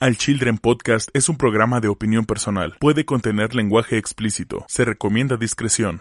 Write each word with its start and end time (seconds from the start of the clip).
Al 0.00 0.16
Children 0.16 0.58
Podcast 0.58 1.08
es 1.12 1.28
un 1.28 1.36
programa 1.36 1.80
de 1.80 1.88
opinión 1.88 2.24
personal. 2.24 2.76
Puede 2.78 3.04
contener 3.04 3.56
lenguaje 3.56 3.98
explícito. 3.98 4.64
Se 4.68 4.84
recomienda 4.84 5.36
discreción. 5.36 6.00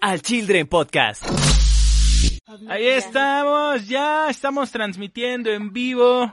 Al 0.00 0.22
Children 0.22 0.68
Podcast. 0.68 1.24
Ahí 2.68 2.86
estamos, 2.86 3.88
ya 3.88 4.30
estamos 4.30 4.70
transmitiendo 4.70 5.50
en 5.50 5.72
vivo. 5.72 6.32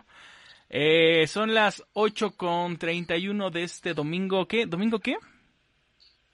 Eh, 0.70 1.26
son 1.26 1.56
las 1.56 1.84
8 1.94 2.36
con 2.38 2.78
31 2.78 3.50
de 3.50 3.64
este 3.64 3.96
domingo. 3.96 4.48
¿Qué? 4.48 4.68
¿Domingo 4.68 5.00
qué? 5.00 5.16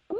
Uh, 0.10 0.16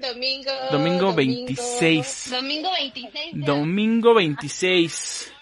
domingo. 0.00 0.50
Domingo 0.70 1.12
26. 1.12 2.28
Domingo 2.30 2.70
26. 2.70 3.32
ya. 3.32 3.46
Domingo 3.46 4.14
26. 4.14 5.32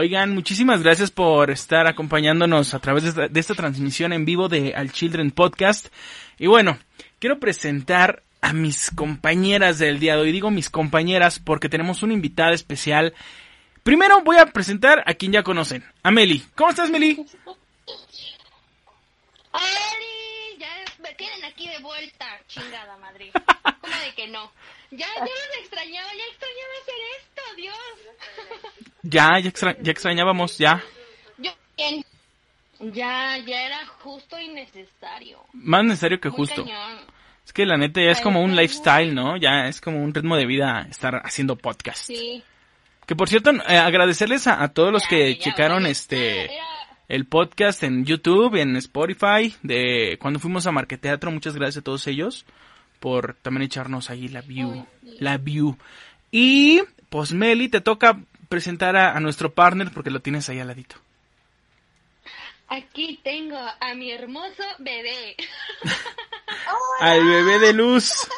Oigan, 0.00 0.32
muchísimas 0.32 0.84
gracias 0.84 1.10
por 1.10 1.50
estar 1.50 1.88
acompañándonos 1.88 2.72
a 2.72 2.78
través 2.78 3.02
de 3.02 3.08
esta, 3.08 3.26
de 3.26 3.40
esta 3.40 3.56
transmisión 3.56 4.12
en 4.12 4.24
vivo 4.24 4.48
de 4.48 4.72
Al 4.76 4.92
Children 4.92 5.32
Podcast. 5.32 5.88
Y 6.38 6.46
bueno, 6.46 6.78
quiero 7.18 7.40
presentar 7.40 8.22
a 8.40 8.52
mis 8.52 8.92
compañeras 8.92 9.80
del 9.80 9.98
día 9.98 10.14
de 10.14 10.20
hoy. 10.20 10.30
Digo 10.30 10.52
mis 10.52 10.70
compañeras 10.70 11.40
porque 11.40 11.68
tenemos 11.68 12.04
una 12.04 12.12
invitada 12.12 12.52
especial. 12.52 13.12
Primero 13.82 14.22
voy 14.22 14.36
a 14.36 14.46
presentar 14.46 15.02
a 15.04 15.14
quien 15.14 15.32
ya 15.32 15.42
conocen, 15.42 15.84
a 16.04 16.12
Meli. 16.12 16.44
¿Cómo 16.54 16.70
estás, 16.70 16.90
Meli? 16.90 17.26
¡Ari! 19.52 20.58
Ya 20.60 20.68
me 21.02 21.12
tienen 21.14 21.44
aquí 21.44 21.68
de 21.68 21.80
vuelta, 21.80 22.24
chingada 22.46 22.96
madre. 22.98 23.32
¿Cómo 23.80 23.96
de 23.96 24.14
que 24.14 24.28
no? 24.28 24.52
Ya, 24.90 25.06
ya 25.16 25.20
los 25.20 25.58
extrañaba, 25.60 26.08
ya 26.14 26.24
extrañaba 26.30 26.72
hacer 26.82 26.94
esto, 27.18 27.42
Dios. 27.56 28.84
Ya, 29.02 29.38
ya, 29.38 29.48
extra- 29.48 29.76
ya 29.80 29.92
extrañábamos, 29.92 30.58
ya. 30.58 30.82
Yo 31.38 31.50
bien. 31.76 32.04
Ya, 32.80 33.36
ya 33.38 33.66
era 33.66 33.86
justo 33.98 34.38
y 34.38 34.48
necesario. 34.48 35.44
Más 35.52 35.84
necesario 35.84 36.20
que 36.20 36.28
Muy 36.30 36.36
justo. 36.38 36.64
cañón. 36.64 36.98
Es 37.44 37.52
que 37.52 37.66
la 37.66 37.76
neta 37.76 38.00
ya 38.02 38.10
es 38.10 38.20
como 38.20 38.42
un 38.42 38.54
lifestyle, 38.54 39.14
¿no? 39.14 39.36
Ya 39.36 39.66
es 39.68 39.80
como 39.80 40.02
un 40.02 40.12
ritmo 40.14 40.36
de 40.36 40.46
vida 40.46 40.86
estar 40.90 41.16
haciendo 41.24 41.56
podcast. 41.56 42.04
Sí. 42.06 42.42
Que 43.06 43.16
por 43.16 43.28
cierto, 43.28 43.50
eh, 43.50 43.76
agradecerles 43.78 44.46
a, 44.46 44.62
a 44.62 44.68
todos 44.68 44.92
los 44.92 45.02
Ya, 45.04 45.08
que 45.08 45.34
ya, 45.36 45.40
checaron 45.44 45.78
bueno, 45.78 45.88
este 45.88 46.44
era- 46.54 46.64
el 47.08 47.26
podcast 47.26 47.82
en 47.84 48.04
YouTube, 48.04 48.54
en 48.56 48.76
Spotify, 48.76 49.54
de 49.62 50.18
cuando 50.20 50.38
fuimos 50.40 50.66
a 50.66 50.72
Marqueteatro. 50.72 51.30
Muchas 51.30 51.54
gracias 51.56 51.78
a 51.78 51.84
todos 51.84 52.06
ellos 52.06 52.44
por 53.00 53.34
también 53.34 53.62
echarnos 53.62 54.10
ahí 54.10 54.28
la 54.28 54.40
view, 54.42 54.86
la 55.02 55.38
view. 55.38 55.76
Y 56.30 56.82
pues 57.10 57.32
Meli, 57.32 57.68
te 57.68 57.80
toca 57.80 58.20
presentar 58.48 58.96
a, 58.96 59.16
a 59.16 59.20
nuestro 59.20 59.52
partner 59.52 59.90
porque 59.92 60.10
lo 60.10 60.20
tienes 60.20 60.48
ahí 60.48 60.60
al 60.60 60.68
ladito. 60.68 60.96
Aquí 62.68 63.18
tengo 63.24 63.56
a 63.56 63.94
mi 63.94 64.10
hermoso 64.12 64.62
bebé. 64.78 65.36
Al 67.00 67.24
bebé 67.24 67.58
de 67.60 67.72
luz. 67.72 68.28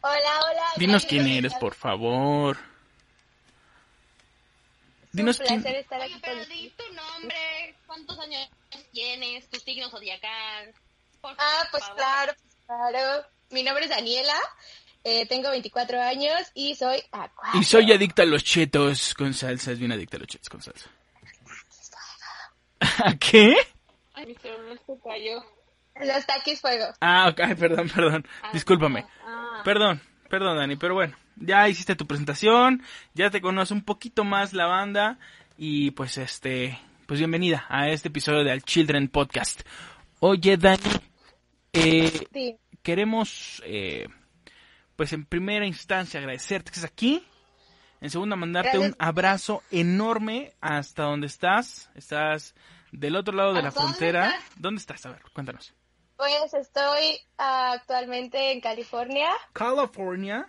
Hola, 0.00 0.40
hola. 0.44 0.62
Dinos 0.76 1.06
quién 1.06 1.26
eres, 1.28 1.54
por 1.54 1.74
favor. 1.74 2.58
Dinos 5.12 5.38
un 5.38 5.46
quién. 5.46 5.62
placer 5.62 5.80
estar 5.80 6.02
aquí 6.02 6.18
pero 6.20 6.44
di 6.46 6.70
tu 6.76 6.84
nombre, 6.92 7.76
cuántos 7.86 8.18
años 8.18 8.48
tienes, 8.92 9.48
tu 9.48 9.60
signo 9.60 9.88
zodiacal. 9.88 10.74
Por 11.24 11.34
Ah, 11.38 11.68
pues 11.70 11.82
favor. 11.82 11.96
claro, 11.96 12.32
pues 12.42 12.54
claro. 12.66 13.24
Mi 13.50 13.62
nombre 13.62 13.84
es 13.84 13.90
Daniela, 13.90 14.34
eh, 15.04 15.26
tengo 15.26 15.48
24 15.50 16.02
años 16.02 16.34
y 16.54 16.74
soy 16.74 17.02
acuario. 17.12 17.60
Y 17.60 17.64
soy 17.64 17.90
adicta 17.92 18.22
a 18.24 18.26
los 18.26 18.44
chetos 18.44 19.14
con 19.14 19.32
salsa. 19.32 19.72
Es 19.72 19.78
bien 19.78 19.92
adicta 19.92 20.18
a 20.18 20.20
los 20.20 20.28
chetos 20.28 20.48
con 20.50 20.60
salsa. 20.60 20.90
¿A 23.04 23.16
qué? 23.16 23.56
Ay, 24.14 24.26
mi 24.26 24.34
celular 24.34 24.78
se 24.86 24.92
cayó. 25.02 25.42
Los 26.00 26.26
taquis 26.26 26.60
fuego. 26.60 26.86
Ah, 27.00 27.28
ok, 27.30 27.40
perdón, 27.58 27.88
perdón. 27.88 28.26
Ah, 28.42 28.50
Discúlpame. 28.52 29.06
ah. 29.24 29.62
Perdón, 29.64 30.02
perdón, 30.28 30.56
Dani, 30.58 30.76
pero 30.76 30.94
bueno. 30.94 31.16
Ya 31.36 31.68
hiciste 31.68 31.96
tu 31.96 32.06
presentación, 32.06 32.84
ya 33.14 33.30
te 33.30 33.40
conoce 33.40 33.72
un 33.74 33.82
poquito 33.82 34.22
más 34.24 34.52
la 34.52 34.66
banda 34.66 35.18
y 35.56 35.90
pues 35.92 36.16
este, 36.18 36.78
pues 37.06 37.18
bienvenida 37.18 37.64
a 37.68 37.88
este 37.88 38.06
episodio 38.08 38.44
de 38.44 38.52
Al 38.52 38.62
Children 38.62 39.08
Podcast. 39.08 39.62
Oye, 40.20 40.56
Dani, 40.56 40.80
eh, 41.74 42.26
Sí. 42.32 42.58
queremos, 42.82 43.62
eh, 43.66 44.06
pues 44.96 45.12
en 45.12 45.26
primera 45.26 45.66
instancia 45.66 46.18
agradecerte 46.20 46.70
que 46.70 46.76
estés 46.80 46.90
aquí. 46.90 47.26
En 48.00 48.10
segunda, 48.10 48.36
mandarte 48.36 48.70
Gracias. 48.78 48.92
un 48.92 48.96
abrazo 48.98 49.62
enorme 49.70 50.52
hasta 50.60 51.04
donde 51.04 51.26
estás. 51.26 51.90
Estás 51.94 52.54
del 52.92 53.16
otro 53.16 53.34
lado 53.34 53.54
de 53.54 53.62
la 53.62 53.68
¿Hasta 53.68 53.80
dónde 53.80 53.96
frontera. 53.96 54.28
estás? 54.30 54.44
¿Dónde 54.56 54.78
estás? 54.80 55.06
A 55.06 55.10
ver, 55.10 55.22
cuéntanos. 55.32 55.74
Pues 56.16 56.54
estoy 56.54 57.18
actualmente 57.38 58.52
en 58.52 58.60
California. 58.60 59.30
California. 59.52 60.46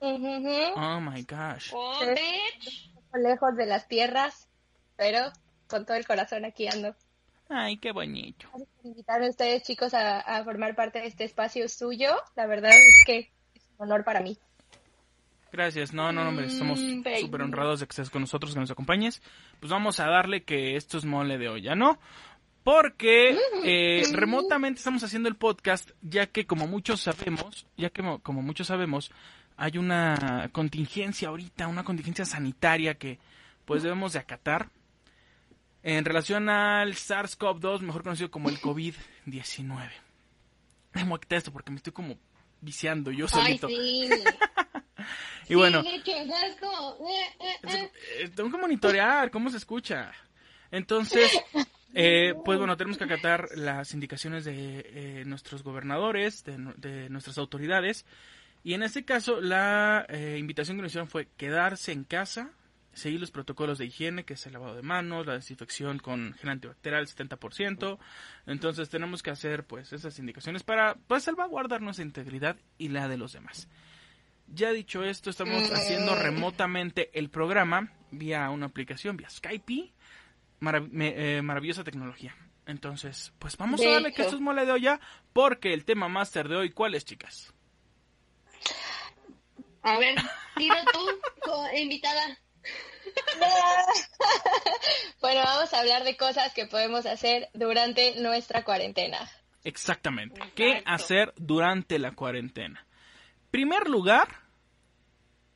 Oh 0.00 1.00
my 1.00 1.22
gosh. 1.22 1.70
Oh, 1.72 1.98
bitch. 2.06 2.90
Lejos 3.14 3.56
de 3.56 3.66
las 3.66 3.86
tierras, 3.88 4.48
pero 4.96 5.32
con 5.68 5.86
todo 5.86 5.96
el 5.96 6.06
corazón 6.06 6.44
aquí 6.44 6.66
ando. 6.68 6.94
Ay, 7.48 7.76
qué 7.76 7.92
bonito. 7.92 8.46
Gracias 8.50 8.68
por 8.76 8.86
invitarme 8.90 9.26
a 9.26 9.30
ustedes, 9.30 9.62
chicos, 9.62 9.94
a, 9.94 10.20
a 10.20 10.44
formar 10.44 10.74
parte 10.74 11.00
de 11.00 11.06
este 11.06 11.24
espacio 11.24 11.68
suyo. 11.68 12.14
La 12.36 12.46
verdad 12.46 12.70
es 12.72 13.04
que 13.06 13.30
es 13.54 13.62
un 13.78 13.86
honor 13.86 14.04
para 14.04 14.20
mí. 14.20 14.38
Gracias. 15.52 15.92
No, 15.92 16.10
no, 16.12 16.24
no, 16.24 16.30
hombre, 16.30 16.46
estamos 16.46 16.80
Mm, 16.80 17.04
súper 17.20 17.42
honrados 17.42 17.80
de 17.80 17.86
que 17.86 17.90
estés 17.92 18.10
con 18.10 18.22
nosotros, 18.22 18.54
que 18.54 18.60
nos 18.60 18.70
acompañes. 18.70 19.22
Pues 19.60 19.70
vamos 19.70 20.00
a 20.00 20.06
darle 20.08 20.42
que 20.42 20.76
esto 20.76 20.98
es 20.98 21.04
mole 21.04 21.38
de 21.38 21.48
olla, 21.48 21.74
¿no? 21.76 21.98
Porque 22.64 23.36
eh, 23.62 24.02
remotamente 24.12 24.78
estamos 24.78 25.04
haciendo 25.04 25.28
el 25.28 25.36
podcast, 25.36 25.90
ya 26.00 26.26
que 26.26 26.46
como 26.46 26.66
muchos 26.66 27.02
sabemos, 27.02 27.66
ya 27.76 27.90
que 27.90 28.02
mo- 28.02 28.20
como 28.20 28.40
muchos 28.42 28.68
sabemos, 28.68 29.12
hay 29.56 29.76
una 29.78 30.48
contingencia 30.50 31.28
ahorita, 31.28 31.68
una 31.68 31.84
contingencia 31.84 32.24
sanitaria 32.24 32.94
que 32.94 33.18
pues 33.66 33.82
debemos 33.82 34.14
de 34.14 34.18
acatar 34.20 34.70
en 35.84 36.04
relación 36.04 36.48
al 36.48 36.94
SARS-CoV-2, 36.94 37.80
mejor 37.80 38.02
conocido 38.02 38.30
como 38.30 38.48
el 38.48 38.58
COVID-19. 38.60 39.90
Déjame 40.92 41.20
quitar 41.20 41.38
esto 41.38 41.52
porque 41.52 41.70
me 41.70 41.76
estoy 41.76 41.92
como 41.92 42.16
viciando 42.60 43.12
yo 43.12 43.26
Ay, 43.32 43.58
solito. 43.58 43.68
sí. 43.68 44.08
Y 45.46 45.54
bueno, 45.56 45.82
Sí, 45.82 45.88
de 45.90 45.96
hecho, 45.96 46.12
o 46.12 46.24
sea, 46.26 46.46
es 46.46 46.56
como, 46.56 46.96
eh, 47.68 48.30
tengo 48.34 48.50
que 48.50 48.56
monitorear 48.56 49.30
cómo 49.30 49.50
se 49.50 49.58
escucha. 49.58 50.12
Entonces, 50.70 51.30
eh, 51.94 52.34
pues 52.42 52.58
bueno, 52.58 52.78
tenemos 52.78 52.96
que 52.96 53.04
acatar 53.04 53.50
las 53.54 53.92
indicaciones 53.92 54.46
de 54.46 54.86
eh, 54.88 55.24
nuestros 55.26 55.62
gobernadores, 55.62 56.44
de 56.44 57.10
nuestras 57.10 57.36
autoridades. 57.36 58.06
Y 58.62 58.72
en 58.72 58.82
este 58.82 59.04
caso, 59.04 59.42
la 59.42 60.06
eh, 60.08 60.38
invitación 60.40 60.78
que 60.78 60.82
nos 60.82 60.92
hicieron 60.92 61.08
fue 61.08 61.28
quedarse 61.36 61.92
en 61.92 62.04
casa, 62.04 62.50
seguir 62.94 63.20
los 63.20 63.30
protocolos 63.30 63.78
de 63.78 63.86
higiene, 63.86 64.24
que 64.24 64.34
es 64.34 64.46
el 64.46 64.52
lavado 64.54 64.74
de 64.76 64.82
manos, 64.82 65.26
la 65.26 65.34
desinfección 65.34 65.98
con 65.98 66.32
gel 66.34 66.50
antibacterial 66.50 67.06
70%. 67.06 67.98
Entonces 68.46 68.88
tenemos 68.88 69.22
que 69.22 69.30
hacer 69.30 69.64
pues 69.66 69.92
esas 69.92 70.18
indicaciones 70.18 70.62
para 70.62 70.94
pues 71.06 71.24
salvaguardar 71.24 71.80
nuestra 71.82 72.04
integridad 72.04 72.56
y 72.78 72.88
la 72.88 73.08
de 73.08 73.16
los 73.18 73.32
demás. 73.32 73.68
Ya 74.46 74.70
dicho 74.72 75.02
esto, 75.04 75.30
estamos 75.30 75.70
haciendo 75.72 76.14
remotamente 76.14 77.10
el 77.18 77.30
programa 77.30 77.90
vía 78.10 78.48
una 78.50 78.66
aplicación, 78.66 79.16
vía 79.16 79.30
Skype. 79.30 79.92
Marav- 80.60 80.88
me- 80.90 81.36
eh, 81.38 81.42
maravillosa 81.42 81.82
tecnología. 81.84 82.36
Entonces, 82.66 83.32
pues 83.38 83.56
vamos 83.56 83.80
a 83.80 83.90
darle 83.90 84.12
que 84.12 84.22
esto 84.22 84.36
es 84.36 84.40
mole 84.40 84.64
de 84.64 84.72
olla, 84.72 85.00
porque 85.32 85.74
el 85.74 85.84
tema 85.84 86.08
máster 86.08 86.48
de 86.48 86.56
hoy, 86.56 86.70
¿cuál 86.70 86.94
es, 86.94 87.04
chicas? 87.04 87.52
A 89.82 89.98
ver, 89.98 90.14
tira 90.56 90.82
tú, 90.92 91.00
invitada. 91.78 92.38
Bueno, 95.20 95.40
vamos 95.42 95.72
a 95.72 95.80
hablar 95.80 96.04
de 96.04 96.18
cosas 96.18 96.52
que 96.52 96.66
podemos 96.66 97.06
hacer 97.06 97.48
durante 97.54 98.20
nuestra 98.20 98.62
cuarentena. 98.62 99.18
Exactamente. 99.62 100.38
¿Qué 100.54 100.82
hacer 100.84 101.32
durante 101.36 101.98
la 101.98 102.12
cuarentena? 102.12 102.86
Primer 103.50 103.88
lugar, 103.88 104.28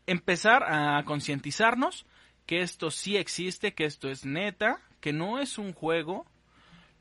empezar 0.06 0.64
a 0.64 1.04
concientizarnos 1.04 2.06
que 2.46 2.62
esto 2.62 2.90
sí 2.90 3.18
existe, 3.18 3.74
que 3.74 3.84
esto 3.84 4.08
es 4.08 4.24
neta, 4.24 4.80
que 5.00 5.12
no 5.12 5.38
es 5.38 5.58
un 5.58 5.74
juego, 5.74 6.24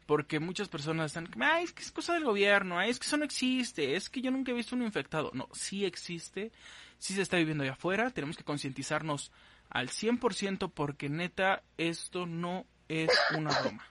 porque 0.06 0.42
muchas 0.42 0.68
personas 0.68 1.06
están, 1.08 1.30
ay, 1.42 1.64
es 1.64 1.72
que 1.72 1.84
es 1.84 1.92
cosa 1.92 2.14
del 2.14 2.26
gobierno, 2.26 2.78
ay, 2.78 2.90
es 2.90 3.00
que 3.00 3.08
eso 3.08 3.16
no 3.16 3.24
existe, 3.24 3.96
es 3.96 4.10
que 4.10 4.22
yo 4.22 4.30
nunca 4.30 4.52
he 4.52 4.56
visto 4.56 4.76
uno 4.76 4.84
infectado. 4.84 5.32
No, 5.34 5.48
sí 5.54 5.86
existe, 5.86 6.52
sí 6.98 7.14
se 7.14 7.22
está 7.22 7.38
viviendo 7.38 7.64
allá 7.64 7.74
afuera, 7.74 8.12
tenemos 8.12 8.36
que 8.36 8.44
concientizarnos 8.44 9.32
al 9.70 9.90
100% 9.90 10.72
porque 10.74 11.10
neta, 11.10 11.64
esto 11.78 12.26
no 12.26 12.66
es 12.88 13.10
una 13.36 13.58
broma. 13.60 13.86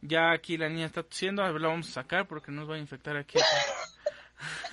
Ya 0.00 0.30
aquí 0.32 0.56
la 0.56 0.68
niña 0.68 0.86
está 0.86 1.02
tosiendo, 1.02 1.42
a 1.42 1.50
ver, 1.50 1.60
la 1.60 1.68
vamos 1.68 1.88
a 1.90 1.92
sacar 1.92 2.28
porque 2.28 2.52
nos 2.52 2.70
va 2.70 2.76
a 2.76 2.78
infectar 2.78 3.16
aquí. 3.16 3.38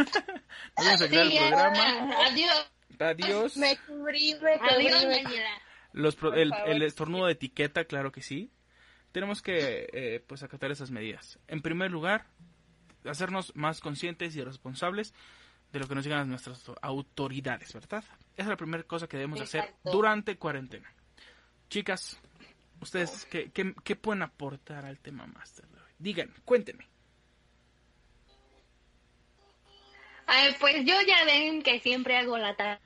nos 0.78 0.86
va 0.86 0.90
a 0.90 0.94
infectar 0.94 1.22
el 1.22 1.32
Sí, 1.32 1.38
programa. 1.38 2.16
Adiós. 2.28 2.72
Adiós. 3.00 3.58
Me 3.58 3.78
cubrí, 3.78 4.36
me 4.42 4.54
Adiós, 4.54 5.04
cubrí. 5.04 5.24
Los 5.94 6.16
pro- 6.16 6.34
el, 6.34 6.50
favor. 6.50 6.70
el 6.70 6.82
estornudo 6.84 7.26
de 7.28 7.32
etiqueta, 7.34 7.86
claro 7.86 8.12
que 8.12 8.22
sí. 8.22 8.52
Tenemos 9.12 9.42
que 9.42 9.88
eh, 9.94 10.24
pues 10.28 10.44
acatar 10.44 10.72
esas 10.72 10.92
medidas. 10.92 11.40
En 11.48 11.62
primer 11.62 11.90
lugar, 11.92 12.28
hacernos 13.06 13.56
más 13.56 13.80
conscientes 13.80 14.36
y 14.36 14.44
responsables 14.44 15.14
de 15.76 15.82
lo 15.82 15.90
que 15.90 15.96
nos 15.96 16.08
a 16.08 16.24
nuestras 16.24 16.72
autoridades, 16.82 17.74
¿verdad? 17.74 18.02
Esa 18.02 18.44
es 18.44 18.48
la 18.48 18.56
primera 18.56 18.84
cosa 18.84 19.08
que 19.08 19.18
debemos 19.18 19.42
hacer 19.42 19.76
durante 19.84 20.38
cuarentena. 20.38 20.90
Chicas, 21.70 22.18
¿ustedes 22.80 23.26
qué, 23.26 23.52
qué, 23.52 23.76
qué 23.84 23.98
pueden 23.98 24.24
aportar 24.24 24.86
al 24.86 25.00
tema 25.00 25.28
máster 25.28 25.68
de 25.68 25.78
hoy? 25.82 25.92
Digan, 26.00 26.34
cuéntenme. 26.46 26.88
Ay, 30.28 30.56
pues 30.62 30.78
yo 30.86 30.96
ya 31.06 31.26
ven 31.26 31.62
que 31.62 31.82
siempre 31.82 32.16
hago 32.18 32.38
la 32.38 32.56
tarea. 32.56 32.80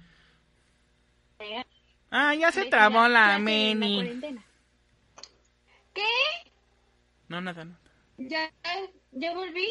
Ah, 2.10 2.34
ya 2.34 2.52
se 2.52 2.66
trabó 2.66 3.08
la 3.08 3.36
en 3.36 3.44
Meni. 3.44 4.20
¿Qué? 5.94 6.02
No, 7.28 7.40
nada, 7.40 7.66
no. 7.66 7.78
¿Ya, 8.18 8.52
ya 9.12 9.34
volví? 9.36 9.68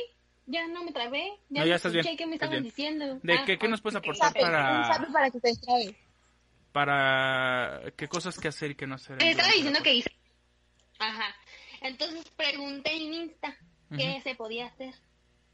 ¿Ya 0.51 0.67
no 0.67 0.83
me 0.83 0.93
trabé? 0.93 1.31
¿Ya 1.51 1.61
No, 1.61 1.67
ya 1.67 1.71
me 1.71 1.77
estás 1.77 1.93
bien, 1.93 2.05
escuché? 2.07 2.17
¿Qué 2.17 2.27
me 2.27 2.35
estaban 2.35 2.53
bien. 2.53 2.65
diciendo? 2.65 3.21
¿De 3.23 3.35
Ah, 3.35 3.43
qué, 3.47 3.59
qué 3.59 3.67
ah, 3.67 3.69
nos 3.69 3.83
puedes 3.83 3.97
aportar 3.97 4.33
Sabe, 4.33 4.41
para, 4.41 4.89
sabe 4.89 5.07
para 5.13 5.31
que 5.31 5.41
te 5.41 5.53
para 6.73 7.83
qué 7.97 8.09
cosas 8.09 8.39
que 8.39 8.49
hacer 8.49 8.71
y 8.71 8.75
qué 8.75 8.87
no 8.87 8.95
hacer? 8.95 9.19
Te 9.19 9.31
estaba 9.31 9.53
diciendo 9.53 9.81
que 9.83 9.95
hice. 9.95 10.11
Ajá. 10.99 11.35
Entonces 11.83 12.25
pregunté 12.37 12.95
en 12.97 13.15
Insta 13.15 13.57
qué 13.95 14.11
Ujú. 14.13 14.23
se 14.23 14.35
podía 14.37 14.67
hacer 14.67 14.95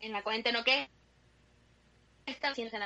en 0.00 0.12
la 0.12 0.22
cuarentena, 0.22 0.60
o 0.60 0.64
qué 0.64 0.88
estaba 2.26 2.52
haciendo. 2.52 2.76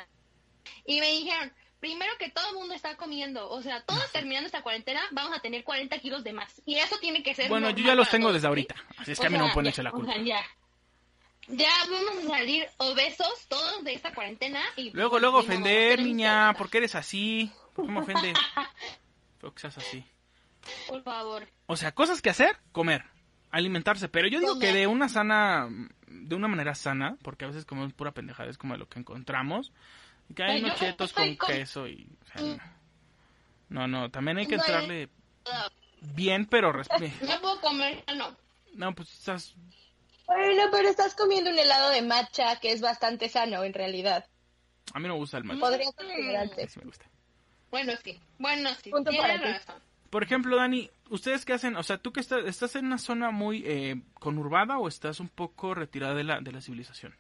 Y 0.85 1.01
me 1.01 1.09
dijeron, 1.13 1.53
primero 1.81 2.13
que 2.19 2.31
todo 2.31 2.49
el 2.51 2.57
mundo 2.57 2.75
está 2.75 2.97
comiendo, 2.97 3.51
o 3.51 3.63
sea, 3.63 3.83
todos 3.85 4.11
terminando 4.13 4.47
esta 4.47 4.63
cuarentena 4.63 5.03
vamos 5.11 5.37
a 5.37 5.41
tener 5.41 5.65
40 5.65 5.99
kilos 5.99 6.25
de 6.25 6.33
más. 6.33 6.63
Y 6.65 6.77
eso 6.77 6.97
tiene 7.01 7.23
que 7.23 7.35
ser 7.35 7.49
Bueno, 7.49 7.71
yo 7.71 7.85
ya 7.85 7.95
los 7.95 8.09
tengo 8.11 8.29
todos, 8.29 8.35
desde 8.35 8.47
¿sí? 8.47 8.49
ahorita, 8.49 8.75
así 8.97 9.13
es 9.13 9.19
que 9.21 9.27
O 9.27 9.29
a 9.29 9.31
mí 9.31 9.39
no 9.39 9.45
me 9.45 9.49
sea, 9.49 9.55
pueden 9.55 9.67
ya, 9.67 9.71
echar 9.71 9.85
la 9.85 9.91
o 9.91 9.95
culpa. 9.95 10.13
sea, 10.15 10.23
ya. 10.23 10.47
Ya 11.49 11.71
vamos 11.91 12.25
a 12.25 12.29
salir 12.29 12.67
obesos 12.77 13.47
todos 13.49 13.83
de 13.85 13.95
esta 13.95 14.13
cuarentena 14.15 14.61
y 14.77 14.91
Luego, 14.91 15.19
luego 15.19 15.39
ofender, 15.39 15.97
que 15.97 16.05
niña. 16.05 16.53
¿por 16.55 16.69
qué 16.71 16.79
eres 16.79 16.95
así? 16.95 17.51
¿Por 17.75 17.87
qué 17.87 17.93
me 17.93 18.01
ofendes? 18.01 18.37
¿Por 19.41 19.55
qué 19.55 19.61
seas 19.63 19.79
así? 19.79 20.05
Por 20.89 21.03
favor. 21.03 21.49
O 21.67 21.77
sea, 21.77 21.93
cosas 21.93 22.21
que 22.21 22.29
hacer, 22.31 22.59
comer, 22.73 23.05
alimentarse, 23.51 24.09
pero 24.09 24.29
yo 24.29 24.41
digo 24.41 24.59
que 24.59 24.67
Comer. 24.67 24.75
de 24.83 24.87
una 24.89 25.09
sana, 25.09 25.69
de 26.07 26.35
una 26.35 26.49
manera 26.49 26.75
sana, 26.75 27.17
porque 27.23 27.45
a 27.45 27.49
veces 27.49 27.65
comemos 27.65 27.95
pura 27.95 28.13
pendejada, 28.13 28.51
es 28.51 28.59
como 28.59 28.77
lo 28.77 28.89
que 28.89 28.99
encontramos, 28.99 29.73
que 30.35 30.43
hay 30.43 30.57
Ay, 30.59 30.65
unos 30.65 30.79
chetos 30.79 31.13
con 31.15 31.35
con- 31.37 31.49
queso 31.49 31.87
y... 31.89 32.07
o 32.23 32.27
sea, 32.39 32.71
no, 33.71 33.87
no, 33.89 34.11
también 34.11 34.37
hay 34.39 34.47
que 34.47 34.57
No, 34.57 34.63
entrarle 34.63 35.09
bien, 36.15 36.45
pero... 36.47 36.73
No 36.73 37.41
puedo 37.41 37.61
comer, 37.63 38.05
no. 38.17 38.37
No, 38.75 38.95
pues 38.95 39.11
estás... 39.13 39.55
Bueno, 40.29 40.65
pero 40.71 40.89
estás 40.89 41.15
comiendo 41.17 41.51
un 41.51 41.59
helado 41.59 41.91
de 41.91 42.03
matcha 42.03 42.61
que 42.61 42.71
es 42.71 42.81
bastante 42.81 43.29
sano 43.29 43.65
en 43.65 43.73
realidad. 43.75 44.27
A 44.95 45.01
mí 45.01 45.09
no 45.09 45.15
me 45.15 45.21
gusta 45.21 45.39
el 45.39 45.45
matcha, 45.45 45.59
Podría 45.61 45.91
considerarte. 45.93 46.69
sí 46.69 46.79
me 46.79 46.85
gusta. 46.87 47.07
Bueno, 47.71 47.93
sí. 48.05 48.21
Bueno, 48.39 48.71
sí. 48.83 48.91
Punto 48.91 49.11
Tienes 49.11 49.29
para 49.31 49.43
ti. 49.43 49.53
razón. 49.53 49.83
Por 50.11 50.23
ejemplo, 50.23 50.57
Dani, 50.57 50.89
¿ustedes 51.11 51.45
qué 51.45 51.53
hacen? 51.55 51.77
O 51.77 51.83
sea, 51.83 51.99
¿tú 51.99 52.13
que 52.13 52.21
estás, 52.21 52.45
estás 52.47 52.77
en 52.77 52.87
una 52.87 52.97
zona 52.99 53.31
muy 53.31 53.63
eh, 53.67 54.01
conurbada 54.15 54.79
o 54.79 54.87
estás 54.89 55.21
un 55.21 55.29
poco 55.29 55.75
retirada 55.75 56.15
de 56.15 56.25
la, 56.25 56.41
de 56.41 56.53
la 56.53 56.61
civilización? 56.61 57.15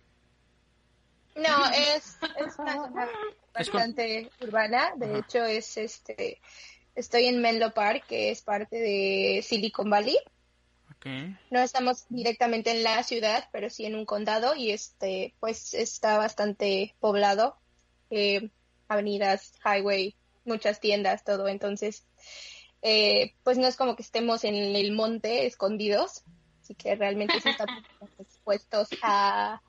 No, 1.36 1.66
es, 1.70 2.18
es 2.46 2.58
una 2.58 2.74
zona 2.74 3.08
Es 3.58 3.70
con- 3.70 3.78
bastante 3.80 4.30
urbana. 4.40 4.92
De 4.96 5.06
Ajá. 5.06 5.18
hecho, 5.18 5.44
es 5.44 5.76
este. 5.76 6.40
Estoy 6.94 7.26
en 7.26 7.40
Menlo 7.40 7.72
Park, 7.72 8.04
que 8.08 8.30
es 8.30 8.42
parte 8.42 8.76
de 8.76 9.40
Silicon 9.42 9.88
Valley. 9.90 10.16
No 11.50 11.60
estamos 11.60 12.06
directamente 12.08 12.70
en 12.70 12.82
la 12.82 13.02
ciudad, 13.02 13.48
pero 13.52 13.70
sí 13.70 13.84
en 13.84 13.94
un 13.94 14.04
condado 14.04 14.54
y 14.54 14.70
este, 14.70 15.34
pues 15.40 15.74
está 15.74 16.18
bastante 16.18 16.94
poblado. 17.00 17.56
Eh, 18.10 18.50
avenidas, 18.88 19.52
highway, 19.64 20.16
muchas 20.44 20.80
tiendas, 20.80 21.24
todo. 21.24 21.48
Entonces, 21.48 22.04
eh, 22.82 23.34
pues 23.44 23.58
no 23.58 23.66
es 23.66 23.76
como 23.76 23.96
que 23.96 24.02
estemos 24.02 24.44
en 24.44 24.54
el 24.54 24.92
monte 24.92 25.46
escondidos, 25.46 26.24
así 26.62 26.74
que 26.74 26.94
realmente 26.96 27.40
sí 27.40 27.48
estamos 27.48 27.84
expuestos 28.18 28.88
a, 29.02 29.62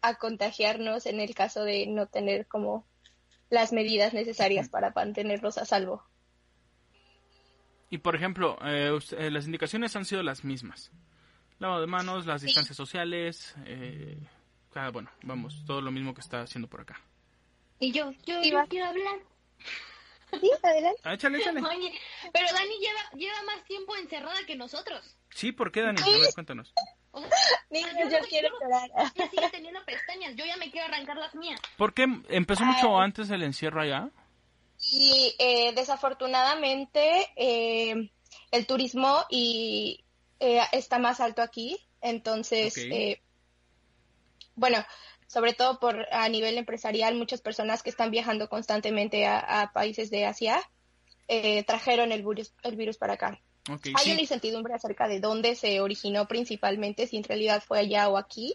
a 0.00 0.14
contagiarnos 0.16 1.06
en 1.06 1.20
el 1.20 1.34
caso 1.34 1.64
de 1.64 1.86
no 1.86 2.06
tener 2.06 2.46
como 2.46 2.86
las 3.50 3.72
medidas 3.72 4.14
necesarias 4.14 4.68
para 4.68 4.92
mantenerlos 4.94 5.58
a 5.58 5.64
salvo. 5.64 6.04
Y 7.94 7.98
por 7.98 8.16
ejemplo, 8.16 8.58
eh, 8.66 8.90
usted- 8.90 9.20
eh, 9.20 9.30
las 9.30 9.46
indicaciones 9.46 9.94
han 9.94 10.04
sido 10.04 10.20
las 10.24 10.42
mismas. 10.42 10.90
Lavado 11.60 11.80
de 11.80 11.86
manos, 11.86 12.26
las 12.26 12.40
Sí. 12.40 12.46
distancias 12.48 12.76
sociales, 12.76 13.54
eh, 13.66 14.18
cada, 14.72 14.90
bueno, 14.90 15.10
vamos, 15.22 15.62
todo 15.64 15.80
lo 15.80 15.92
mismo 15.92 16.12
que 16.12 16.20
está 16.20 16.40
haciendo 16.40 16.66
por 16.66 16.80
acá. 16.80 17.00
Y 17.78 17.92
yo, 17.92 18.10
yo, 18.26 18.42
yo 18.42 18.64
quiero 18.68 18.86
hablar. 18.88 19.20
Sí, 20.40 20.50
adelante. 20.60 21.00
Ah, 21.04 21.14
échale, 21.14 21.38
échale. 21.38 21.60
Oye, 21.62 21.92
pero 22.32 22.46
Dani 22.52 22.74
lleva, 22.80 23.10
lleva 23.16 23.42
más 23.46 23.62
tiempo 23.62 23.94
encerrada 23.94 24.44
que 24.44 24.56
nosotros. 24.56 25.16
Sí, 25.30 25.52
¿por 25.52 25.70
qué, 25.70 25.82
Dani? 25.82 26.02
A 26.02 26.04
ver, 26.04 26.34
cuéntanos. 26.34 26.72
O 27.12 27.20
sea, 27.20 27.30
Niños, 27.70 27.92
yo 28.00 28.08
yo 28.18 28.24
quiero 28.28 28.48
llorar. 28.60 28.90
sigue 29.30 29.50
teniendo 29.50 29.84
pestañas. 29.84 30.34
Yo 30.34 30.44
ya 30.44 30.56
me 30.56 30.68
quiero 30.72 30.88
arrancar 30.92 31.16
las 31.16 31.32
mías. 31.36 31.60
¿Por 31.76 31.94
qué 31.94 32.06
empezó 32.30 32.64
mucho 32.64 32.98
antes 32.98 33.30
el 33.30 33.44
encierro 33.44 33.80
allá? 33.82 34.10
Y 34.92 35.34
eh, 35.38 35.72
desafortunadamente 35.74 37.28
eh, 37.36 38.10
el 38.50 38.66
turismo 38.66 39.24
y 39.30 40.04
eh, 40.40 40.60
está 40.72 40.98
más 40.98 41.20
alto 41.20 41.42
aquí, 41.42 41.78
entonces, 42.00 42.76
Ok. 42.76 42.84
eh, 42.92 43.20
bueno, 44.54 44.84
sobre 45.26 45.54
todo 45.54 45.80
por 45.80 46.06
a 46.12 46.28
nivel 46.28 46.58
empresarial, 46.58 47.14
muchas 47.14 47.40
personas 47.40 47.82
que 47.82 47.90
están 47.90 48.10
viajando 48.10 48.48
constantemente 48.48 49.26
a, 49.26 49.62
a 49.62 49.72
países 49.72 50.10
de 50.10 50.26
Asia 50.26 50.60
eh, 51.28 51.64
trajeron 51.64 52.12
el 52.12 52.22
virus, 52.22 52.52
el 52.62 52.76
virus 52.76 52.98
para 52.98 53.14
acá. 53.14 53.40
Hay 53.66 54.04
sí. 54.04 54.12
una 54.12 54.20
incertidumbre 54.20 54.74
acerca 54.74 55.08
de 55.08 55.20
dónde 55.20 55.54
se 55.54 55.80
originó 55.80 56.28
principalmente, 56.28 57.06
si 57.06 57.16
en 57.16 57.24
realidad 57.24 57.62
fue 57.66 57.78
allá 57.78 58.08
o 58.10 58.18
aquí. 58.18 58.54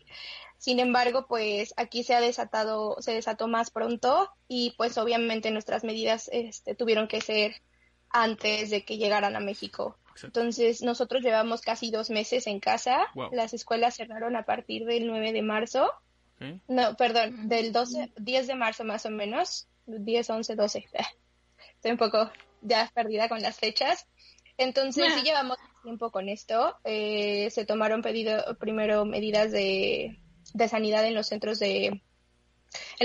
Sin 0.59 0.81
embargo, 0.81 1.25
pues 1.25 1.73
aquí 1.77 2.03
se 2.03 2.13
ha 2.13 2.19
desatado, 2.19 2.97
se 2.99 3.13
desató 3.13 3.47
más 3.47 3.71
pronto 3.71 4.29
y 4.49 4.75
pues 4.77 4.97
obviamente 4.97 5.51
nuestras 5.51 5.85
medidas 5.85 6.29
este, 6.33 6.75
tuvieron 6.75 7.07
que 7.07 7.21
ser 7.21 7.55
antes 8.09 8.69
de 8.69 8.83
que 8.83 8.97
llegaran 8.97 9.37
a 9.37 9.39
México. 9.39 9.97
Exacto. 10.09 10.41
Entonces, 10.41 10.81
nosotros 10.81 11.23
llevamos 11.23 11.61
casi 11.61 11.91
dos 11.91 12.09
meses 12.09 12.45
en 12.45 12.59
casa. 12.59 13.07
Wow. 13.15 13.29
Las 13.31 13.53
escuelas 13.53 13.95
cerraron 13.95 14.35
a 14.35 14.43
partir 14.43 14.83
del 14.83 15.07
9 15.07 15.31
de 15.31 15.41
marzo. 15.41 15.89
No, 16.67 16.95
perdón, 16.97 17.47
del 17.47 17.71
12, 17.71 18.11
10 18.17 18.47
de 18.47 18.55
marzo 18.55 18.83
más 18.83 19.05
o 19.05 19.09
menos. 19.09 19.67
10, 19.85 20.29
11, 20.29 20.55
12. 20.55 20.89
Estoy 21.75 21.91
un 21.91 21.97
poco 21.97 22.31
ya 22.61 22.91
perdida 22.93 23.29
con 23.29 23.41
las 23.41 23.57
fechas. 23.57 24.07
Entonces, 24.57 25.05
sí 25.13 25.21
llevamos 25.21 25.57
tiempo 25.83 26.11
con 26.11 26.27
esto. 26.27 26.75
Eh, 26.83 27.49
se 27.49 27.65
tomaron 27.65 28.01
pedido, 28.01 28.57
primero 28.57 29.05
medidas 29.05 29.51
de, 29.53 30.19
de 30.53 30.67
sanidad 30.67 31.05
en 31.05 31.15
los 31.15 31.27
centros 31.27 31.59
de, 31.59 31.85
en 31.85 32.01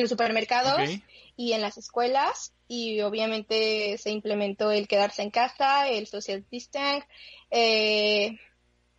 los 0.03 0.11
supermercados 0.11 0.91
y 1.37 1.53
en 1.53 1.61
las 1.61 1.79
escuelas. 1.79 2.55
Y 2.69 3.01
obviamente 3.03 3.99
se 3.99 4.11
implementó 4.11 4.71
el 4.71 4.89
quedarse 4.89 5.23
en 5.23 5.31
casa, 5.31 5.89
el 5.89 6.07
social 6.07 6.45
distance, 6.51 7.07
eh, 7.51 8.39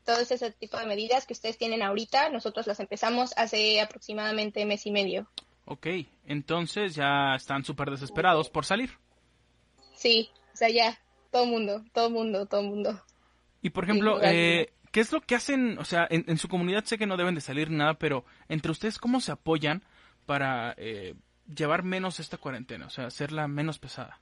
todo 0.04 0.20
ese 0.20 0.52
tipo 0.52 0.78
de 0.78 0.86
medidas 0.86 1.26
que 1.26 1.34
ustedes 1.34 1.58
tienen 1.58 1.82
ahorita. 1.82 2.30
Nosotros 2.30 2.68
las 2.68 2.80
empezamos 2.80 3.34
hace 3.38 3.82
aproximadamente 3.82 4.66
mes 4.66 4.86
y 4.86 4.92
medio. 4.92 5.28
Ok, 5.66 5.88
entonces 6.28 6.94
ya 6.94 7.36
están 7.36 7.64
súper 7.64 7.90
desesperados 7.90 8.50
por 8.50 8.66
salir. 8.66 8.92
Sí, 9.96 10.30
o 10.54 10.58
sea, 10.58 10.70
ya, 10.70 11.00
todo 11.32 11.48
mundo, 11.48 11.84
todo 11.92 12.12
mundo, 12.12 12.46
todo 12.46 12.62
mundo. 12.62 13.02
Y 13.64 13.72
por 13.72 13.86
ejemplo, 13.86 14.20
Sí, 14.20 14.28
eh, 14.28 14.74
¿qué 14.96 15.02
es 15.02 15.12
lo 15.12 15.20
que 15.20 15.36
hacen? 15.36 15.78
O 15.78 15.84
sea, 15.84 16.08
en, 16.10 16.24
en 16.26 16.38
su 16.38 16.48
comunidad 16.48 16.86
sé 16.86 16.98
que 16.98 17.06
no 17.06 17.18
deben 17.18 17.36
de 17.36 17.42
salir 17.42 17.70
ni 17.70 17.76
nada, 17.76 17.96
pero 17.96 18.24
entre 18.48 18.72
ustedes, 18.72 18.98
¿cómo 18.98 19.20
se 19.20 19.34
apoyan 19.34 19.84
para 20.26 20.74
eh, 20.78 21.16
llevar 21.54 21.84
menos 21.84 22.22
esta 22.22 22.38
cuarentena? 22.38 22.86
O 22.86 22.90
sea, 22.90 23.08
hacerla 23.08 23.50
menos 23.50 23.78
pesada. 23.78 24.22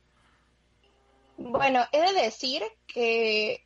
Bueno, 1.37 1.85
he 1.91 2.01
de 2.01 2.19
decir 2.19 2.63
que 2.87 3.63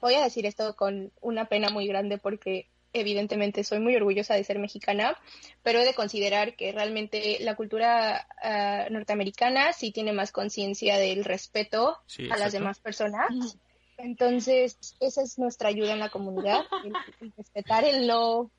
voy 0.00 0.14
a 0.14 0.22
decir 0.22 0.46
esto 0.46 0.76
con 0.76 1.10
una 1.20 1.46
pena 1.46 1.70
muy 1.70 1.88
grande 1.88 2.18
porque 2.18 2.68
evidentemente 2.92 3.64
soy 3.64 3.80
muy 3.80 3.96
orgullosa 3.96 4.34
de 4.34 4.44
ser 4.44 4.60
mexicana, 4.60 5.18
pero 5.64 5.80
he 5.80 5.84
de 5.84 5.94
considerar 5.94 6.54
que 6.54 6.70
realmente 6.70 7.38
la 7.40 7.56
cultura 7.56 8.28
ah, 8.40 8.86
norteamericana 8.92 9.72
sí 9.72 9.90
tiene 9.90 10.12
más 10.12 10.30
conciencia 10.30 10.98
del 10.98 11.24
respeto 11.24 11.98
Sí, 12.06 12.30
a 12.30 12.36
las 12.36 12.52
demás 12.52 12.78
personas. 12.78 13.58
Entonces, 13.98 14.78
esa 15.00 15.22
es 15.22 15.38
nuestra 15.38 15.68
ayuda 15.68 15.92
en 15.92 16.00
la 16.00 16.10
comunidad, 16.10 16.64
el, 16.84 16.92
el 17.20 17.32
respetar 17.36 17.84
el 17.84 18.06
no 18.06 18.50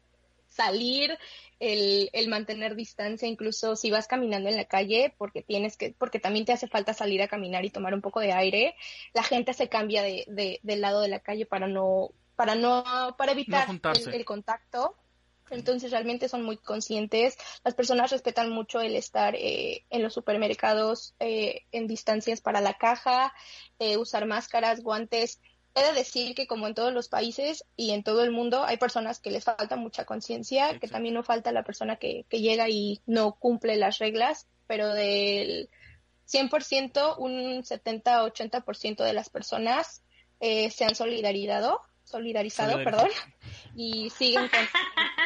salir, 0.56 1.18
el, 1.60 2.10
el 2.13 2.27
mantener 2.30 2.75
distancia, 2.75 3.27
incluso 3.27 3.75
si 3.75 3.92
vas 3.92 4.08
caminando 4.08 4.50
en 4.50 4.56
la 4.56 4.65
calle, 4.65 5.13
porque 5.18 5.42
tienes 5.42 5.77
que, 5.77 5.94
porque 5.98 6.20
también 6.20 6.46
te 6.46 6.54
hace 6.54 6.68
falta 6.68 6.94
salir 6.94 7.22
a 7.22 7.27
caminar 7.27 7.65
y 7.65 7.70
tomar 7.70 7.94
un 7.94 8.01
poco 8.01 8.22
de 8.22 8.32
aire, 8.32 8.75
la 9.13 9.24
gente 9.24 9.54
se 9.54 9.68
cambia 9.68 10.01
de, 10.01 10.25
de 10.27 10.60
del 10.63 10.82
lado 10.82 11.01
de 11.01 11.10
la 11.10 11.20
calle 11.20 11.46
para 11.46 11.68
no, 11.68 12.12
para 12.36 12.56
no, 12.56 13.15
para 13.18 13.34
evitar 13.34 13.68
el, 13.70 14.13
el 14.13 14.25
contacto. 14.25 14.96
Entonces 15.50 15.92
realmente 15.92 16.30
son 16.30 16.44
muy 16.44 16.58
conscientes. 16.58 17.38
Las 17.64 17.75
personas 17.75 18.12
respetan 18.12 18.50
mucho 18.50 18.82
el 18.82 18.96
estar 18.96 19.36
eh, 19.36 19.86
en 19.90 20.02
los 20.02 20.14
supermercados 20.14 21.16
eh, 21.20 21.64
en 21.72 21.88
distancias 21.88 22.42
para 22.42 22.62
la 22.62 22.75
caja, 22.75 23.34
eh, 23.80 23.98
usar 23.98 24.25
máscaras, 24.25 24.82
guantes. 24.82 25.40
He 25.75 25.84
de 25.84 25.94
decir 25.94 26.36
que 26.36 26.48
como 26.48 26.68
en 26.68 26.74
todos 26.74 26.94
los 26.94 27.10
países 27.10 27.66
y 27.75 27.92
en 27.92 28.04
todo 28.04 28.24
el 28.24 28.32
mundo 28.32 28.64
hay 28.64 28.78
personas 28.78 29.20
que 29.20 29.32
les 29.32 29.44
falta 29.44 29.75
mucha 29.75 30.06
conciencia, 30.06 30.80
que 30.80 30.88
también 30.88 31.14
no 31.14 31.24
falta 31.24 31.52
la 31.52 31.64
persona 31.64 31.98
que, 31.98 32.25
que 32.30 32.40
llega 32.40 32.70
y 32.70 33.02
no 33.06 33.36
cumple 33.36 33.75
las 33.75 34.00
reglas, 34.00 34.48
pero 34.68 34.94
del 34.94 35.70
100%, 36.28 37.16
un 37.18 37.64
70-80% 37.64 39.04
de 39.04 39.14
las 39.14 39.30
personas 39.30 40.02
eh, 40.40 40.70
se 40.72 40.86
han 40.86 40.96
solidarizado, 40.96 41.82
solidarizado, 42.04 42.84
perdón, 42.84 43.10
y 43.75 44.10
siguen 44.10 44.48
con... 44.50 44.60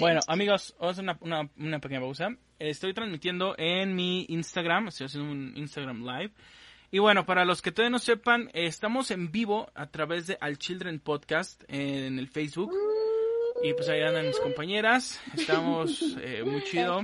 bueno, 0.00 0.20
amigos, 0.26 0.74
vamos 0.78 0.98
a 0.98 1.02
hacer 1.02 1.18
una, 1.20 1.50
una, 1.58 1.78
pequeña 1.80 2.00
pausa. 2.00 2.34
Estoy 2.58 2.94
transmitiendo 2.94 3.54
en 3.58 3.94
mi 3.94 4.24
Instagram, 4.28 4.88
estoy 4.88 5.06
haciendo 5.06 5.30
un 5.30 5.52
Instagram 5.56 6.04
Live. 6.04 6.32
Y 6.90 6.98
bueno, 6.98 7.26
para 7.26 7.44
los 7.44 7.60
que 7.62 7.72
todavía 7.72 7.90
no 7.90 7.98
sepan, 7.98 8.50
estamos 8.54 9.10
en 9.10 9.30
vivo 9.30 9.70
a 9.74 9.88
través 9.90 10.26
de 10.26 10.38
Al 10.40 10.56
Children 10.58 11.00
Podcast 11.00 11.62
en 11.68 12.18
el 12.18 12.28
Facebook. 12.28 12.72
Y 13.62 13.72
pues 13.74 13.88
ahí 13.88 14.02
andan 14.02 14.26
mis 14.26 14.38
compañeras. 14.38 15.20
Estamos 15.34 16.16
eh, 16.20 16.42
muy 16.44 16.62
chido. 16.70 17.00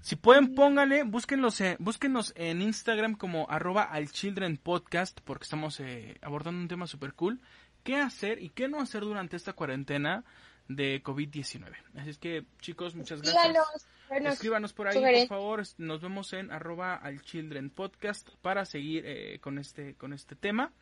Si 0.00 0.16
pueden, 0.16 0.54
pónganle, 0.54 1.02
búsquenlos, 1.02 1.60
eh, 1.60 1.76
búsquenos 1.78 2.32
en 2.36 2.62
Instagram 2.62 3.16
como 3.16 3.46
arroba 3.50 3.82
al 3.82 4.10
Children 4.10 4.56
Podcast 4.56 5.20
porque 5.24 5.44
estamos 5.44 5.78
eh, 5.80 6.16
abordando 6.22 6.60
un 6.60 6.68
tema 6.68 6.86
súper 6.86 7.14
cool 7.14 7.40
qué 7.84 7.96
hacer 7.96 8.42
y 8.42 8.48
qué 8.48 8.66
no 8.66 8.80
hacer 8.80 9.02
durante 9.02 9.36
esta 9.36 9.52
cuarentena 9.52 10.24
de 10.68 11.02
COVID-19. 11.02 11.72
Así 11.96 12.10
es 12.10 12.18
que, 12.18 12.44
chicos, 12.60 12.94
muchas 12.94 13.22
gracias. 13.22 13.88
Escríbanos 14.10 14.72
por 14.72 14.88
ahí, 14.88 15.26
por 15.26 15.28
favor. 15.28 15.62
Nos 15.78 16.00
vemos 16.00 16.32
en 16.32 16.50
arroba 16.50 16.94
al 16.94 17.22
Children 17.22 17.70
Podcast 17.70 18.28
para 18.42 18.64
seguir 18.64 19.04
eh, 19.06 19.38
con 19.40 19.58
este 19.58 19.94
con 19.94 20.12
este 20.12 20.36
tema 20.36 20.72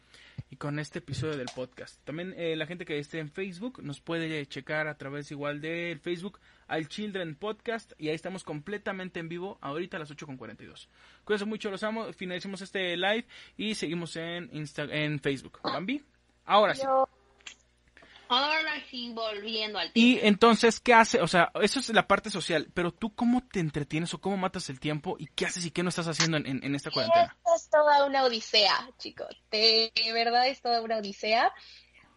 y 0.51 0.57
con 0.57 0.79
este 0.79 0.99
episodio 0.99 1.37
del 1.37 1.49
podcast. 1.55 2.01
También 2.05 2.35
eh, 2.37 2.57
la 2.57 2.67
gente 2.67 2.85
que 2.85 2.99
esté 2.99 3.21
en 3.21 3.31
Facebook 3.31 3.83
nos 3.83 4.01
puede 4.01 4.45
checar 4.47 4.87
a 4.87 4.97
través 4.97 5.31
igual 5.31 5.61
del 5.61 5.99
Facebook 6.01 6.41
al 6.67 6.89
Children 6.89 7.37
Podcast 7.37 7.93
y 7.99 8.09
ahí 8.09 8.15
estamos 8.15 8.45
completamente 8.45 9.21
en 9.21 9.29
vivo 9.29 9.59
ahorita 9.61 9.97
a 9.97 10.01
las 10.01 10.11
8.42. 10.11 10.89
Cuídense 11.25 11.45
mucho, 11.47 11.71
los 11.71 11.83
amo. 11.83 12.13
Finalicemos 12.13 12.61
este 12.61 12.97
live 12.97 13.27
y 13.57 13.75
seguimos 13.75 14.17
en, 14.17 14.51
Insta 14.53 14.83
en 14.85 15.21
Facebook. 15.21 15.61
¿Bambi? 15.63 16.03
Ahora 16.45 16.75
sí. 16.75 16.83
Ahora 18.29 18.73
sí, 18.91 19.13
volviendo 19.13 19.79
al 19.79 19.91
Y 19.93 20.19
entonces, 20.23 20.81
¿qué 20.81 20.95
hace? 20.95 21.21
O 21.21 21.29
sea, 21.29 21.53
eso 21.61 21.81
es 21.81 21.91
la 21.91 22.09
parte 22.09 22.31
social, 22.31 22.69
pero 22.73 22.91
tú 22.91 23.15
cómo 23.15 23.47
te 23.47 23.61
entretienes 23.61 24.15
o 24.15 24.21
cómo 24.23 24.39
matas 24.39 24.71
el 24.71 24.81
tiempo 24.81 25.17
y 25.19 25.27
qué 25.27 25.45
haces 25.45 25.67
y 25.67 25.71
qué 25.71 25.83
no 25.83 25.91
estás 25.91 26.09
haciendo 26.09 26.39
en, 26.39 26.47
en, 26.47 26.75
esta 26.75 26.91
cuarentena. 26.91 27.37
Esto 27.37 27.55
es 27.55 27.69
toda 27.69 28.07
una 28.07 28.25
odisea, 28.25 28.89
chicos. 28.97 29.37
De 29.51 29.93
verdad 30.15 30.49
es 30.49 30.63
toda 30.63 30.81
una 30.81 30.97
odisea. 30.97 31.53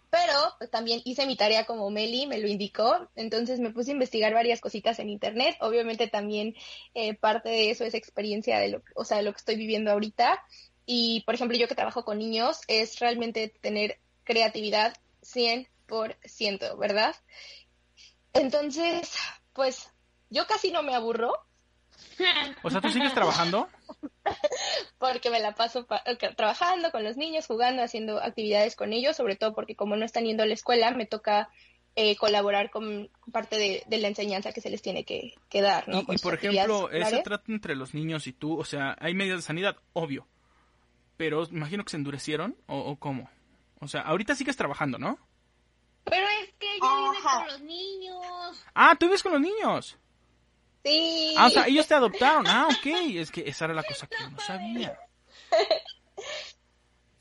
Pero 0.10 0.40
pues, 0.58 0.72
también 0.72 1.02
hice 1.04 1.26
mi 1.26 1.36
tarea 1.36 1.66
como 1.66 1.90
Meli 1.90 2.28
me 2.28 2.38
lo 2.38 2.48
indicó, 2.48 3.10
entonces 3.18 3.60
me 3.60 3.72
puse 3.72 3.92
a 3.92 3.96
investigar 3.96 4.34
varias 4.34 4.62
cositas 4.62 5.00
en 5.00 5.10
internet. 5.10 5.58
Obviamente 5.60 6.08
también 6.08 6.56
eh, 6.94 7.16
parte 7.16 7.50
de 7.50 7.72
eso 7.72 7.84
es 7.84 7.94
experiencia 7.94 8.60
de 8.60 8.70
lo, 8.70 8.84
o 8.96 9.04
sea, 9.04 9.18
de 9.18 9.24
lo 9.24 9.34
que 9.34 9.40
estoy 9.40 9.58
viviendo 9.58 9.92
ahorita. 9.92 10.42
Y 10.86 11.24
por 11.26 11.36
ejemplo, 11.36 11.58
yo 11.58 11.68
que 11.68 11.76
trabajo 11.76 12.06
con 12.06 12.20
niños, 12.20 12.62
es 12.70 13.00
realmente 13.00 13.50
tener 13.60 14.00
creatividad 14.26 14.98
100%, 15.22 16.78
¿verdad? 16.78 17.16
Entonces, 18.34 19.16
pues 19.54 19.90
yo 20.30 20.46
casi 20.46 20.72
no 20.72 20.84
me 20.84 20.94
aburro. 20.94 21.34
O 22.64 22.70
sea, 22.70 22.82
¿tú 22.82 22.90
sigues 22.90 23.14
trabajando? 23.14 23.70
porque 24.98 25.30
me 25.30 25.40
la 25.40 25.56
paso 25.56 25.88
trabajando 26.36 26.92
con 26.92 27.04
los 27.04 27.16
niños, 27.16 27.48
jugando, 27.48 27.82
haciendo 27.82 28.22
actividades 28.22 28.76
con 28.76 28.92
ellos, 28.92 29.16
sobre 29.16 29.36
todo 29.36 29.54
porque 29.54 29.76
como 29.76 29.96
no 29.96 30.06
están 30.06 30.26
yendo 30.26 30.44
a 30.44 30.46
la 30.46 30.54
escuela, 30.54 30.92
me 30.92 31.06
toca 31.06 31.50
eh, 31.96 32.18
colaborar 32.18 32.72
con 32.72 33.10
parte 33.32 33.86
de, 33.88 33.98
la 33.98 34.08
enseñanza 34.10 34.52
que 34.52 34.60
se 34.60 34.70
les 34.70 34.82
tiene 34.82 35.06
que, 35.06 35.36
dar. 35.54 35.88
¿no? 35.88 36.00
Y, 36.10 36.18
por 36.18 36.34
ejemplo, 36.34 36.90
ese 36.92 37.22
trato 37.22 37.52
entre 37.52 37.76
los 37.76 37.94
niños 37.94 38.28
y 38.28 38.34
tú, 38.34 38.60
o 38.60 38.66
sea, 38.66 38.98
hay 39.00 39.14
medidas 39.14 39.40
de 39.40 39.44
sanidad, 39.44 39.78
obvio, 39.94 40.28
pero 41.16 41.46
imagino 41.46 41.86
que 41.86 41.92
se 41.92 41.98
endurecieron, 41.98 42.58
¿o, 42.68 42.78
o 42.80 42.98
cómo? 42.98 43.30
O 43.80 43.88
sea, 43.88 44.02
ahorita 44.02 44.36
sigues 44.36 44.58
trabajando, 44.58 44.98
¿no? 44.98 45.20
Pero 46.06 46.28
es 46.42 46.54
que 46.60 46.68
yo 46.80 47.12
vivo 47.12 47.14
con 47.24 47.48
los 47.48 47.62
niños. 47.62 48.64
Ah, 48.74 48.96
¿tú 48.98 49.08
vives 49.08 49.24
con 49.24 49.34
los 49.34 49.42
niños? 49.42 49.98
Sí. 50.84 51.34
Ah, 51.38 51.48
o 51.48 51.50
sea, 51.50 51.68
ellos 51.68 51.88
te 51.88 51.96
adoptaron. 51.96 52.46
Ah, 52.48 52.68
ok. 52.68 52.86
Es 53.16 53.32
que 53.32 53.44
esa 53.48 53.66
era 53.66 53.74
la 53.74 53.84
cosa 53.84 54.08
que 54.08 54.18
yo 54.20 54.30
no 54.30 54.40
sabía. 54.40 55.00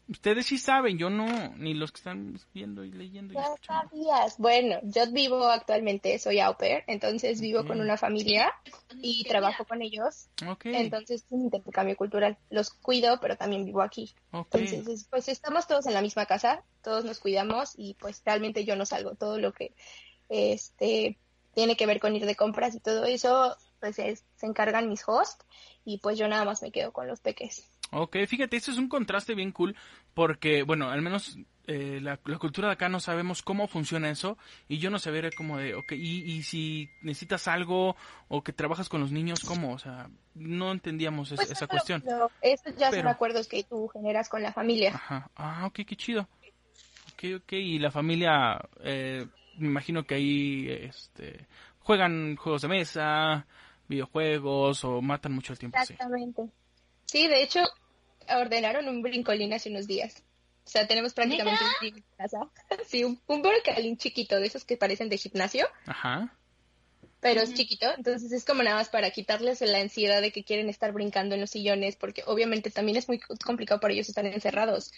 Ustedes 0.07 0.47
sí 0.47 0.59
saben, 0.59 0.99
yo 0.99 1.09
no, 1.09 1.27
ni 1.57 1.73
los 1.73 1.91
que 1.91 1.99
están 1.99 2.39
viendo 2.53 2.85
y 2.85 2.93
leyendo. 2.93 3.33
Y 3.33 3.37
ya 3.37 3.47
sabías. 3.67 4.37
Bueno, 4.39 4.79
yo 4.83 5.11
vivo 5.11 5.47
actualmente, 5.47 6.19
soy 6.19 6.41
au 6.41 6.59
pair, 6.59 6.85
entonces 6.87 7.41
vivo 7.41 7.67
con 7.67 7.81
una 7.81 7.97
familia 7.97 8.53
y 9.01 9.25
trabajo 9.25 9.65
con 9.65 9.81
ellos. 9.81 10.29
Okay. 10.47 10.77
Entonces 10.77 11.25
es 11.25 11.33
un 11.33 11.43
intercambio 11.45 11.97
cultural. 11.97 12.37
Los 12.51 12.71
cuido, 12.71 13.19
pero 13.21 13.37
también 13.37 13.65
vivo 13.65 13.81
aquí. 13.81 14.15
Entonces, 14.33 15.07
pues 15.09 15.29
estamos 15.29 15.67
todos 15.67 15.87
en 15.87 15.95
la 15.95 16.03
misma 16.03 16.27
casa, 16.27 16.63
todos 16.83 17.05
nos 17.07 17.19
cuidamos 17.19 17.73
y 17.77 17.95
pues 17.95 18.23
realmente 18.27 18.67
yo 18.67 18.77
no 18.77 18.85
salgo. 18.85 19.15
Todo 19.15 19.39
lo 19.39 19.53
que 19.53 19.75
este 20.29 21.19
tiene 21.55 21.77
que 21.77 21.87
ver 21.87 22.01
con 22.01 22.15
ir 22.15 22.27
de 22.27 22.37
compras 22.37 22.75
y 22.75 22.81
todo 22.81 23.05
eso, 23.05 23.57
pues 23.81 23.97
se 23.97 24.19
encargan 24.43 24.89
mis 24.89 25.03
hosts 25.07 25.47
y 25.85 25.99
pues 25.99 26.19
yo 26.19 26.29
nada 26.29 26.45
más 26.45 26.63
me 26.63 26.73
quedo 26.73 26.93
con 26.93 27.07
los 27.07 27.21
peques. 27.21 27.65
Ok, 27.91 28.17
fíjate, 28.27 28.57
eso 28.57 28.73
es 28.73 28.79
un 28.79 28.89
contraste 28.89 29.35
bien 29.35 29.53
cool 29.53 29.77
porque, 30.15 30.63
bueno, 30.63 30.91
al 30.91 31.03
menos 31.03 31.39
eh, 31.67 31.99
la, 32.03 32.19
cultura 32.19 32.69
de 32.69 32.75
acá 32.75 32.89
no 32.89 33.01
sabemos 33.01 33.43
cómo 33.43 33.69
funciona 33.69 34.11
eso 34.11 34.37
y 34.69 34.79
yo 34.79 34.91
no 34.91 34.99
sabía 34.99 35.31
como 35.37 35.59
de, 35.59 35.75
ok, 35.75 35.93
y, 35.93 36.43
si 36.43 36.91
necesitas 37.03 37.49
algo 37.49 37.97
o 38.29 38.43
que 38.43 38.53
trabajas 38.53 38.89
con 38.89 39.01
los 39.01 39.13
niños, 39.13 39.41
¿cómo? 39.41 39.73
O 39.73 39.79
sea, 39.79 40.11
no 40.35 40.73
entendíamos 40.73 41.31
pues 41.31 41.51
esa 41.51 41.67
cuestión. 41.67 42.03
No, 42.05 42.31
ya 42.77 42.91
son 42.91 43.09
acuerdos 43.09 43.49
que 43.49 43.63
tú 43.65 43.89
generas 43.89 44.29
con 44.29 44.43
la 44.43 44.53
familia. 44.53 44.95
Ajá, 44.95 45.31
ah, 45.37 45.67
ok, 45.67 45.81
qué 45.87 45.97
chido. 45.97 46.29
Ok, 47.15 47.43
ok, 47.43 47.53
y 47.53 47.79
la 47.79 47.91
familia, 47.91 48.61
eh, 48.83 49.27
me 49.57 49.69
imagino 49.69 50.05
que 50.05 50.17
ahí, 50.17 50.69
este, 50.69 51.47
juegan 51.79 52.37
juegos 52.37 52.63
de 52.63 52.69
mesa, 52.69 53.47
videojuegos 53.89 54.85
o 54.85 55.01
matan 55.01 55.33
mucho 55.33 55.53
el 55.53 55.59
tiempo. 55.59 55.79
Exactamente. 55.81 56.43
Sí, 56.43 56.51
de 57.23 57.43
hecho, 57.43 57.61
ordenaron 58.29 58.89
un 58.89 59.03
brincolín 59.03 59.53
hace 59.53 59.71
unos 59.71 59.87
días. 59.87 60.23
O 60.67 60.69
sea, 60.69 60.87
tenemos 60.87 61.13
prácticamente 61.13 61.63
un 61.83 62.05
casa. 62.17 62.39
Sí, 62.87 63.05
un, 63.05 63.21
brincolín 63.27 63.97
chiquito, 63.97 64.37
de 64.37 64.47
esos 64.47 64.65
que 64.65 64.77
parecen 64.77 65.09
de 65.09 65.19
gimnasio. 65.19 65.67
Ajá. 65.87 66.37
Pero 67.21 67.41
es 67.41 67.55
chiquito, 67.55 67.87
entonces 67.97 68.33
es 68.33 68.45
como 68.45 68.63
nada 68.63 68.77
más 68.77 68.91
para 68.91 69.11
quitarles 69.11 69.63
la 69.63 69.79
ansiedad 69.79 70.21
de 70.21 70.31
que 70.31 70.45
quieren 70.45 70.69
estar 70.69 70.93
brincando 70.93 71.35
en 71.35 71.41
los 71.41 71.51
sillones, 71.51 71.97
porque 71.97 72.23
obviamente 72.27 72.71
también 72.71 72.99
es 72.99 73.09
muy 73.09 73.19
complicado 73.19 73.81
para 73.81 73.95
ellos 73.95 74.11
estar 74.11 74.27
encerrados. 74.27 74.93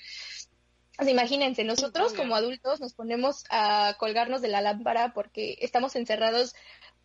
O 0.98 1.04
imagínense, 1.08 1.62
nosotros 1.62 2.14
como 2.14 2.34
adultos 2.34 2.80
nos 2.80 2.94
ponemos 2.94 3.44
a 3.50 3.94
colgarnos 3.98 4.42
de 4.42 4.48
la 4.48 4.60
lámpara 4.60 5.12
porque 5.12 5.56
estamos 5.60 5.94
encerrados 5.94 6.54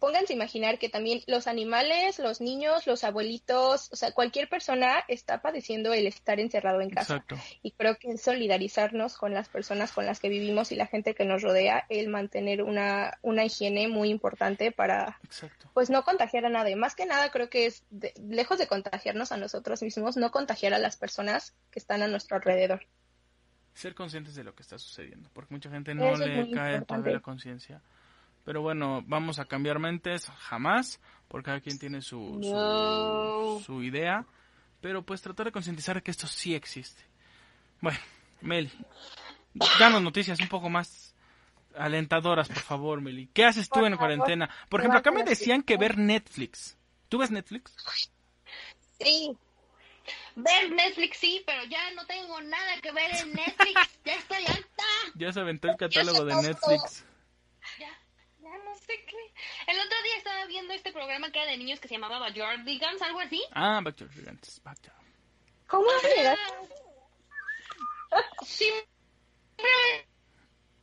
pónganse 0.02 0.34
a 0.34 0.36
imaginar 0.36 0.80
que 0.80 0.90
también 0.90 1.22
los 1.28 1.46
animales, 1.46 2.18
los 2.18 2.42
niños, 2.42 2.88
los 2.88 3.04
abuelitos, 3.04 3.88
o 3.94 3.96
sea, 3.96 4.12
cualquier 4.14 4.50
persona 4.50 5.04
está 5.08 5.44
padeciendo 5.44 5.94
el 5.94 6.08
estar 6.08 6.40
encerrado 6.40 6.82
en 6.82 6.90
casa. 6.90 7.18
Exacto. 7.18 7.38
Y 7.62 7.70
creo 7.70 7.98
que 7.98 8.18
solidarizarnos 8.18 9.16
con 9.16 9.32
las 9.36 9.48
personas 9.48 9.92
con 9.92 10.08
las 10.08 10.20
que 10.20 10.30
vivimos 10.30 10.72
y 10.72 10.76
la 10.76 10.88
gente 10.88 11.14
que 11.14 11.24
nos 11.24 11.44
rodea, 11.44 11.86
el 11.88 12.10
mantener 12.10 12.64
una, 12.64 13.20
una 13.22 13.46
higiene 13.46 13.88
muy 13.90 14.10
importante 14.10 14.72
para, 14.72 15.20
pues, 15.76 15.92
no 15.92 16.04
contagiar 16.04 16.46
a 16.46 16.50
nadie. 16.50 16.76
Más 16.76 16.96
que 16.96 17.06
nada, 17.06 17.30
creo 17.30 17.52
que 17.52 17.68
es, 17.68 17.84
lejos 18.28 18.58
de 18.58 18.66
contagiarnos 18.66 19.32
a 19.32 19.38
nosotros 19.38 19.84
mismos, 19.84 20.18
no 20.18 20.32
contagiar 20.32 20.74
a 20.74 20.80
las 20.80 20.98
personas 20.98 21.54
que 21.70 21.78
están 21.78 22.02
a 22.02 22.08
nuestro 22.08 22.38
alrededor. 22.38 22.88
Ser 23.76 23.94
conscientes 23.94 24.34
de 24.34 24.44
lo 24.44 24.56
que 24.56 24.64
está 24.64 24.80
sucediendo, 24.80 25.30
porque 25.32 25.54
mucha 25.54 25.70
gente 25.70 25.94
no 25.94 26.18
le 26.18 26.50
cae 26.50 26.82
todavía 26.82 27.14
la 27.14 27.20
conciencia 27.20 27.84
pero 28.44 28.62
bueno, 28.62 29.04
vamos 29.06 29.40
a 29.40 29.46
cambiar 29.46 29.80
mentes, 29.80 30.28
jamás, 30.38 31.00
porque 31.28 31.46
cada 31.46 31.62
quien 31.62 31.80
tiene 31.80 32.02
su, 32.02 32.40
su, 33.66 33.84
idea. 33.84 34.26
Pero 34.82 35.04
pues 35.04 35.22
tratar 35.22 35.46
de 35.46 35.52
concientizar 35.52 36.02
que 36.02 36.12
esto 36.12 36.28
sí 36.28 36.56
existe. 36.56 37.04
Bueno, 37.82 38.00
Mel, 38.42 38.72
danos 39.80 40.02
noticias 40.02 40.40
un 40.40 40.48
poco 40.48 40.70
más 40.70 41.16
alentadoras, 41.76 42.48
por 42.48 42.64
favor, 42.64 43.02
Meli. 43.02 43.30
¿Qué 43.34 43.46
haces 43.46 43.70
tú 43.70 43.80
Por 43.80 43.86
en 43.86 43.94
favor, 43.94 44.18
cuarentena? 44.18 44.50
Por 44.70 44.82
ejemplo, 44.82 45.00
acá 45.00 45.12
me 45.12 45.24
decían 45.24 45.62
que 45.62 45.78
ver 45.78 45.98
Netflix. 45.98 46.78
¿Tú 47.10 47.20
ves 47.20 47.30
Netflix? 47.32 47.76
Sí, 49.00 49.38
Ver 50.36 50.72
Netflix 50.72 51.18
sí, 51.18 51.44
pero 51.46 51.64
ya 51.66 51.92
no 51.92 52.06
tengo 52.06 52.40
nada 52.42 52.80
que 52.82 52.92
ver 52.92 53.12
en 53.16 53.34
Netflix. 53.34 54.00
ya 54.06 54.16
estoy 54.16 54.46
alta. 54.46 54.84
Ya 55.16 55.34
se 55.34 55.40
aventó 55.42 55.68
el 55.68 55.76
catálogo 55.76 56.26
de. 56.26 56.36
Netflix. 56.36 57.06
Ya, 58.52 58.58
ya 58.58 58.64
no 58.64 58.76
sé 58.76 58.94
qué. 59.06 59.18
El 59.68 59.78
otro 59.80 60.02
día 60.04 60.18
estaba 60.18 60.46
viendo 60.46 60.74
este 60.74 60.92
programa 60.92 61.32
que 61.32 61.42
era 61.42 61.52
de 61.52 61.58
niños 61.58 61.80
que 61.80 61.88
se 61.88 61.96
llamaba 61.96 62.20
Backyardigans, 62.20 63.02
algo 63.02 63.20
así. 63.20 63.42
Ah, 63.54 63.80
Backyard 63.84 64.12
Gigantes. 64.12 64.62
Backyard. 64.64 64.96
¿cómo 65.68 65.88
llegas? 66.16 66.38
Sí, 68.46 68.70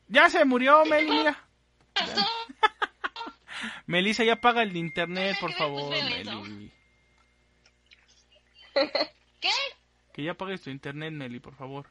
Ya 0.08 0.30
se 0.30 0.44
murió, 0.46 0.84
Meli, 0.86 1.10
mira. 1.10 1.46
pasó. 1.92 2.26
Melissa, 3.86 4.24
ya 4.24 4.34
apaga 4.34 4.62
el 4.62 4.74
internet, 4.76 5.36
por 5.40 5.50
pues, 5.50 5.58
favor. 5.58 5.90
Meli. 5.90 6.72
¿Qué? 9.40 9.50
Que 10.14 10.22
ya 10.22 10.32
apagues 10.32 10.62
tu 10.62 10.70
internet, 10.70 11.12
Meli, 11.12 11.38
por 11.40 11.54
favor. 11.54 11.90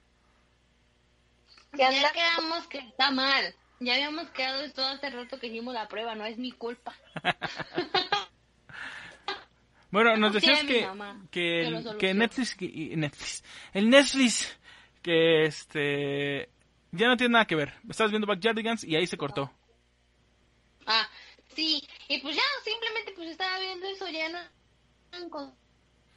¿Qué 1.71 1.77
Ya 1.77 1.89
anda? 1.89 2.11
quedamos 2.13 2.65
que 2.67 2.79
está 2.79 3.11
mal. 3.11 3.55
Ya 3.79 3.93
habíamos 3.93 4.29
quedado 4.29 4.63
esto 4.63 4.83
hace 4.85 5.09
rato 5.09 5.39
que 5.39 5.47
hicimos 5.47 5.73
la 5.73 5.87
prueba, 5.87 6.15
no 6.15 6.25
es 6.25 6.37
mi 6.37 6.51
culpa. 6.51 6.95
Bueno, 9.89 10.17
nos 10.17 10.33
decías 10.33 10.63
que, 10.65 10.81
mamá, 10.85 11.25
que, 11.31 11.61
el- 11.61 11.97
que. 11.97 12.13
Netflix, 12.13 12.55
que- 12.55 12.93
Netflix, 12.97 13.43
el 13.73 13.89
Netflix, 13.89 14.57
que 15.01 15.45
este, 15.45 16.49
ya 16.91 17.07
no 17.07 17.15
tiene 17.15 17.31
nada 17.33 17.45
que 17.45 17.55
ver. 17.55 17.73
Estabas 17.89 18.11
viendo 18.11 18.27
Backyardigans 18.27 18.83
y 18.83 18.97
ahí 18.97 19.07
se 19.07 19.15
cortó. 19.17 19.49
Ah, 20.85 21.07
sí. 21.55 21.81
Y 22.09 22.19
pues 22.19 22.35
ya, 22.35 22.41
simplemente 22.65 23.13
pues 23.15 23.29
estaba 23.29 23.59
viendo 23.59 23.87
eso, 23.87 24.07
ya 24.09 24.27
no 24.29 24.39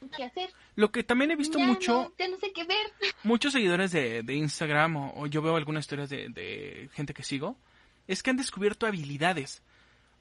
qué 0.09 0.25
hacer. 0.25 0.51
Lo 0.77 0.91
que 0.91 1.03
también 1.05 1.31
he 1.31 1.37
visto 1.37 1.59
ya 1.59 1.67
mucho, 1.67 1.93
No, 1.93 2.13
ya 2.19 2.29
no 2.29 2.39
sé 2.39 2.53
qué 2.53 2.65
ver. 2.65 2.93
muchos 3.23 3.53
seguidores 3.53 3.93
de, 3.93 4.23
de 4.23 4.35
Instagram 4.35 4.97
o, 4.97 5.13
o 5.17 5.27
yo 5.27 5.43
veo 5.43 5.57
algunas 5.57 5.85
historias 5.85 6.11
de, 6.11 6.29
de 6.29 6.89
gente 6.93 7.15
que 7.15 7.23
sigo, 7.23 7.57
es 8.07 8.23
que 8.23 8.31
han 8.31 8.37
descubierto 8.37 8.87
habilidades. 8.87 9.63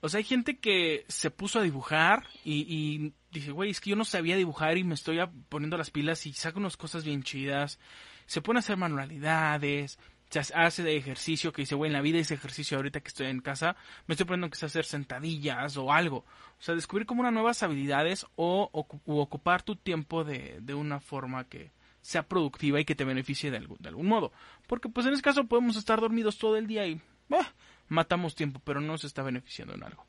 O 0.02 0.08
sea, 0.08 0.20
hay 0.20 0.24
gente 0.24 0.60
que 0.60 1.06
se 1.08 1.30
puso 1.30 1.60
a 1.60 1.64
dibujar 1.64 2.26
y, 2.46 2.66
y 2.68 3.14
dice, 3.32 3.52
güey, 3.52 3.72
es 3.72 3.82
que 3.82 3.90
yo 3.90 3.96
no 3.96 4.06
sabía 4.06 4.38
dibujar 4.38 4.78
y 4.78 4.84
me 4.84 4.94
estoy 4.94 5.20
poniendo 5.50 5.78
las 5.78 5.92
pilas 5.92 6.26
y 6.26 6.34
saca 6.34 6.58
unas 6.58 6.78
cosas 6.78 7.04
bien 7.04 7.24
chidas. 7.24 7.80
Se 8.26 8.42
pone 8.42 8.60
a 8.60 8.62
hacer 8.62 8.78
manualidades, 8.78 10.00
se 10.30 10.40
hace- 10.54 10.84
de 10.84 10.96
ejercicio, 10.96 11.52
que 11.52 11.64
dice, 11.64 11.76
güey, 11.76 11.90
en 11.90 11.94
la 11.94 12.02
vida 12.02 12.20
hice 12.20 12.36
ejercicio 12.36 12.78
ahorita 12.78 13.00
que 13.02 13.08
estoy 13.08 13.28
en 13.28 13.40
casa, 13.42 13.76
me 14.08 14.14
estoy 14.14 14.26
poniendo 14.28 14.50
que 14.50 14.66
hacer 14.66 14.86
sentadillas 14.86 15.76
o 15.78 15.92
algo. 15.92 16.18
O 16.18 16.62
sea, 16.62 16.76
descubrir 16.76 17.06
como 17.08 17.22
unas 17.22 17.34
nuevas 17.34 17.62
habilidades 17.64 18.26
o, 18.36 18.70
u 19.06 19.18
ocupar 19.20 19.64
tu 19.64 19.76
tiempo 19.76 20.24
de, 20.24 20.60
de 20.62 20.74
una 20.74 21.00
forma 21.00 21.46
que 21.46 21.72
sea 22.02 22.24
productiva 22.24 22.80
y 22.80 22.86
que 22.86 22.96
te 22.96 23.04
beneficie 23.06 23.52
de 23.52 23.58
algún, 23.58 23.78
de 23.80 23.90
algún 23.90 24.08
modo. 24.08 24.32
Porque 24.68 24.88
pues 24.90 25.06
en 25.08 25.14
ese 25.14 25.22
caso 25.22 25.46
podemos 25.46 25.76
estar 25.76 26.00
dormidos 26.00 26.38
todo 26.38 26.56
el 26.58 26.68
día 26.68 26.86
y 26.88 27.02
bah, 27.28 27.54
matamos 27.88 28.36
tiempo, 28.36 28.62
pero 28.64 28.80
no 28.82 28.98
se 28.98 29.08
está 29.08 29.22
beneficiando 29.24 29.74
en 29.74 29.84
algo. 29.84 30.06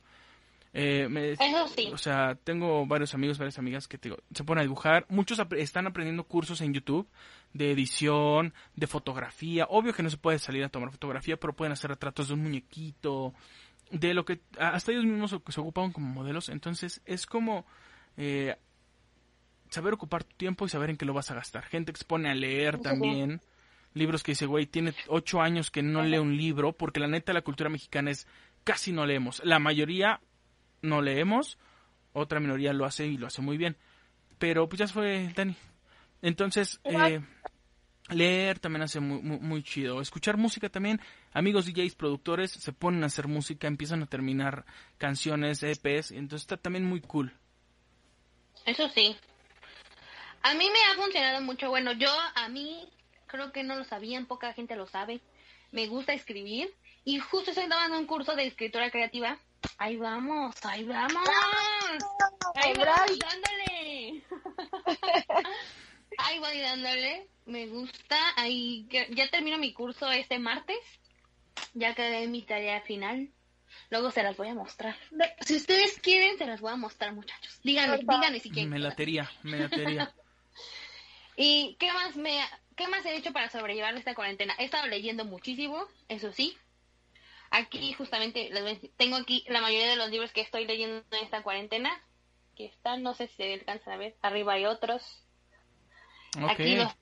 Eh, 0.73 1.07
me- 1.09 1.31
Eso 1.33 1.67
sí. 1.75 1.89
O 1.93 1.97
sea, 1.97 2.35
tengo 2.35 2.85
varios 2.85 3.13
amigos, 3.13 3.37
varias 3.37 3.59
amigas 3.59 3.89
que 3.89 3.97
te 3.97 4.15
se 4.33 4.43
ponen 4.45 4.59
a 4.59 4.63
dibujar. 4.63 5.05
Muchos 5.09 5.41
están 5.57 5.85
aprendiendo 5.87 6.23
cursos 6.23 6.61
en 6.61 6.73
YouTube 6.73 7.09
de 7.53 7.71
edición, 7.71 8.53
de 8.75 8.87
fotografía. 8.87 9.65
Obvio 9.69 9.93
que 9.93 10.03
no 10.03 10.09
se 10.09 10.17
puede 10.17 10.39
salir 10.39 10.63
a 10.63 10.69
tomar 10.69 10.91
fotografía, 10.91 11.37
pero 11.37 11.53
pueden 11.53 11.73
hacer 11.73 11.89
retratos 11.89 12.27
de 12.27 12.33
un 12.33 12.43
muñequito, 12.43 13.33
de 13.91 14.13
lo 14.13 14.25
que 14.25 14.41
hasta 14.57 14.91
ellos 14.91 15.05
mismos 15.05 15.31
se, 15.31 15.61
ocupan 15.61 15.91
como 15.91 16.07
modelos. 16.07 16.49
Entonces 16.49 17.01
es 17.05 17.25
como 17.25 17.65
eh, 18.17 18.55
saber 19.69 19.93
ocupar 19.93 20.23
tu 20.23 20.35
tiempo 20.35 20.65
y 20.65 20.69
saber 20.69 20.89
en 20.89 20.97
qué 20.97 21.05
lo 21.05 21.13
vas 21.13 21.31
a 21.31 21.35
gastar. 21.35 21.65
Gente 21.65 21.91
que 21.91 21.99
se 21.99 22.05
pone 22.05 22.29
a 22.29 22.35
leer 22.35 22.79
también. 22.79 23.41
Libros 23.93 24.23
que 24.23 24.31
dice, 24.31 24.45
güey, 24.45 24.67
tiene 24.67 24.93
ocho 25.07 25.41
años 25.41 25.69
que 25.69 25.83
no 25.83 26.01
lee 26.03 26.17
un 26.17 26.37
libro, 26.37 26.71
porque 26.71 27.01
la 27.01 27.07
neta 27.07 27.33
la 27.33 27.41
cultura 27.41 27.69
mexicana 27.69 28.09
es 28.09 28.25
casi 28.63 28.93
no 28.93 29.05
leemos. 29.05 29.41
La 29.43 29.59
mayoría 29.59 30.21
no 30.81 31.01
leemos, 31.01 31.57
otra 32.13 32.39
minoría 32.39 32.71
lo 32.71 32.85
hace 32.85 33.07
y 33.07 33.17
lo 33.17 33.27
hace 33.27 33.41
muy 33.41 33.57
bien. 33.57 33.75
Pero 34.39 34.69
pues 34.69 34.79
ya 34.79 34.87
fue 34.87 35.31
Dani. 35.35 35.55
Entonces, 36.21 36.79
eh, 36.83 37.21
leer 38.09 38.59
también 38.59 38.83
hace 38.83 38.99
muy, 38.99 39.21
muy, 39.21 39.39
muy 39.39 39.63
chido. 39.63 40.01
Escuchar 40.01 40.37
música 40.37 40.69
también. 40.69 41.01
Amigos 41.33 41.65
DJs, 41.65 41.95
productores, 41.95 42.51
se 42.51 42.73
ponen 42.73 43.03
a 43.03 43.07
hacer 43.07 43.27
música, 43.27 43.67
empiezan 43.67 44.03
a 44.03 44.07
terminar 44.07 44.65
canciones, 44.97 45.63
EPs. 45.63 46.11
Entonces 46.11 46.43
está 46.43 46.57
también 46.57 46.85
muy 46.85 47.01
cool. 47.01 47.33
Eso 48.65 48.89
sí. 48.89 49.15
A 50.43 50.53
mí 50.53 50.69
me 50.69 50.83
ha 50.85 50.95
funcionado 50.95 51.41
mucho. 51.41 51.69
Bueno, 51.69 51.93
yo 51.93 52.09
a 52.35 52.49
mí 52.49 52.89
creo 53.27 53.51
que 53.51 53.63
no 53.63 53.75
lo 53.75 53.83
sabían, 53.83 54.25
poca 54.25 54.53
gente 54.53 54.75
lo 54.75 54.87
sabe. 54.87 55.21
Me 55.71 55.87
gusta 55.87 56.13
escribir 56.13 56.73
y 57.05 57.19
justo 57.19 57.51
estoy 57.51 57.69
tomando 57.69 57.97
un 57.97 58.05
curso 58.05 58.35
de 58.35 58.47
escritura 58.47 58.91
creativa. 58.91 59.37
Ahí 59.77 59.97
vamos, 59.97 60.55
ahí 60.63 60.83
vamos. 60.83 61.27
Ahí 62.55 62.73
Bravo. 62.73 63.03
voy 63.07 63.19
dándole. 63.19 64.23
Ahí 66.23 66.39
voy 66.39 66.59
dándole. 66.59 67.27
Me 67.45 67.67
gusta. 67.67 68.17
Ahí 68.35 68.87
ya 68.89 69.07
ya 69.09 69.29
termino 69.29 69.57
mi 69.57 69.73
curso 69.73 70.11
este 70.11 70.39
martes. 70.39 70.79
Ya 71.73 71.95
quedé 71.95 72.23
en 72.23 72.31
mi 72.31 72.41
tarea 72.43 72.81
final. 72.81 73.29
Luego 73.89 74.11
se 74.11 74.23
las 74.23 74.37
voy 74.37 74.49
a 74.49 74.53
mostrar. 74.53 74.95
Si 75.41 75.55
ustedes 75.55 75.99
quieren, 75.99 76.37
se 76.37 76.45
las 76.45 76.61
voy 76.61 76.71
a 76.71 76.75
mostrar, 76.75 77.13
muchachos. 77.13 77.59
Díganme, 77.63 77.97
díganme 77.97 78.39
si 78.39 78.49
quieren. 78.49 78.69
Me 78.69 78.79
latería, 78.79 79.29
me 79.43 79.59
latería. 79.59 80.13
¿Y 81.35 81.75
qué 81.79 81.91
más 81.93 82.15
me 82.15 82.41
qué 82.75 82.87
más 82.87 83.05
he 83.05 83.15
hecho 83.15 83.31
para 83.31 83.49
sobrellevar 83.49 83.95
esta 83.95 84.15
cuarentena? 84.15 84.55
He 84.57 84.65
estado 84.65 84.87
leyendo 84.87 85.25
muchísimo, 85.25 85.87
eso 86.07 86.31
sí. 86.31 86.57
Aquí 87.49 87.91
justamente 87.93 88.49
tengo 88.95 89.17
aquí 89.17 89.45
la 89.49 89.61
mayoría 89.61 89.89
de 89.89 89.97
los 89.97 90.09
libros 90.09 90.31
que 90.31 90.41
estoy 90.41 90.65
leyendo 90.65 91.03
en 91.11 91.23
esta 91.23 91.43
cuarentena. 91.43 91.91
Que 92.55 92.65
están, 92.65 93.03
no 93.03 93.13
sé 93.13 93.27
si 93.27 93.35
se 93.35 93.53
alcanzan 93.53 93.93
a 93.93 93.97
ver. 93.97 94.15
Arriba 94.21 94.53
hay 94.53 94.65
otros. 94.65 95.23
Ok. 96.37 96.49
Aquí 96.51 96.75
los 96.75 96.93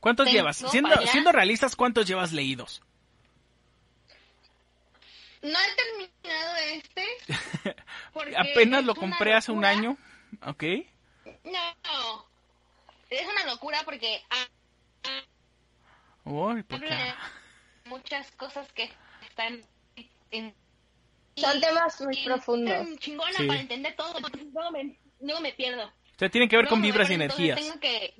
¿Cuántos 0.00 0.26
tengo 0.26 0.36
llevas? 0.36 0.56
Siendo, 1.10 1.32
realistas, 1.32 1.74
¿cuántos 1.74 2.06
llevas 2.06 2.32
leídos? 2.32 2.82
No 5.42 5.58
he 5.58 5.74
terminado 5.76 6.56
este. 6.72 7.06
porque 8.12 8.36
Apenas 8.36 8.84
lo 8.84 8.94
compré 8.94 9.34
hace 9.34 9.52
un 9.52 9.64
año. 9.64 9.96
Ok. 10.46 10.64
No, 11.44 12.26
es 13.10 13.26
una 13.26 13.44
locura 13.46 13.82
porque 13.84 14.22
ah, 14.30 14.46
Uy, 16.24 16.64
muchas 17.86 18.30
cosas 18.32 18.70
que 18.72 18.90
están 19.28 19.62
en 20.30 20.54
Son 21.36 21.60
temas 21.60 22.00
muy 22.02 22.16
y 22.18 22.24
profundos. 22.24 22.98
chingona 22.98 23.32
Sí. 23.32 23.46
para 23.46 23.60
entender 23.60 23.96
todo, 23.96 24.20
porque 24.20 24.44
luego 24.52 24.70
me, 24.72 24.98
luego 25.20 25.40
me 25.40 25.52
pierdo. 25.52 25.90
O 26.18 26.18
sea, 26.18 26.28
tienen 26.28 26.48
que 26.48 26.56
ver 26.56 26.66
con 26.66 26.80
Luego 26.80 26.82
me 26.82 26.90
vibras 26.90 27.10
y 27.10 27.14
energías. 27.14 27.60
Tengo 27.60 27.78
que 27.78 28.12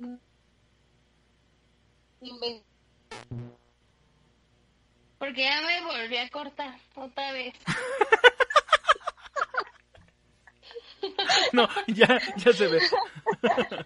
porque 5.17 5.43
ya 5.43 5.61
me 5.61 5.81
volví 5.81 6.15
a 6.15 6.29
cortar 6.29 6.79
otra 6.95 7.33
vez. 7.33 7.53
No, 11.53 11.67
ya, 11.87 12.19
ya 12.35 12.53
se 12.53 12.67
ve. 12.67 12.81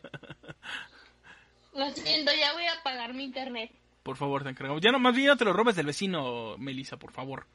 Lo 1.74 1.90
siento, 1.92 2.32
ya 2.34 2.54
voy 2.54 2.66
a 2.66 2.74
apagar 2.74 3.14
mi 3.14 3.24
internet. 3.24 3.72
Por 4.02 4.18
favor, 4.18 4.44
te 4.44 4.50
encargamos. 4.50 4.82
Ya 4.82 4.92
no, 4.92 5.00
más 5.00 5.16
bien 5.16 5.28
no 5.28 5.38
te 5.38 5.46
lo 5.46 5.54
robes 5.54 5.76
del 5.76 5.86
vecino, 5.86 6.58
Melissa, 6.58 6.98
por 6.98 7.12
favor. 7.12 7.46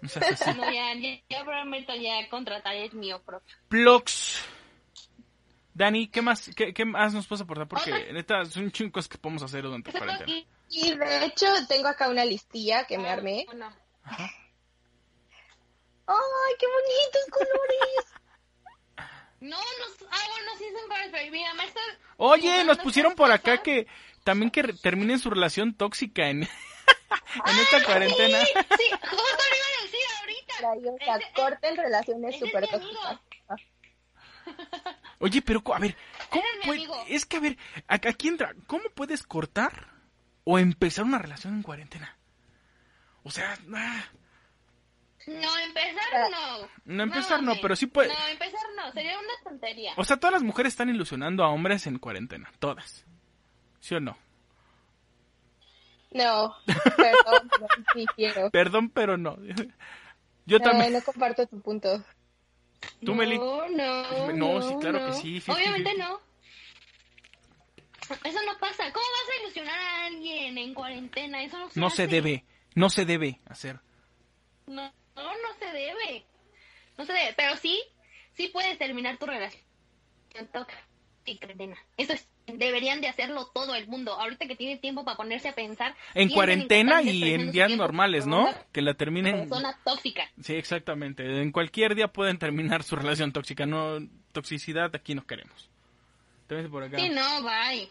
No 0.00 0.08
seas 0.08 0.40
así. 0.40 0.58
No, 0.58 0.72
ya, 0.72 0.94
ya, 0.94 1.20
ya 1.28 1.44
prometo 1.44 1.94
ya 1.96 2.28
contratar 2.30 2.76
el 2.76 2.92
mío 2.94 3.20
propio. 3.20 3.56
Plugs. 3.68 4.44
Dani, 5.78 6.08
¿qué 6.08 6.22
más, 6.22 6.50
qué, 6.56 6.74
qué 6.74 6.84
más 6.84 7.14
nos 7.14 7.28
puedes 7.28 7.42
aportar? 7.42 7.68
Porque 7.68 7.92
Otra- 7.92 8.12
neta, 8.12 8.44
son 8.46 8.72
chingos 8.72 9.06
que 9.08 9.16
podemos 9.16 9.44
hacer 9.44 9.62
durante 9.62 9.92
la 9.92 9.98
cuarentena. 10.00 10.42
Y 10.68 10.92
de 10.96 11.24
hecho 11.24 11.46
tengo 11.68 11.86
acá 11.86 12.08
una 12.08 12.24
listilla 12.24 12.82
que 12.84 12.98
me 12.98 13.08
armé. 13.08 13.44
Bueno, 13.46 13.72
¡Ay, 14.04 14.26
qué 16.58 16.66
bonitos 16.66 17.26
colores! 17.30 18.06
no, 19.40 19.56
no, 19.56 19.84
ah, 20.10 20.24
bueno, 20.32 20.50
sí 20.58 20.64
son 20.72 20.82
colores, 20.88 21.10
pero 21.12 21.30
mi 21.30 21.44
mamá 21.44 21.62
está 21.64 21.80
Oye, 22.16 22.64
nos 22.64 22.78
pusieron 22.78 23.14
por 23.14 23.30
acá 23.30 23.52
cosas. 23.58 23.62
que 23.64 23.86
también 24.24 24.50
que 24.50 24.64
terminen 24.64 25.20
su 25.20 25.30
relación 25.30 25.74
tóxica 25.74 26.28
en, 26.28 26.42
en 26.42 26.48
esta 27.62 27.84
cuarentena. 27.84 28.40
Sí, 28.40 28.46
sí, 28.78 28.90
justo 28.90 29.44
lo 29.44 29.56
iba 29.56 29.66
a 29.78 29.82
decir 29.84 30.00
ahorita. 30.18 30.54
Sea, 31.04 31.16
Ese- 31.18 31.32
corten 31.36 31.76
relaciones 31.76 32.34
ese 32.34 32.44
es 32.46 32.50
súper 32.50 32.64
amigo. 32.74 33.00
tóxicas. 33.00 33.60
Oye, 35.20 35.42
pero 35.42 35.62
a 35.74 35.78
ver, 35.78 35.96
¿cómo 36.30 36.44
puede- 36.64 36.86
es 37.08 37.24
que 37.26 37.38
a 37.38 37.40
ver, 37.40 37.58
aquí 37.88 38.28
entra, 38.28 38.54
¿cómo 38.66 38.84
puedes 38.94 39.22
cortar 39.24 39.88
o 40.44 40.58
empezar 40.58 41.04
una 41.04 41.18
relación 41.18 41.54
en 41.54 41.62
cuarentena? 41.62 42.16
O 43.24 43.30
sea, 43.30 43.58
ah, 43.74 44.04
No, 45.26 45.58
empezar 45.58 46.02
Ah. 46.14 46.28
no. 46.30 46.68
no 46.96 47.02
empezar 47.02 47.42
no, 47.42 47.54
pero 47.60 47.76
sí 47.76 47.86
puede. 47.86 48.08
No, 48.08 48.26
empezar 48.28 48.60
no, 48.76 48.90
sería 48.92 49.18
una 49.18 49.32
tontería. 49.44 49.92
O 49.96 50.04
sea, 50.04 50.16
todas 50.16 50.32
las 50.32 50.42
mujeres 50.42 50.72
están 50.72 50.88
ilusionando 50.88 51.44
a 51.44 51.48
hombres 51.50 51.86
en 51.86 51.98
cuarentena, 51.98 52.50
todas. 52.60 53.04
¿Sí 53.80 53.94
o 53.94 54.00
no? 54.00 54.16
No, 56.12 56.54
perdón, 56.96 57.50
pero 57.50 57.66
sí 57.92 58.06
quiero. 58.16 58.50
Perdón, 58.50 58.88
pero 58.90 59.18
no. 59.18 59.36
Yo 60.46 60.58
No, 60.58 60.64
también. 60.64 60.92
no 60.94 61.02
comparto 61.02 61.46
tu 61.46 61.60
punto. 61.60 62.02
¿Tú, 63.04 63.14
Meli? 63.14 63.38
No, 63.38 63.68
no. 63.68 64.32
No, 64.32 64.62
sí, 64.62 64.74
claro 64.80 64.98
que 64.98 65.04
no. 65.06 65.12
sí, 65.14 65.40
50-50. 65.40 65.54
Obviamente 65.54 65.94
no. 65.94 66.20
Eso 68.24 68.38
no 68.46 68.58
pasa. 68.58 68.90
¿Cómo 68.92 69.06
vas 69.06 69.36
a 69.36 69.42
ilusionar 69.42 69.78
a 69.78 70.06
alguien 70.06 70.58
en 70.58 70.74
cuarentena? 70.74 71.42
Eso 71.42 71.58
no 71.58 71.68
se 71.70 71.80
No 71.80 71.90
se 71.90 72.06
debe, 72.06 72.44
no 72.74 72.90
se 72.90 73.04
debe 73.04 73.40
hacer. 73.46 73.80
No, 74.66 74.92
no, 75.14 75.22
no 75.22 75.54
se 75.58 75.66
debe. 75.66 76.26
No 76.96 77.04
se 77.04 77.12
debe. 77.12 77.34
Pero 77.36 77.56
sí, 77.56 77.82
sí 78.32 78.48
puedes 78.48 78.78
terminar 78.78 79.18
tu 79.18 79.26
relación 79.26 79.62
en 81.30 81.38
cuarentena. 81.38 81.76
Eso 81.96 82.12
es. 82.12 82.26
Deberían 82.46 83.00
de 83.02 83.08
hacerlo 83.08 83.50
todo 83.54 83.74
el 83.74 83.86
mundo. 83.88 84.12
Ahorita 84.18 84.46
que 84.46 84.56
tiene 84.56 84.78
tiempo 84.78 85.04
para 85.04 85.16
ponerse 85.16 85.48
a 85.48 85.54
pensar. 85.54 85.94
En 86.14 86.30
cuarentena 86.30 87.02
y 87.02 87.34
en 87.34 87.50
días 87.52 87.70
normales, 87.76 88.26
¿no? 88.26 88.48
Que 88.72 88.80
la 88.82 88.94
terminen. 88.94 89.40
Persona 89.48 89.78
tóxica. 89.84 90.30
Sí, 90.42 90.54
exactamente. 90.54 91.42
En 91.42 91.52
cualquier 91.52 91.94
día 91.94 92.08
pueden 92.08 92.38
terminar 92.38 92.82
su 92.82 92.96
relación 92.96 93.32
tóxica. 93.32 93.66
No 93.66 93.98
toxicidad 94.32 94.94
aquí 94.94 95.14
no 95.14 95.26
queremos. 95.26 95.68
También 96.46 96.70
por 96.70 96.82
acá. 96.82 96.98
Sí, 96.98 97.10
no, 97.10 97.42
bye. 97.42 97.88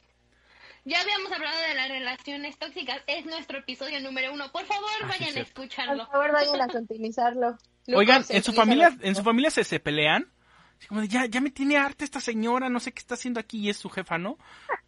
Ya 0.85 1.01
habíamos 1.01 1.31
hablado 1.31 1.59
de 1.67 1.75
las 1.75 1.89
relaciones 1.89 2.57
tóxicas. 2.57 3.01
Es 3.07 3.25
nuestro 3.25 3.59
episodio 3.59 3.99
número 3.99 4.33
uno. 4.33 4.51
Por 4.51 4.65
favor, 4.65 4.89
Ah, 5.03 5.11
sí, 5.13 5.19
vayan 5.19 5.29
a 5.29 5.33
cierto. 5.33 5.53
Por 5.53 5.63
escucharlo. 5.65 6.07
favor, 6.07 6.31
vayan 6.31 6.61
a 6.61 6.67
continuizarlo. 6.67 7.57
Oigan, 7.93 8.23
en 8.29 8.43
su 8.43 8.53
familia, 8.53 8.97
en 9.01 9.13
su 9.15 9.21
familia 9.23 9.51
se, 9.51 9.63
se 9.63 9.79
pelean. 9.79 10.31
Así 10.77 10.87
como 10.87 11.01
de, 11.01 11.07
ya, 11.07 11.25
ya 11.25 11.41
me 11.41 11.49
tiene 11.51 11.77
harta 11.77 12.03
esta 12.05 12.19
señora, 12.19 12.69
no 12.69 12.79
sé 12.79 12.91
qué 12.93 12.99
está 12.99 13.15
haciendo 13.15 13.39
aquí 13.39 13.59
y 13.59 13.69
es 13.69 13.77
su 13.77 13.89
jefa, 13.89 14.17
¿no? 14.17 14.37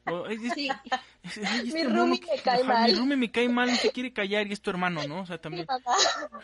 O, 0.05 0.27
es- 0.27 0.41
es- 0.43 0.53
Sí. 0.53 0.69
es- 1.23 1.37
este 1.37 1.63
Mi 1.73 1.83
roomie 1.83 2.19
que- 2.19 2.31
me 2.35 2.41
cae 2.41 2.61
ajá, 2.61 2.63
Mi 2.63 2.67
mal. 2.91 2.97
roomie 2.97 3.17
me 3.17 3.31
cae 3.31 3.49
mal, 3.49 3.69
no 3.71 3.75
se 3.75 3.91
quiere 3.91 4.13
callar 4.13 4.47
y 4.47 4.53
es 4.53 4.61
tu 4.61 4.69
hermano, 4.69 5.05
¿no? 5.07 5.21
O 5.21 5.25
sea, 5.25 5.39
también. 5.39 5.65
No 5.65 6.39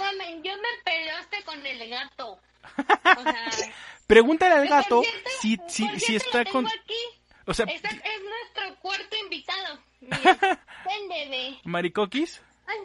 mames, 0.00 0.42
yo 0.42 0.52
me 0.56 0.68
peleaste 0.84 1.42
con 1.44 1.64
el 1.64 1.88
gato. 1.88 2.40
O 2.76 3.22
sea, 3.22 3.44
Pregúntale 4.06 4.54
al 4.54 4.60
por 4.62 4.70
gato 4.70 5.02
cierto- 5.02 5.30
si, 5.40 5.56
por 5.56 5.70
si, 5.70 6.00
si 6.00 6.16
está 6.16 6.44
con... 6.46 6.66
aquí. 6.66 6.94
O 7.46 7.54
sea, 7.54 7.66
Este 7.66 7.88
es 7.88 8.22
nuestro 8.22 8.80
cuarto 8.80 9.16
invitado. 9.22 9.78
Mira, 10.00 10.16
ven, 10.84 11.08
bebé. 11.08 11.58
maricoquis. 11.64 12.40
Ay, 12.66 12.76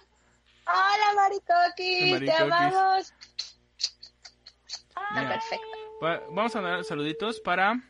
Hola, 0.65 1.13
Maricoquis, 1.15 2.12
Maricoquis. 2.12 2.36
te 2.38 2.43
amamos. 2.43 3.13
Ya. 5.15 5.27
perfecto. 5.29 5.67
Va- 6.03 6.21
Vamos 6.32 6.56
a 6.56 6.62
dar 6.62 6.84
saluditos 6.84 7.39
para... 7.39 7.82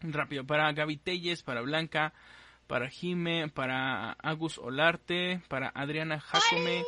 Rápido, 0.00 0.44
para 0.44 0.72
Gaby 0.72 0.96
Telles, 0.96 1.44
para 1.44 1.60
Blanca, 1.60 2.12
para 2.66 2.88
Jime, 2.90 3.48
para 3.48 4.12
Agus 4.20 4.58
Olarte, 4.58 5.40
para 5.48 5.68
Adriana 5.68 6.18
Jacome, 6.20 6.82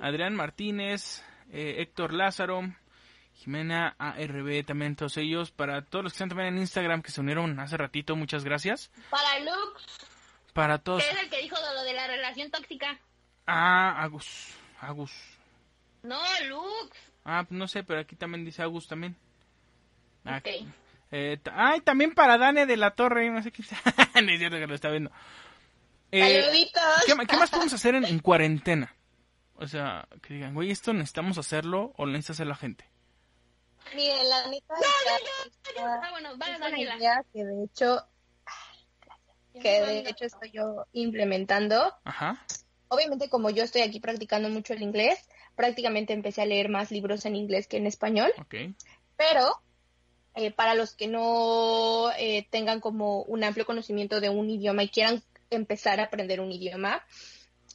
Adrián 0.00 0.36
Martínez, 0.36 1.24
eh, 1.50 1.76
Héctor 1.78 2.12
Lázaro, 2.12 2.62
Jimena 3.34 3.96
ARB, 3.98 4.64
también 4.64 4.94
todos 4.94 5.16
ellos, 5.16 5.50
para 5.50 5.82
todos 5.84 6.04
los 6.04 6.12
que 6.12 6.16
están 6.18 6.28
también 6.28 6.54
en 6.54 6.58
Instagram 6.60 7.02
que 7.02 7.10
se 7.10 7.20
unieron 7.20 7.58
hace 7.58 7.76
ratito, 7.76 8.14
muchas 8.14 8.44
gracias. 8.44 8.92
Para 9.10 9.40
Luke, 9.40 9.82
Para 10.52 10.78
todos... 10.78 11.02
que 11.02 11.10
es 11.10 11.22
el 11.24 11.28
que 11.28 11.42
dijo 11.42 11.56
de 11.56 11.74
lo 11.74 11.82
de 11.82 11.92
la 11.94 12.06
relación 12.06 12.52
tóxica. 12.52 13.00
Ah, 13.48 14.00
Agus, 14.00 14.54
Agus. 14.80 15.10
No, 16.04 16.20
Luke. 16.48 16.96
Ah, 17.24 17.46
no 17.50 17.68
sé, 17.68 17.82
pero 17.84 18.00
aquí 18.00 18.16
también 18.16 18.44
dice 18.44 18.62
Agus 18.62 18.88
también. 18.88 19.16
Ah, 20.24 20.38
Ok. 20.38 20.48
eh, 21.12 21.38
ay, 21.52 21.80
también 21.80 22.14
para 22.14 22.38
Dane 22.38 22.66
de 22.66 22.76
la 22.76 22.92
Torre, 22.92 23.28
no 23.30 23.42
sé 23.42 23.52
qué. 23.52 23.62
no 24.22 24.30
es 24.32 24.38
cierto 24.38 24.56
que 24.58 24.66
lo 24.66 24.74
está 24.74 24.88
viendo. 24.90 25.10
Eh, 26.12 26.42
Saluditos. 26.42 26.82
¿qué, 27.06 27.36
más 27.36 27.50
podemos 27.50 27.72
hacer 27.72 27.94
en, 27.94 28.04
en 28.04 28.18
cuarentena? 28.20 28.94
O 29.54 29.66
sea, 29.68 30.08
que 30.22 30.34
digan, 30.34 30.54
güey, 30.54 30.70
esto 30.70 30.92
necesitamos 30.92 31.36
hacerlo 31.38 31.92
o 31.96 32.06
lo 32.06 32.12
necesita 32.12 32.32
hacer 32.32 32.46
la 32.46 32.56
gente. 32.56 32.84
Miren, 33.94 34.28
la 34.28 34.46
neta 34.48 34.74
Ah, 35.78 36.08
bueno, 36.12 36.32
es 36.32 36.38
vale, 36.38 36.56
una 36.56 36.70
Daniela. 36.70 36.96
idea 36.96 37.24
que 37.32 37.44
de 37.44 37.64
hecho, 37.64 38.06
que 39.60 39.80
de 39.82 39.98
hecho 40.08 40.24
estoy 40.24 40.50
yo 40.52 40.86
implementando. 40.92 41.94
Ajá. 42.04 42.44
Obviamente, 42.88 43.28
como 43.28 43.50
yo 43.50 43.62
estoy 43.64 43.82
aquí 43.82 44.00
practicando 44.00 44.48
mucho 44.48 44.72
el 44.74 44.82
inglés, 44.82 45.18
prácticamente 45.60 46.14
empecé 46.14 46.40
a 46.40 46.46
leer 46.46 46.70
más 46.70 46.90
libros 46.90 47.26
en 47.26 47.36
inglés 47.36 47.66
que 47.66 47.76
en 47.76 47.86
español. 47.86 48.32
Pero 49.18 49.60
eh, 50.34 50.50
para 50.52 50.74
los 50.74 50.94
que 50.94 51.06
no 51.06 52.10
eh, 52.18 52.46
tengan 52.48 52.80
como 52.80 53.24
un 53.24 53.44
amplio 53.44 53.66
conocimiento 53.66 54.22
de 54.22 54.30
un 54.30 54.48
idioma 54.48 54.84
y 54.84 54.88
quieran 54.88 55.22
empezar 55.50 56.00
a 56.00 56.04
aprender 56.04 56.40
un 56.40 56.50
idioma, 56.50 57.04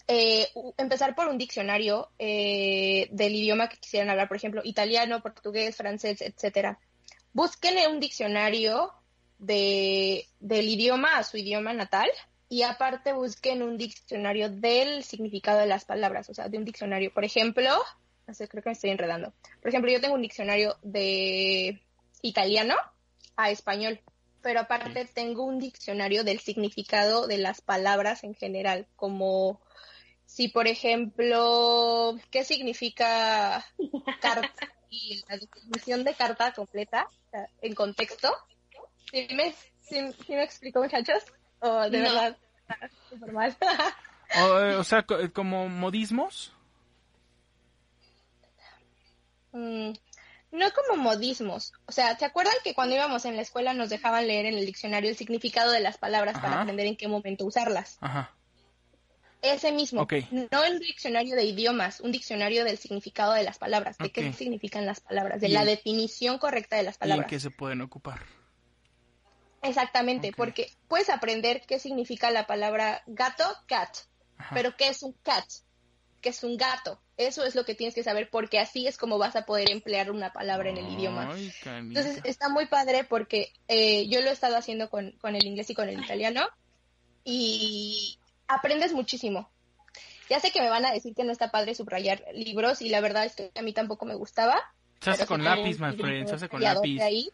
eh, 0.07 0.47
empezar 0.77 1.13
por 1.13 1.27
un 1.27 1.37
diccionario 1.37 2.09
del 2.17 3.35
idioma 3.35 3.69
que 3.69 3.77
quisieran 3.77 4.09
hablar, 4.09 4.29
por 4.29 4.37
ejemplo, 4.37 4.61
italiano, 4.63 5.21
portugués, 5.21 5.75
francés, 5.75 6.21
etcétera. 6.21 6.79
Busquen 7.33 7.75
un 7.91 7.99
diccionario 7.99 8.93
de, 9.37 10.25
del 10.39 10.67
idioma 10.69 11.19
a 11.19 11.23
su 11.23 11.37
idioma 11.37 11.71
natal 11.73 12.09
y 12.49 12.61
aparte 12.63 13.13
busquen 13.13 13.61
un 13.63 13.77
diccionario 13.77 14.49
del 14.49 15.03
significado 15.03 15.59
de 15.59 15.65
las 15.65 15.85
palabras, 15.85 16.29
o 16.29 16.33
sea, 16.33 16.47
de 16.49 16.57
un 16.57 16.65
diccionario. 16.65 17.13
Por 17.13 17.25
ejemplo, 17.25 17.69
no 18.27 18.33
sé, 18.33 18.47
creo 18.47 18.63
que 18.63 18.69
me 18.69 18.73
estoy 18.73 18.91
enredando. 18.91 19.33
Por 19.61 19.69
ejemplo, 19.69 19.91
yo 19.91 20.01
tengo 20.01 20.15
un 20.15 20.21
diccionario 20.21 20.77
de 20.83 21.81
italiano 22.21 22.75
a 23.35 23.49
español, 23.51 23.99
pero 24.41 24.59
aparte 24.61 25.05
tengo 25.05 25.43
un 25.43 25.59
diccionario 25.59 26.23
del 26.23 26.39
significado 26.39 27.27
de 27.27 27.37
las 27.39 27.61
palabras 27.61 28.23
en 28.23 28.35
general, 28.35 28.87
como 28.95 29.59
si, 30.25 30.47
por 30.47 30.67
ejemplo, 30.67 32.15
¿qué 32.31 32.43
significa 32.43 33.65
carta? 34.21 34.49
Y 34.87 35.21
la 35.27 35.37
definición 35.37 36.03
de 36.05 36.13
carta 36.13 36.53
completa, 36.53 37.09
en 37.61 37.73
contexto. 37.73 38.33
¿Sí 39.11 39.27
me, 39.33 39.51
sí- 39.81 40.13
sí 40.25 40.33
me 40.33 40.43
explico, 40.43 40.79
muchachos? 40.79 41.23
¿O 41.67 41.89
de 41.89 41.97
No. 41.99 42.03
verdad? 42.13 42.37
está 42.67 42.89
súper 43.09 43.31
mal? 43.31 43.57
O, 44.37 44.59
eh, 44.59 44.75
o 44.75 44.83
sea, 44.83 45.05
eh, 45.21 45.29
como 45.31 45.69
modismos. 45.69 46.51
Mm, 49.51 49.91
no 50.51 50.65
como 50.71 51.01
modismos. 51.01 51.73
O 51.85 51.91
sea, 51.91 52.17
¿se 52.17 52.25
acuerdan 52.25 52.55
que 52.63 52.73
cuando 52.73 52.95
íbamos 52.95 53.23
en 53.25 53.35
la 53.35 53.43
escuela 53.43 53.73
nos 53.73 53.89
dejaban 53.89 54.27
leer 54.27 54.47
en 54.47 54.55
el 54.55 54.65
diccionario 54.65 55.09
el 55.09 55.15
significado 55.15 55.71
de 55.71 55.79
las 55.79 55.97
palabras 55.97 56.39
para 56.39 56.61
aprender 56.61 56.87
en 56.87 56.97
qué 56.97 57.07
momento 57.07 57.45
usarlas? 57.45 57.97
Ajá. 58.01 58.31
Ese 59.41 59.71
mismo. 59.71 60.01
Ok. 60.01 60.13
No 60.51 60.63
el 60.63 60.79
diccionario 60.79 61.35
de 61.35 61.43
idiomas, 61.43 62.01
un 62.01 62.11
diccionario 62.11 62.65
del 62.65 62.77
significado 62.79 63.33
de 63.33 63.43
las 63.43 63.59
palabras, 63.59 63.97
de 63.99 64.11
qué 64.11 64.33
significan 64.33 64.85
las 64.87 65.01
palabras, 65.01 65.39
de 65.39 65.49
Y 65.49 65.51
la 65.51 65.65
definición 65.65 66.39
correcta 66.39 66.77
de 66.77 66.83
las 66.83 66.95
¿Y 66.95 66.97
en 66.97 66.99
palabras. 66.99 67.29
qué 67.29 67.39
se 67.39 67.51
pueden 67.51 67.81
ocupar? 67.81 68.21
Exactamente, 69.65 70.31
porque 70.35 70.71
puedes 70.87 71.09
aprender 71.09 71.61
qué 71.67 71.79
significa 71.79 72.31
la 72.31 72.47
palabra 72.47 73.03
gato, 73.07 73.43
cat, 73.67 73.89
Ajá. 74.37 74.53
pero 74.53 74.75
qué 74.75 74.89
es 74.89 75.03
un 75.03 75.13
cat, 75.23 75.45
qué 76.21 76.29
es 76.29 76.43
un 76.43 76.57
gato. 76.57 76.99
Eso 77.17 77.45
es 77.45 77.55
lo 77.55 77.63
que 77.63 77.75
tienes 77.75 77.95
que 77.95 78.03
saber, 78.03 78.29
porque 78.29 78.59
así 78.59 78.87
es 78.87 78.97
como 78.97 79.17
vas 79.17 79.35
a 79.35 79.45
poder 79.45 79.71
emplear 79.71 80.11
una 80.11 80.33
palabra 80.33 80.69
en 80.69 80.77
el 80.77 80.91
idioma. 80.91 81.31
Ay. 81.33 81.53
Entonces 81.65 82.19
está 82.25 82.49
muy 82.49 82.67
padre 82.67 83.05
porque 83.05 83.53
eh, 83.67 84.07
yo 84.07 84.21
lo 84.21 84.29
he 84.29 84.33
estado 84.33 84.57
haciendo 84.57 84.89
con, 84.89 85.11
con 85.21 85.35
el 85.35 85.45
inglés 85.45 85.69
y 85.69 85.75
con 85.75 85.87
el 85.87 86.03
italiano 86.03 86.47
y 87.23 88.19
aprendes 88.47 88.93
muchísimo. 88.93 89.49
Ya 90.29 90.39
sé 90.39 90.51
que 90.51 90.61
me 90.61 90.69
van 90.69 90.85
a 90.85 90.91
decir 90.91 91.13
que 91.15 91.23
no 91.23 91.31
está 91.31 91.51
padre 91.51 91.75
subrayar 91.75 92.23
libros 92.33 92.81
y 92.81 92.89
la 92.89 92.99
verdad 92.99 93.25
es 93.25 93.35
que 93.35 93.51
a 93.55 93.61
mí 93.61 93.73
tampoco 93.73 94.05
me 94.05 94.15
gustaba. 94.15 94.59
se 94.99 95.11
hace 95.11 95.25
con 95.25 95.43
lápiz, 95.43 95.79
my 95.79 95.95
friend. 95.95 96.27
Se 96.27 96.35
hace 96.35 96.49
con 96.49 96.61
lápiz. 96.61 96.99
Ahí, 96.99 97.29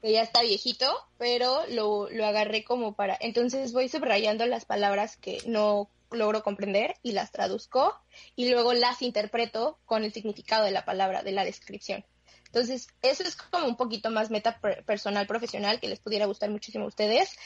que 0.00 0.12
ya 0.12 0.22
está 0.22 0.42
viejito, 0.42 0.86
pero 1.18 1.66
lo, 1.68 2.08
lo 2.10 2.26
agarré 2.26 2.64
como 2.64 2.94
para... 2.94 3.16
Entonces 3.20 3.72
voy 3.72 3.88
subrayando 3.88 4.46
las 4.46 4.64
palabras 4.64 5.16
que 5.16 5.42
no 5.46 5.90
logro 6.10 6.42
comprender 6.42 6.94
y 7.02 7.12
las 7.12 7.32
traduzco 7.32 8.00
y 8.34 8.50
luego 8.50 8.72
las 8.72 9.02
interpreto 9.02 9.78
con 9.84 10.04
el 10.04 10.12
significado 10.12 10.64
de 10.64 10.70
la 10.70 10.84
palabra, 10.84 11.22
de 11.22 11.32
la 11.32 11.44
descripción. 11.44 12.04
Entonces, 12.46 12.88
eso 13.02 13.24
es 13.24 13.36
como 13.36 13.66
un 13.66 13.76
poquito 13.76 14.10
más 14.10 14.30
meta 14.30 14.58
per- 14.58 14.82
personal, 14.84 15.26
profesional, 15.26 15.80
que 15.80 15.88
les 15.88 16.00
pudiera 16.00 16.24
gustar 16.26 16.48
muchísimo 16.48 16.84
a 16.84 16.88
ustedes. 16.88 17.36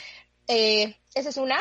Eh, 0.46 0.96
esa 1.14 1.30
es 1.30 1.36
una. 1.38 1.58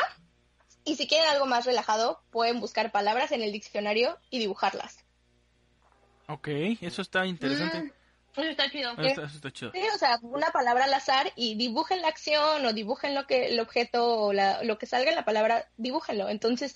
Y 0.84 0.94
si 0.94 1.08
quieren 1.08 1.28
algo 1.28 1.46
más 1.46 1.64
relajado, 1.66 2.22
pueden 2.30 2.60
buscar 2.60 2.92
palabras 2.92 3.32
en 3.32 3.42
el 3.42 3.50
diccionario 3.50 4.18
y 4.30 4.38
dibujarlas. 4.38 4.98
Ok, 6.28 6.48
eso 6.80 7.02
está 7.02 7.26
interesante. 7.26 7.82
Mm, 7.82 7.92
eso 8.36 8.42
está 8.50 8.70
chido. 8.70 8.92
Eso 8.92 9.02
está, 9.02 9.22
eso 9.24 9.36
está 9.36 9.50
chido. 9.50 9.72
Sí, 9.72 9.80
o 9.94 9.98
sea, 9.98 10.18
una 10.22 10.50
palabra 10.50 10.84
al 10.84 10.94
azar 10.94 11.32
y 11.36 11.54
dibujen 11.56 12.00
la 12.02 12.08
acción 12.08 12.64
o 12.64 12.72
dibujen 12.72 13.14
lo 13.14 13.26
que 13.26 13.46
el 13.46 13.60
objeto 13.60 14.06
o 14.18 14.32
la- 14.32 14.62
lo 14.62 14.78
que 14.78 14.86
salga 14.86 15.10
en 15.10 15.16
la 15.16 15.24
palabra, 15.24 15.68
dibújenlo. 15.76 16.28
Entonces, 16.28 16.74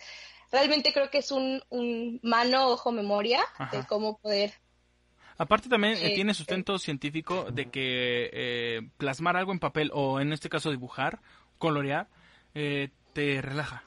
realmente 0.53 0.93
creo 0.93 1.11
que 1.11 1.19
es 1.19 1.31
un, 1.33 1.63
un 1.71 2.21
mano, 2.23 2.69
ojo, 2.69 2.93
memoria 2.93 3.41
de 3.73 3.85
cómo 3.87 4.19
poder 4.19 4.53
Aparte 5.39 5.69
también 5.69 5.95
eh, 5.95 5.97
Sí, 6.09 6.15
tiene 6.15 6.33
sí. 6.33 6.39
sustento 6.39 6.79
científico 6.79 7.51
de 7.53 7.69
que 7.71 8.31
eh, 8.33 8.89
plasmar 8.97 9.37
algo 9.37 9.53
en 9.53 9.59
papel 9.59 9.91
o 9.93 10.19
en 10.19 10.33
este 10.33 10.49
caso 10.49 10.71
dibujar, 10.71 11.21
colorear, 11.59 12.09
eh, 12.55 12.89
te 13.13 13.43
relaja. 13.43 13.83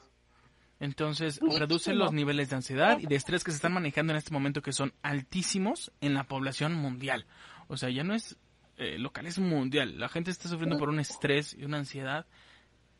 Entonces 0.78 1.40
reduce 1.58 1.92
los 1.92 2.12
niveles 2.12 2.48
de 2.50 2.56
ansiedad 2.56 2.98
y 3.00 3.06
de 3.06 3.16
estrés 3.16 3.44
que 3.44 3.50
se 3.50 3.56
están 3.56 3.72
manejando 3.72 4.12
en 4.12 4.16
este 4.16 4.30
momento 4.32 4.62
que 4.62 4.72
son 4.72 4.94
altísimos 5.02 5.92
en 6.00 6.14
la 6.14 6.24
población 6.24 6.72
mundial. 6.74 7.26
O 7.70 7.76
sea, 7.76 7.88
ya 7.88 8.02
no 8.04 8.14
es 8.14 8.36
eh, 8.76 8.98
local, 8.98 9.26
es 9.26 9.38
mundial. 9.38 9.98
La 9.98 10.08
gente 10.08 10.30
está 10.30 10.48
sufriendo 10.48 10.76
por 10.78 10.88
un 10.88 10.98
estrés 11.00 11.54
y 11.58 11.64
una 11.64 11.78
ansiedad 11.78 12.26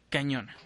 cañona. 0.09 0.57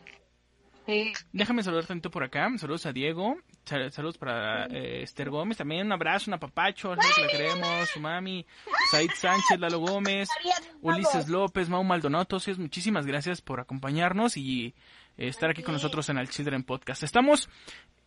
Sí. 0.86 1.12
Déjame 1.32 1.62
saludar 1.62 1.86
tanto 1.86 2.10
por 2.10 2.22
acá. 2.24 2.50
Saludos 2.58 2.84
a 2.84 2.92
Diego. 2.92 3.38
Sal- 3.64 3.90
Saludos 3.90 4.18
para 4.18 4.66
eh, 4.66 5.02
Esther 5.02 5.30
Gómez. 5.30 5.56
También 5.56 5.86
un 5.86 5.92
abrazo, 5.92 6.30
un 6.30 6.34
apapacho. 6.34 6.94
que 6.94 7.22
la 7.22 7.28
queremos. 7.28 7.88
Su 7.88 8.00
mami. 8.00 8.44
Said 8.90 9.08
Sánchez, 9.16 9.58
Lalo 9.58 9.78
Gómez. 9.78 10.28
Ulises 10.82 11.28
López, 11.28 11.70
Mau 11.70 11.82
Maldonado. 11.84 12.26
Todos 12.26 12.46
ellos, 12.48 12.58
muchísimas 12.58 13.06
gracias 13.06 13.40
por 13.40 13.60
acompañarnos 13.60 14.36
y 14.36 14.74
eh, 15.16 15.28
estar 15.28 15.48
aquí 15.48 15.62
con 15.62 15.72
nosotros 15.72 16.06
en 16.10 16.18
el 16.18 16.28
Children 16.28 16.64
Podcast. 16.64 17.02
Estamos, 17.02 17.48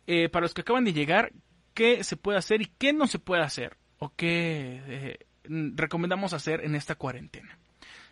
eh, 0.06 0.28
para 0.28 0.44
los 0.44 0.54
que 0.54 0.60
acaban 0.60 0.84
de 0.84 0.92
llegar, 0.92 1.32
qué 1.74 2.04
se 2.04 2.16
puede 2.16 2.38
hacer 2.38 2.62
y 2.62 2.66
qué 2.78 2.92
no 2.92 3.08
se 3.08 3.18
puede 3.18 3.42
hacer. 3.42 3.76
O 3.98 4.14
qué 4.14 5.26
recomendamos 5.48 6.32
hacer 6.32 6.64
en 6.64 6.74
esta 6.74 6.94
cuarentena. 6.94 7.58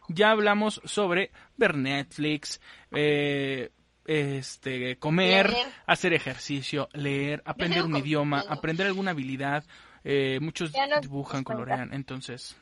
Ya 0.09 0.31
hablamos 0.31 0.81
sobre 0.85 1.31
ver 1.57 1.75
Netflix, 1.77 2.61
eh, 2.93 3.71
este, 4.07 4.99
comer, 4.99 5.51
Leer. 5.51 5.67
hacer 5.87 6.13
ejercicio, 6.13 6.89
leer, 6.93 7.43
aprender 7.45 7.83
un 7.83 7.97
idioma, 7.97 8.45
aprender 8.49 8.87
alguna 8.87 9.11
habilidad. 9.11 9.65
Eh, 10.05 10.39
muchos 10.41 10.73
dibujan, 11.03 11.43
colorean, 11.43 11.93
entonces 11.93 12.57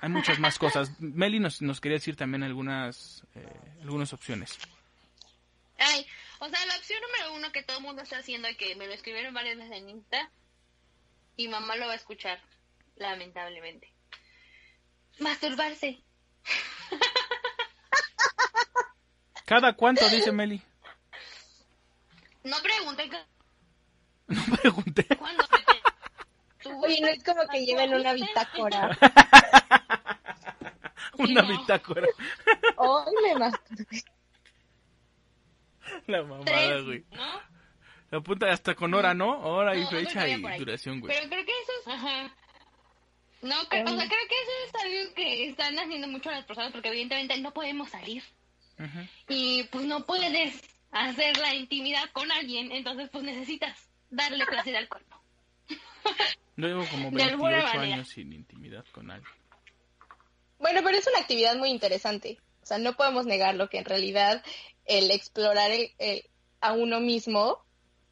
hay 0.00 0.08
muchas 0.08 0.38
más 0.38 0.58
cosas. 0.58 0.90
Meli 1.00 1.40
nos, 1.40 1.60
nos 1.60 1.80
quería 1.80 1.98
decir 1.98 2.16
también 2.16 2.42
algunas, 2.42 3.24
eh, 3.34 3.46
algunas 3.82 4.12
opciones. 4.12 4.58
Ay, 5.78 6.06
o 6.40 6.48
sea, 6.48 6.66
la 6.66 6.76
opción 6.76 7.00
número 7.02 7.34
uno 7.34 7.52
que 7.52 7.62
todo 7.62 7.78
el 7.78 7.84
mundo 7.84 8.02
está 8.02 8.18
haciendo 8.18 8.48
y 8.48 8.56
que 8.56 8.74
me 8.76 8.86
lo 8.86 8.92
escribieron 8.92 9.34
varias 9.34 9.58
veces 9.58 9.76
en 9.76 9.88
Insta 9.90 10.30
y 11.36 11.48
mamá 11.48 11.76
lo 11.76 11.86
va 11.86 11.92
a 11.92 11.96
escuchar, 11.96 12.40
lamentablemente. 12.96 13.92
Masturbarse. 15.18 16.02
¿Cada 19.44 19.72
cuánto 19.74 20.08
dice 20.10 20.30
Meli? 20.32 20.62
No 22.44 22.56
pregunté 22.62 23.10
No 24.28 24.56
pregunté. 24.56 25.04
cuándo 25.16 25.42
se 25.44 25.56
te- 25.58 25.82
tú- 26.62 26.84
Oye, 26.84 27.00
no 27.00 27.08
es 27.08 27.22
como 27.24 27.46
que 27.48 27.64
lleven 27.64 27.94
una 27.94 28.12
bitácora. 28.12 28.96
Una 31.18 31.42
no. 31.42 31.48
bitácora. 31.48 32.06
Hoy 32.76 33.12
me 33.24 33.34
masturbé. 33.40 34.04
La 36.06 36.22
mamada, 36.22 36.80
güey. 36.82 37.04
¿no? 37.10 37.40
La 38.10 38.20
punta 38.20 38.50
hasta 38.52 38.74
con 38.76 38.94
hora, 38.94 39.14
¿no? 39.14 39.40
Hora 39.40 39.74
y 39.74 39.82
No, 39.82 39.90
fecha 39.90 40.28
y 40.28 40.40
duración, 40.58 41.00
güey. 41.00 41.12
Pero 41.16 41.28
creo 41.28 41.44
que 41.44 41.52
eso 41.60 41.72
es... 41.80 41.88
Ajá. 41.88 42.34
No, 43.42 43.54
cre- 43.68 43.84
o 43.84 43.96
sea, 43.96 44.08
creo 44.08 44.28
que 44.28 44.34
eso 44.42 44.50
es 44.66 44.74
algo 44.84 45.14
que 45.14 45.48
están 45.48 45.78
haciendo 45.78 46.08
mucho 46.08 46.30
las 46.30 46.44
personas 46.44 46.72
porque 46.72 46.88
evidentemente 46.88 47.38
no 47.40 47.52
podemos 47.52 47.88
salir 47.90 48.22
y 49.28 49.64
pues 49.64 49.84
no 49.86 50.06
puedes 50.06 50.60
hacer 50.92 51.36
la 51.38 51.54
intimidad 51.54 52.08
con 52.12 52.30
alguien, 52.32 52.70
entonces 52.72 53.08
pues 53.10 53.24
necesitas 53.24 53.88
darle 54.10 54.44
placer 54.46 54.76
al 54.76 54.88
cuerpo. 54.88 55.16
Llevo 56.56 56.84
como 56.90 57.10
De 57.10 57.22
alguna 57.22 57.56
28 57.58 57.76
manera. 57.76 57.94
años 57.96 58.08
sin 58.08 58.32
intimidad 58.32 58.84
con 58.92 59.10
alguien. 59.10 59.32
Bueno, 60.58 60.80
pero 60.84 60.96
es 60.96 61.06
una 61.06 61.20
actividad 61.20 61.56
muy 61.56 61.70
interesante. 61.70 62.38
O 62.62 62.66
sea, 62.66 62.78
no 62.78 62.94
podemos 62.94 63.26
negar 63.26 63.54
lo 63.54 63.68
que 63.68 63.78
en 63.78 63.84
realidad 63.84 64.44
el 64.86 65.10
explorar 65.10 65.70
el- 65.70 65.92
el- 65.98 66.24
a 66.60 66.72
uno 66.72 66.98
mismo 67.00 67.64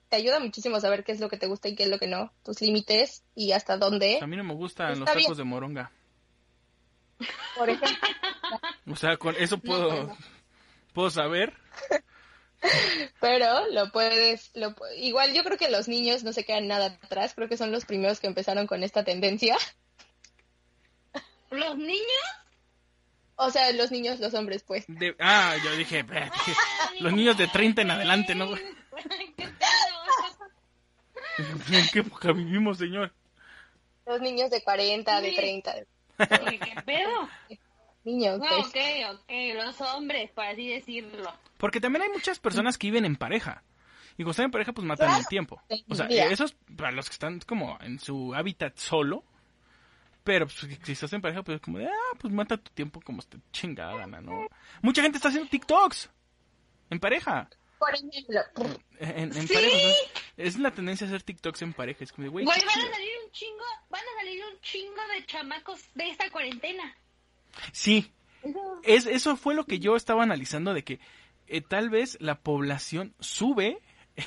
te 0.09 0.17
ayuda 0.17 0.39
muchísimo 0.41 0.77
a 0.77 0.81
saber 0.81 1.05
qué 1.05 1.13
es 1.13 1.21
lo 1.21 1.29
que 1.29 1.37
te 1.37 1.47
gusta 1.47 1.69
y 1.69 1.75
qué 1.75 1.85
es 1.85 1.89
lo 1.89 1.99
que 1.99 2.07
no, 2.07 2.33
tus 2.45 2.61
límites 2.61 3.25
y 3.35 3.53
hasta 3.53 3.77
dónde. 3.77 4.19
A 4.23 4.27
mí 4.27 4.37
no 4.37 4.45
me 4.45 4.55
gustan 4.55 4.99
los 4.99 5.07
tacos 5.07 5.17
bien. 5.25 5.35
de 5.37 5.45
moronga. 5.45 5.91
Por 7.57 7.71
ejemplo, 7.71 8.09
O 8.93 8.97
sea, 8.97 9.17
con 9.17 9.35
eso 9.37 9.59
puedo, 9.59 9.89
bueno. 9.89 10.17
puedo 10.93 11.11
saber. 11.11 11.55
pero 13.21 13.67
lo 13.71 13.91
puedes, 13.93 14.51
lo, 14.55 14.75
pu- 14.75 14.87
igual 14.99 15.33
yo 15.35 15.43
creo 15.45 15.57
que 15.59 15.71
los 15.71 15.89
niños 15.89 16.25
no 16.25 16.33
se 16.33 16.45
quedan 16.45 16.67
nada 16.69 16.99
atrás, 17.03 17.33
creo 17.35 17.49
que 17.49 17.57
son 17.57 17.73
los 17.73 17.85
primeros 17.85 18.21
que 18.21 18.27
empezaron 18.27 18.67
con 18.67 18.83
esta 18.83 19.05
tendencia. 19.05 19.57
Los 21.51 21.77
niños... 21.79 22.01
O 23.39 23.51
sea, 23.51 23.71
los 23.73 23.91
niños, 23.91 24.19
los 24.19 24.33
hombres, 24.33 24.63
pues. 24.63 24.85
De- 24.89 25.15
ah, 25.21 25.55
yo 25.63 25.77
dije, 25.77 25.99
espérate, 25.99 26.39
los 27.01 27.13
niños 27.13 27.37
de 27.37 27.47
30 27.49 27.83
en 27.83 27.91
adelante, 27.91 28.35
¿no? 28.35 28.49
¿En 31.73 31.87
qué 31.93 31.99
época 32.01 32.33
vivimos, 32.33 32.79
señor? 32.79 33.13
Los 34.07 34.21
niños 34.21 34.51
de 34.51 34.63
40, 34.63 35.21
de 35.21 35.31
Sí. 35.31 35.37
30, 35.37 35.75
Oye, 36.47 36.59
¿Qué 36.59 36.83
pedo? 36.85 37.29
niños, 38.05 38.39
No, 38.39 38.47
pues. 38.49 38.67
ok, 38.69 39.21
ok, 39.21 39.33
los 39.57 39.81
hombres, 39.83 40.31
por 40.31 40.45
así 40.45 40.69
decirlo. 40.69 41.33
Porque 41.59 41.81
también 41.81 42.03
hay 42.03 42.09
muchas 42.11 42.39
personas 42.39 42.79
que 42.79 42.87
viven 42.87 43.05
en 43.05 43.17
pareja. 43.17 43.63
Y 44.13 44.23
cuando 44.23 44.31
están 44.31 44.45
en 44.47 44.51
pareja, 44.53 44.73
pues 44.73 44.87
matan 44.87 45.19
el 45.19 45.27
tiempo. 45.27 45.61
O 45.89 45.95
sea, 45.95 46.09
Ya. 46.09 46.27
esos 46.27 46.55
para 46.77 46.91
los 46.93 47.07
que 47.09 47.13
están 47.13 47.41
como 47.41 47.77
en 47.83 47.99
su 47.99 48.35
hábitat 48.35 48.77
solo. 48.79 49.25
Pero 50.25 50.47
pues, 50.47 50.79
si 50.85 50.93
estás 50.93 51.13
en 51.13 51.21
pareja, 51.21 51.43
pues 51.43 51.57
es 51.57 51.61
como 51.63 51.79
de, 51.79 51.87
ah, 51.87 52.17
pues 52.19 52.33
mata 52.33 52.57
tu 52.57 52.71
tiempo 52.73 53.01
como 53.01 53.23
te 53.23 53.39
chingada 53.53 53.95
gana, 53.97 54.21
¿no? 54.21 54.47
Mucha 54.83 55.03
gente 55.03 55.19
está 55.19 55.29
haciendo 55.29 55.49
TikToks 55.51 56.11
en 56.91 56.99
pareja. 56.99 57.49
Por 57.79 57.95
ejemplo, 57.95 58.41
En, 58.99 59.37
en 59.37 59.49
Sí. 59.49 59.55
pareja. 59.55 59.89
es 60.37 60.59
la 60.59 60.71
tendencia 60.71 61.07
a 61.07 61.11
hacer 61.11 61.23
TikToks 61.23 61.63
en 61.63 61.73
pareja. 61.75 62.05
Es 62.05 62.13
como 62.13 62.31
güey, 62.31 62.45
van 62.47 62.59
chido". 62.59 62.71
a 62.71 62.91
salir 62.95 63.11
un 63.25 63.31
chingo, 63.33 63.65
van 63.91 64.01
a 64.01 64.21
salir 64.21 64.43
un 64.45 64.61
chingo 64.61 65.03
de 65.15 65.27
chamacos 65.27 65.81
de 65.95 66.09
esta 66.09 66.31
cuarentena. 66.31 66.97
Sí, 67.73 68.13
es, 68.83 69.07
eso 69.07 69.37
fue 69.37 69.55
lo 69.55 69.65
que 69.67 69.79
yo 69.79 69.97
estaba 69.97 70.23
analizando 70.23 70.73
de 70.75 70.85
que 70.85 71.01
eh, 71.47 71.61
tal 71.61 71.91
vez 71.91 72.17
la 72.21 72.41
población 72.41 73.15
sube 73.21 73.79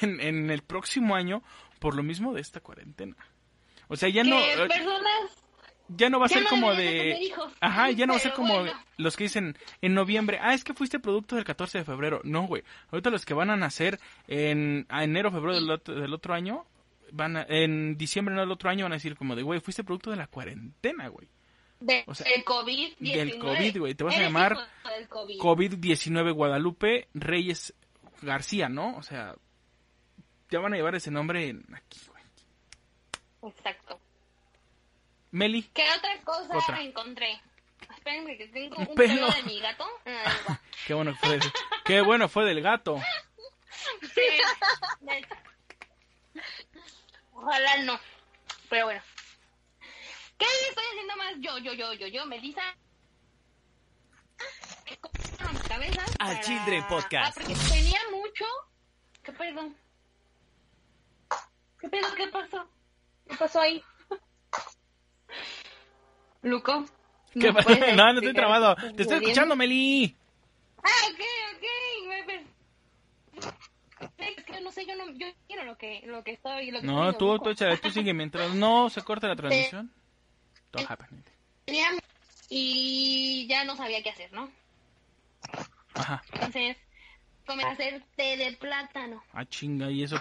en, 0.02 0.20
en 0.22 0.50
el 0.52 0.62
próximo 0.64 1.16
año 1.16 1.44
por 1.80 1.96
lo 1.96 2.04
mismo 2.04 2.34
de 2.34 2.42
esta 2.42 2.60
cuarentena. 2.60 3.16
O 3.88 3.96
sea, 3.96 4.10
ya 4.10 4.24
no, 4.24 4.38
eh, 4.40 4.68
personas 4.68 5.32
ya 5.90 6.10
no 6.10 6.20
va 6.20 6.26
a 6.28 6.30
ya 6.30 6.36
ser 6.36 6.44
no 6.44 6.50
como 6.50 6.74
de... 6.76 7.18
hijos. 7.22 7.52
Ajá, 7.60 7.92
ya 7.92 8.06
no 8.06 8.14
va 8.14 8.18
a 8.18 8.22
ser 8.22 8.34
como 8.34 8.60
bueno. 8.60 8.74
los 8.98 9.18
que 9.18 9.24
dicen 9.26 9.58
en 9.82 9.94
noviembre, 9.94 10.40
ah, 10.42 10.54
es 10.54 10.64
que 10.64 10.74
fuiste 10.74 11.00
producto 11.00 11.36
del 11.36 11.44
14 11.46 11.80
de 11.80 11.84
febrero. 11.84 12.22
No, 12.24 12.44
güey. 12.48 12.64
Ahorita 12.92 13.10
los 13.10 13.26
que 13.26 13.34
van 13.34 13.50
a 13.50 13.56
nacer 13.58 14.00
en 14.28 14.86
a 14.90 15.04
enero, 15.04 15.32
febrero 15.32 15.56
del 15.56 15.70
otro, 15.72 15.96
del 15.96 16.14
otro 16.14 16.34
año, 16.34 16.66
van 17.12 17.38
a- 17.38 17.46
en 17.50 17.98
diciembre 17.98 18.36
no 18.36 18.42
del 18.42 18.52
otro 18.52 18.70
año 18.70 18.86
van 18.86 18.92
a 18.94 18.96
decir 18.96 19.16
como 19.18 19.36
de, 19.36 19.42
güey, 19.44 19.60
fuiste 19.60 19.84
producto 19.84 20.12
de 20.12 20.18
la 20.18 20.28
cuarentena, 20.28 21.08
güey. 21.08 21.28
de- 21.80 22.04
o 22.08 22.14
sea, 22.14 22.30
del 22.30 22.44
COVID-19. 22.46 23.16
del 23.16 23.40
COVID, 23.40 23.78
güey, 23.80 23.96
te 23.96 24.04
vas 24.04 24.16
a 24.16 24.22
llamar 24.22 24.52
hijo 24.84 24.90
del 24.96 25.08
COVID. 25.08 25.40
COVID-19 25.40 26.34
Guadalupe 26.34 27.08
Reyes 27.14 27.74
García, 28.22 28.68
¿no? 28.70 28.96
O 28.98 29.02
sea, 29.02 29.34
ya 30.52 30.60
van 30.60 30.74
a 30.74 30.76
llevar 30.76 30.96
ese 30.96 31.10
nombre 31.10 31.48
en 31.48 31.64
aquí, 31.74 32.00
güey. 32.10 33.52
Exacto. 33.54 33.99
Meli, 35.32 35.64
¿Qué 35.74 35.86
otra 35.98 36.22
cosa 36.24 36.58
Otra. 36.58 36.82
encontré? 36.82 37.40
Espérenme 37.96 38.38
que 38.38 38.48
tengo 38.48 38.78
Un 38.78 38.88
un 38.90 38.96
pelo. 38.96 39.14
pelo 39.14 39.32
de 39.32 39.44
mi 39.44 39.60
gato. 39.60 39.86
en 40.06 40.14
la 40.16 40.24
lengua. 40.34 40.62
qué 40.88 40.94
bueno 40.94 41.16
fue, 41.16 41.40
qué 41.86 42.02
bueno 42.02 42.30
fue 42.30 42.46
del 42.46 42.62
gato. 42.62 43.00
Sí. 44.14 44.22
Ojalá 47.34 47.78
no. 47.84 48.00
Pero 48.70 48.86
bueno. 48.86 49.02
¿Qué 50.38 50.46
estoy 50.70 50.84
haciendo 50.92 51.16
más 51.18 51.34
yo, 51.40 51.58
yo, 51.60 51.74
yo, 51.74 51.94
yo, 51.94 52.08
yo, 52.08 52.26
Melissa? 52.26 52.62
Cabezas 55.68 56.10
Al 56.20 56.28
para- 56.34 56.40
Children 56.42 56.88
Podcast. 56.88 57.28
Ah, 57.28 57.32
porque 57.34 57.56
tenía 57.70 58.00
mucho. 58.12 58.46
¿Qué 59.24 59.32
pedo? 59.34 59.70
¿Qué 61.80 61.90
pedo? 61.90 62.16
¿Qué 62.16 62.28
pasó? 62.28 62.68
¿qué 63.30 63.36
pasó 63.38 63.62
ahí? 63.62 63.84
Luco. 66.42 66.86
¿Qué 67.34 67.54
puedes 67.54 67.96
no, 67.96 68.14
no 68.14 68.20
estoy 68.20 68.34
trabado. 68.34 68.76
Te 68.96 69.04
estoy 69.04 69.18
escuchando, 69.20 69.56
Meli. 69.56 70.16
Ah, 70.84 70.90
ok, 71.12 71.20
ok. 71.56 71.66
Es 74.18 74.44
que 74.46 74.62
no 74.62 74.72
sé, 74.72 74.86
yo 74.86 74.96
no, 74.96 75.10
yo 75.12 75.28
quiero 75.48 75.66
lo 75.66 75.78
que, 75.78 76.02
lo 76.06 76.24
que 76.24 76.32
estoy, 76.32 76.72
lo 76.72 76.80
que 76.80 76.88
No, 76.88 77.14
tú, 77.14 77.38
tú, 77.40 77.50
échale, 77.50 77.78
tú 77.78 77.90
sigue 77.92 78.14
mientras 78.14 78.54
no 78.54 78.90
se 78.90 79.02
corte 79.02 79.28
la 79.28 79.36
transmisión. 79.36 79.92
Todo 80.72 80.86
happening. 80.88 81.24
Y 82.50 83.46
ya 83.48 83.64
no 83.64 83.76
sabía 83.76 84.02
qué 84.02 84.10
hacer, 84.10 84.32
¿no? 84.32 84.50
Ajá. 85.94 86.24
Entonces, 86.32 86.78
comencé 87.46 87.70
a 87.70 87.74
hacer 87.74 88.04
té 88.16 88.38
de 88.38 88.54
plátano. 88.54 89.22
Ah, 89.34 89.46
chinga, 89.46 89.92
y 89.92 90.04
eso. 90.04 90.18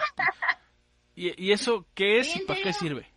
¿Y, 1.15 1.43
y 1.43 1.51
eso 1.51 1.85
qué 1.95 2.19
es 2.19 2.31
¿Sí, 2.31 2.41
y 2.41 2.45
para 2.45 2.61
qué 2.61 2.73
sirve? 2.73 3.09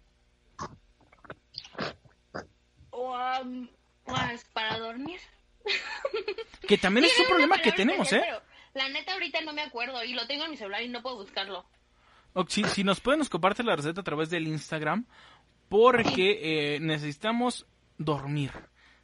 O, 3.04 3.40
um, 3.42 3.68
pues, 4.04 4.44
para 4.52 4.78
dormir. 4.78 5.20
Que 6.68 6.78
también 6.78 7.06
es 7.06 7.18
un 7.18 7.26
problema 7.26 7.58
que 7.58 7.72
tenemos, 7.72 8.12
¿eh? 8.12 8.20
pero 8.24 8.40
La 8.74 8.88
neta 8.88 9.12
ahorita 9.14 9.40
no 9.42 9.52
me 9.52 9.62
acuerdo 9.62 10.02
y 10.04 10.12
lo 10.14 10.26
tengo 10.26 10.44
en 10.44 10.52
mi 10.52 10.56
celular 10.56 10.82
y 10.82 10.88
no 10.88 11.02
puedo 11.02 11.16
buscarlo. 11.16 11.64
O 12.34 12.46
si, 12.48 12.64
si 12.64 12.84
nos 12.84 13.00
pueden, 13.00 13.18
nos 13.18 13.28
comparte 13.28 13.62
la 13.62 13.76
receta 13.76 14.00
a 14.00 14.04
través 14.04 14.30
del 14.30 14.46
Instagram, 14.48 15.06
porque 15.68 16.74
eh, 16.76 16.80
necesitamos 16.80 17.66
dormir. 17.98 18.52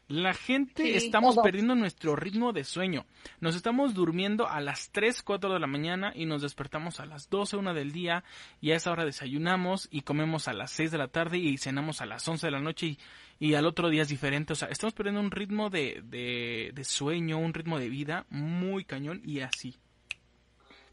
La 0.07 0.33
gente 0.33 0.85
Sí, 0.85 0.95
estamos 0.95 1.35
todos. 1.35 1.45
perdiendo 1.45 1.75
nuestro 1.75 2.17
ritmo 2.17 2.55
de 2.55 2.65
sueño. 2.65 3.05
Nos 3.41 3.55
estamos 3.55 3.93
durmiendo 3.93 4.49
a 4.49 4.59
las 4.63 4.91
3, 4.91 5.23
4 5.23 5.53
de 5.53 5.61
la 5.61 5.67
mañana 5.67 6.13
y 6.15 6.25
nos 6.25 6.41
despertamos 6.41 6.99
a 6.99 7.05
las 7.05 7.29
12, 7.29 7.59
1 7.59 7.75
del 7.75 7.93
día 7.93 8.25
y 8.63 8.71
a 8.71 8.77
esa 8.77 8.91
hora 8.91 9.05
desayunamos 9.05 9.87
y 9.91 10.01
comemos 10.01 10.49
a 10.49 10.55
las 10.55 10.71
6 10.71 10.93
de 10.93 10.99
la 10.99 11.09
tarde 11.09 11.37
y 11.37 11.59
cenamos 11.59 12.01
a 12.01 12.07
las 12.07 12.27
11 12.27 12.47
de 12.47 12.51
la 12.51 12.61
noche 12.61 12.87
y, 12.87 12.99
y 13.39 13.55
al 13.55 13.67
otro 13.67 13.89
día 13.91 14.03
es 14.03 14.09
diferente. 14.09 14.53
O 14.53 14.57
sea, 14.57 14.69
estamos 14.69 14.95
perdiendo 14.95 15.21
un 15.21 15.31
ritmo 15.31 15.71
de, 15.71 16.03
de, 16.05 16.73
de 16.75 16.85
sueño, 16.85 17.39
un 17.39 17.55
ritmo 17.55 17.79
de 17.79 17.89
vida 17.89 18.27
muy 18.31 18.85
cañón 18.85 19.21
y 19.25 19.41
así. 19.41 19.77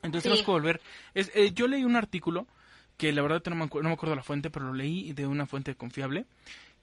Entonces 0.03 0.23
Sí. 0.23 0.29
tenemos 0.29 0.45
que 0.45 0.51
volver. 0.51 0.81
Es, 1.13 1.31
eh, 1.36 1.51
yo 1.53 1.67
leí 1.67 1.84
un 1.84 1.95
artículo 1.95 2.47
que 2.97 3.12
la 3.12 3.21
verdad 3.21 3.41
no 3.47 3.55
me, 3.55 3.65
no 3.65 3.89
me 3.89 3.93
acuerdo 3.93 4.15
la 4.15 4.23
fuente, 4.23 4.49
pero 4.49 4.67
lo 4.67 4.73
leí 4.73 5.12
de 5.13 5.27
una 5.27 5.45
fuente 5.47 5.75
confiable, 5.75 6.25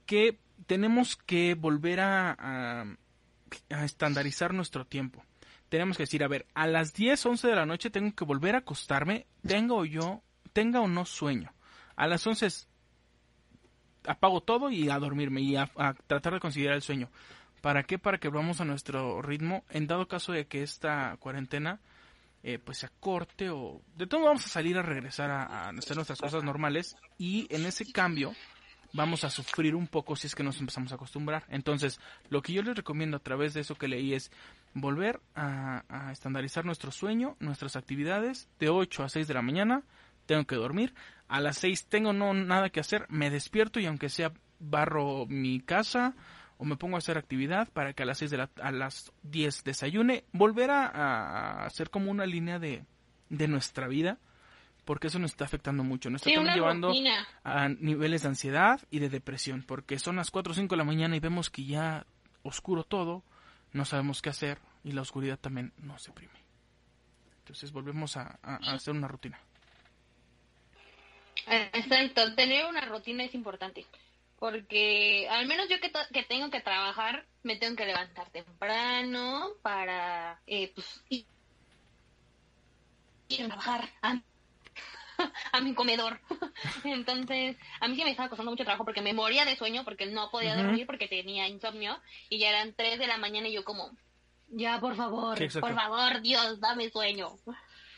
que 0.05 0.37
tenemos 0.67 1.15
que 1.15 1.55
volver 1.55 2.01
a, 2.01 2.35
a, 2.37 2.85
a 3.71 3.85
estandarizar 3.85 4.53
nuestro 4.53 4.85
tiempo. 4.85 5.23
Tenemos 5.69 5.97
que 5.97 6.03
decir, 6.03 6.23
a 6.23 6.27
ver, 6.27 6.45
a 6.53 6.67
las 6.67 6.93
10, 6.93 7.25
11 7.25 7.47
de 7.47 7.55
la 7.55 7.65
noche 7.65 7.89
tengo 7.89 8.13
que 8.13 8.25
volver 8.25 8.53
a 8.53 8.59
acostarme, 8.59 9.25
tenga 9.47 9.73
o 9.73 9.85
yo, 9.85 10.21
tenga 10.51 10.81
o 10.81 10.87
no 10.87 11.03
sueño. 11.05 11.51
A 11.95 12.05
las 12.05 12.27
11 12.27 12.45
es- 12.45 12.67
apago 14.07 14.41
todo 14.41 14.69
y 14.69 14.89
a 14.89 14.99
dormirme 14.99 15.41
y 15.41 15.55
a, 15.55 15.69
tratar 16.07 16.33
de 16.33 16.39
considerar 16.39 16.75
el 16.75 16.81
sueño. 16.81 17.09
¿Para 17.61 17.83
qué? 17.83 17.97
Para 17.97 18.17
que 18.17 18.27
volvamos 18.27 18.59
a 18.61 18.65
nuestro 18.65 19.21
ritmo. 19.21 19.63
En 19.69 19.87
dado 19.87 20.07
caso 20.07 20.31
de 20.33 20.45
que 20.45 20.63
esta 20.63 21.15
cuarentena 21.19 21.79
eh, 22.43 22.59
pues 22.59 22.79
se 22.79 22.87
acorte 22.87 23.49
o 23.49 23.81
de 23.95 24.05
todo 24.05 24.25
vamos 24.25 24.45
a 24.45 24.49
salir 24.49 24.77
a 24.77 24.81
regresar 24.81 25.31
a, 25.31 25.43
a 25.43 25.69
hacer 25.69 25.95
nuestras 25.95 26.19
cosas 26.19 26.43
normales 26.43 26.97
y 27.17 27.47
en 27.49 27.65
ese 27.65 27.89
cambio 27.89 28.33
vamos 28.93 29.23
a 29.23 29.29
sufrir 29.29 29.75
un 29.75 29.87
poco 29.87 30.15
si 30.15 30.27
es 30.27 30.35
que 30.35 30.43
nos 30.43 30.59
empezamos 30.59 30.91
a 30.91 30.95
acostumbrar. 30.95 31.43
Entonces, 31.49 31.99
lo 32.29 32.41
que 32.41 32.53
yo 32.53 32.61
les 32.61 32.75
recomiendo 32.75 33.17
a 33.17 33.21
través 33.21 33.53
de 33.53 33.61
eso 33.61 33.75
que 33.75 33.87
leí 33.87 34.13
es 34.13 34.31
volver 34.73 35.19
a, 35.35 35.83
a 35.89 36.11
estandarizar 36.11 36.63
nuestro 36.65 36.91
sueño, 36.91 37.35
nuestras 37.39 37.75
actividades, 37.75 38.47
de 38.59 38.69
8 38.69 39.03
a 39.03 39.09
6 39.09 39.27
de 39.27 39.33
la 39.33 39.41
mañana, 39.41 39.83
tengo 40.25 40.45
que 40.45 40.55
dormir, 40.55 40.93
a 41.27 41.39
las 41.41 41.57
6 41.57 41.87
tengo 41.87 42.13
no 42.13 42.33
nada 42.33 42.69
que 42.69 42.79
hacer, 42.79 43.05
me 43.09 43.29
despierto 43.29 43.79
y 43.79 43.85
aunque 43.85 44.09
sea 44.09 44.31
barro 44.59 45.25
mi 45.27 45.59
casa 45.59 46.15
o 46.57 46.65
me 46.65 46.77
pongo 46.77 46.95
a 46.95 46.99
hacer 46.99 47.17
actividad 47.17 47.67
para 47.73 47.93
que 47.93 48.03
a 48.03 48.05
las 48.05 48.19
6 48.19 48.31
de 48.31 48.37
la, 48.37 48.49
a 48.61 48.71
las 48.71 49.11
10 49.23 49.63
desayune, 49.63 50.23
volver 50.31 50.71
a, 50.71 50.87
a 50.87 51.65
hacer 51.65 51.89
como 51.89 52.11
una 52.11 52.25
línea 52.25 52.59
de, 52.59 52.85
de 53.29 53.47
nuestra 53.47 53.87
vida, 53.87 54.19
porque 54.85 55.07
eso 55.07 55.17
nos 55.19 55.31
está 55.31 55.45
afectando 55.45 55.83
mucho, 55.83 56.09
nos 56.09 56.25
está 56.25 56.39
Sí, 56.41 56.47
llevando 56.53 56.89
rutina. 56.89 57.25
a 57.43 57.69
niveles 57.69 58.21
de 58.23 58.27
ansiedad 58.29 58.79
y 58.91 58.99
de 58.99 59.09
depresión, 59.09 59.63
porque 59.63 59.97
son 59.99 60.15
las 60.17 60.29
4 60.31 60.51
o 60.51 60.55
5 60.55 60.73
de 60.75 60.77
la 60.77 60.83
mañana 60.83 61.15
y 61.15 61.19
vemos 61.19 61.49
que 61.49 61.65
ya 61.65 62.05
oscuro 62.43 62.83
todo, 62.83 63.23
no 63.71 63.85
sabemos 63.85 64.21
qué 64.21 64.29
hacer 64.29 64.59
y 64.83 64.91
la 64.91 65.01
oscuridad 65.01 65.39
también 65.39 65.73
nos 65.77 66.05
deprime. 66.05 66.33
Entonces 67.39 67.71
volvemos 67.71 68.15
a, 68.17 68.39
a- 68.43 68.55
a 68.55 68.73
hacer 68.75 68.93
una 68.93 69.07
rutina. 69.07 69.39
Exacto, 71.47 72.35
tener 72.35 72.65
una 72.65 72.81
rutina 72.81 73.23
es 73.23 73.35
importante. 73.35 73.85
Porque 74.39 75.27
al 75.29 75.47
menos 75.47 75.67
yo 75.69 75.77
que, 75.79 76.23
tengo 76.23 76.49
que 76.49 76.61
trabajar, 76.61 77.25
me 77.43 77.55
tengo 77.55 77.75
que 77.75 77.85
levantar 77.85 78.29
temprano 78.29 79.51
para 79.61 80.41
eh, 80.47 80.71
pues, 80.75 81.01
ir 81.09 81.25
ir 83.29 83.43
a 83.43 83.47
trabajar 83.47 83.89
a, 84.01 84.21
a 85.51 85.61
mi 85.61 85.73
comedor. 85.73 86.19
Entonces, 86.83 87.57
a 87.79 87.87
mí 87.87 87.95
sí 87.95 88.03
me 88.03 88.11
estaba 88.11 88.29
costando 88.29 88.51
mucho 88.51 88.63
trabajo 88.63 88.85
porque 88.85 89.01
me 89.01 89.13
moría 89.13 89.45
de 89.45 89.55
sueño, 89.55 89.83
porque 89.83 90.05
no 90.07 90.29
podía 90.29 90.55
dormir, 90.55 90.85
porque 90.85 91.07
tenía 91.07 91.47
insomnio. 91.47 91.99
Y 92.29 92.39
ya 92.39 92.49
eran 92.49 92.73
3 92.73 92.99
de 92.99 93.07
la 93.07 93.17
mañana 93.17 93.47
y 93.47 93.53
yo 93.53 93.63
como, 93.63 93.91
ya, 94.49 94.79
por 94.79 94.95
favor, 94.95 95.37
por 95.59 95.73
favor, 95.73 96.21
Dios, 96.21 96.59
dame 96.59 96.89
sueño. 96.89 97.37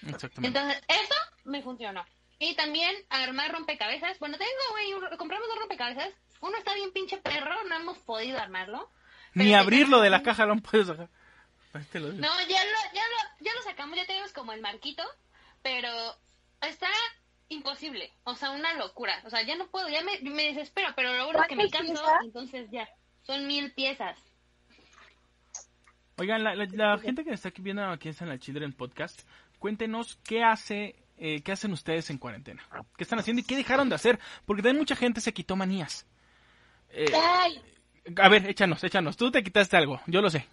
Exactamente. 0.07 0.59
Entonces, 0.59 0.83
eso 0.87 1.15
me 1.45 1.61
funcionó. 1.61 2.05
Y 2.39 2.55
también 2.55 2.95
armar 3.09 3.51
rompecabezas. 3.51 4.19
Bueno, 4.19 4.37
tengo, 4.37 4.51
güey, 4.71 4.93
un- 4.93 5.17
compramos 5.17 5.47
dos 5.47 5.59
rompecabezas. 5.59 6.09
Uno 6.41 6.57
está 6.57 6.73
bien 6.73 6.91
pinche 6.91 7.17
perro, 7.17 7.63
no 7.69 7.75
hemos 7.75 7.97
podido 7.99 8.37
armarlo. 8.39 8.89
Ni 9.33 9.53
abrirlo 9.53 9.99
de 10.01 10.09
la 10.09 10.21
caja 10.23 10.45
lo 10.45 10.55
puedes 10.57 10.87
sacar. 10.87 11.09
Ahí 11.73 11.83
te 11.91 11.99
lo 11.99 12.09
digo. 12.11 12.21
No, 12.25 12.33
ya 12.47 12.63
lo, 12.63 12.79
ya 12.93 13.01
lo, 13.03 13.45
ya 13.45 13.53
lo 13.53 13.61
sacamos, 13.63 13.97
ya 13.97 14.05
tenemos 14.05 14.31
como 14.33 14.53
el 14.53 14.61
marquito, 14.61 15.03
pero 15.61 15.89
está 16.61 16.87
imposible. 17.49 18.11
O 18.23 18.35
sea, 18.35 18.51
una 18.51 18.73
locura. 18.75 19.21
O 19.25 19.29
sea, 19.29 19.41
ya 19.43 19.55
no 19.55 19.67
puedo, 19.67 19.87
ya 19.89 20.01
me, 20.03 20.19
me 20.21 20.43
desespero, 20.53 20.89
pero 20.95 21.13
lo 21.13 21.25
bueno 21.25 21.41
es 21.41 21.47
que 21.47 21.55
me 21.55 21.63
¿Cuántas 21.69 21.81
canso, 21.87 22.03
piezas? 22.03 22.19
entonces 22.23 22.71
ya. 22.71 22.89
Son 23.23 23.45
mil 23.47 23.73
piezas. 23.73 24.17
Oigan, 26.17 26.43
la, 26.43 26.55
la- 26.55 26.65
la 26.71 26.97
gente 26.97 27.23
que 27.25 27.31
está 27.33 27.49
aquí 27.49 27.61
viendo 27.61 27.83
aquí 27.85 28.09
en 28.09 28.29
la 28.29 28.39
Children 28.39 28.73
Podcast, 28.73 29.21
cuéntenos 29.59 30.15
qué 30.23 30.43
hace, 30.43 30.95
eh, 31.17 31.41
qué 31.41 31.51
hacen 31.51 31.71
ustedes 31.71 32.09
en 32.09 32.17
cuarentena, 32.17 32.67
qué 32.97 33.03
están 33.03 33.19
haciendo 33.19 33.41
y 33.41 33.45
qué 33.45 33.55
dejaron 33.55 33.89
de 33.89 33.95
hacer, 33.95 34.19
porque 34.45 34.61
también 34.61 34.79
mucha 34.79 34.95
gente 34.95 35.21
se 35.21 35.33
quitó 35.33 35.55
manías. 35.55 36.05
Eh, 36.89 37.11
Ay, 37.13 37.61
a 38.17 38.29
ver, 38.29 38.47
échanos, 38.47 38.83
échanos. 38.83 39.17
Tú 39.17 39.31
te 39.31 39.43
quitaste 39.43 39.77
algo, 39.77 40.01
yo 40.07 40.21
lo 40.21 40.29
sé. 40.29 40.45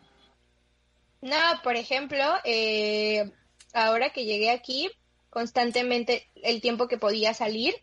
No, 1.21 1.37
por 1.63 1.77
ejemplo, 1.77 2.25
eh, 2.45 3.31
ahora 3.73 4.11
que 4.11 4.25
llegué 4.25 4.51
aquí, 4.51 4.91
constantemente 5.31 6.29
el 6.43 6.61
tiempo 6.61 6.89
que 6.89 6.99
podía 6.99 7.35
salir, 7.35 7.75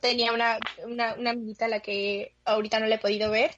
tenía 0.00 0.32
una, 0.32 0.58
una, 0.84 1.14
una 1.14 1.30
amiguita 1.30 1.66
a 1.66 1.68
la 1.68 1.80
que 1.80 2.34
ahorita 2.44 2.80
no 2.80 2.86
le 2.86 2.96
he 2.96 2.98
podido 2.98 3.30
ver, 3.30 3.52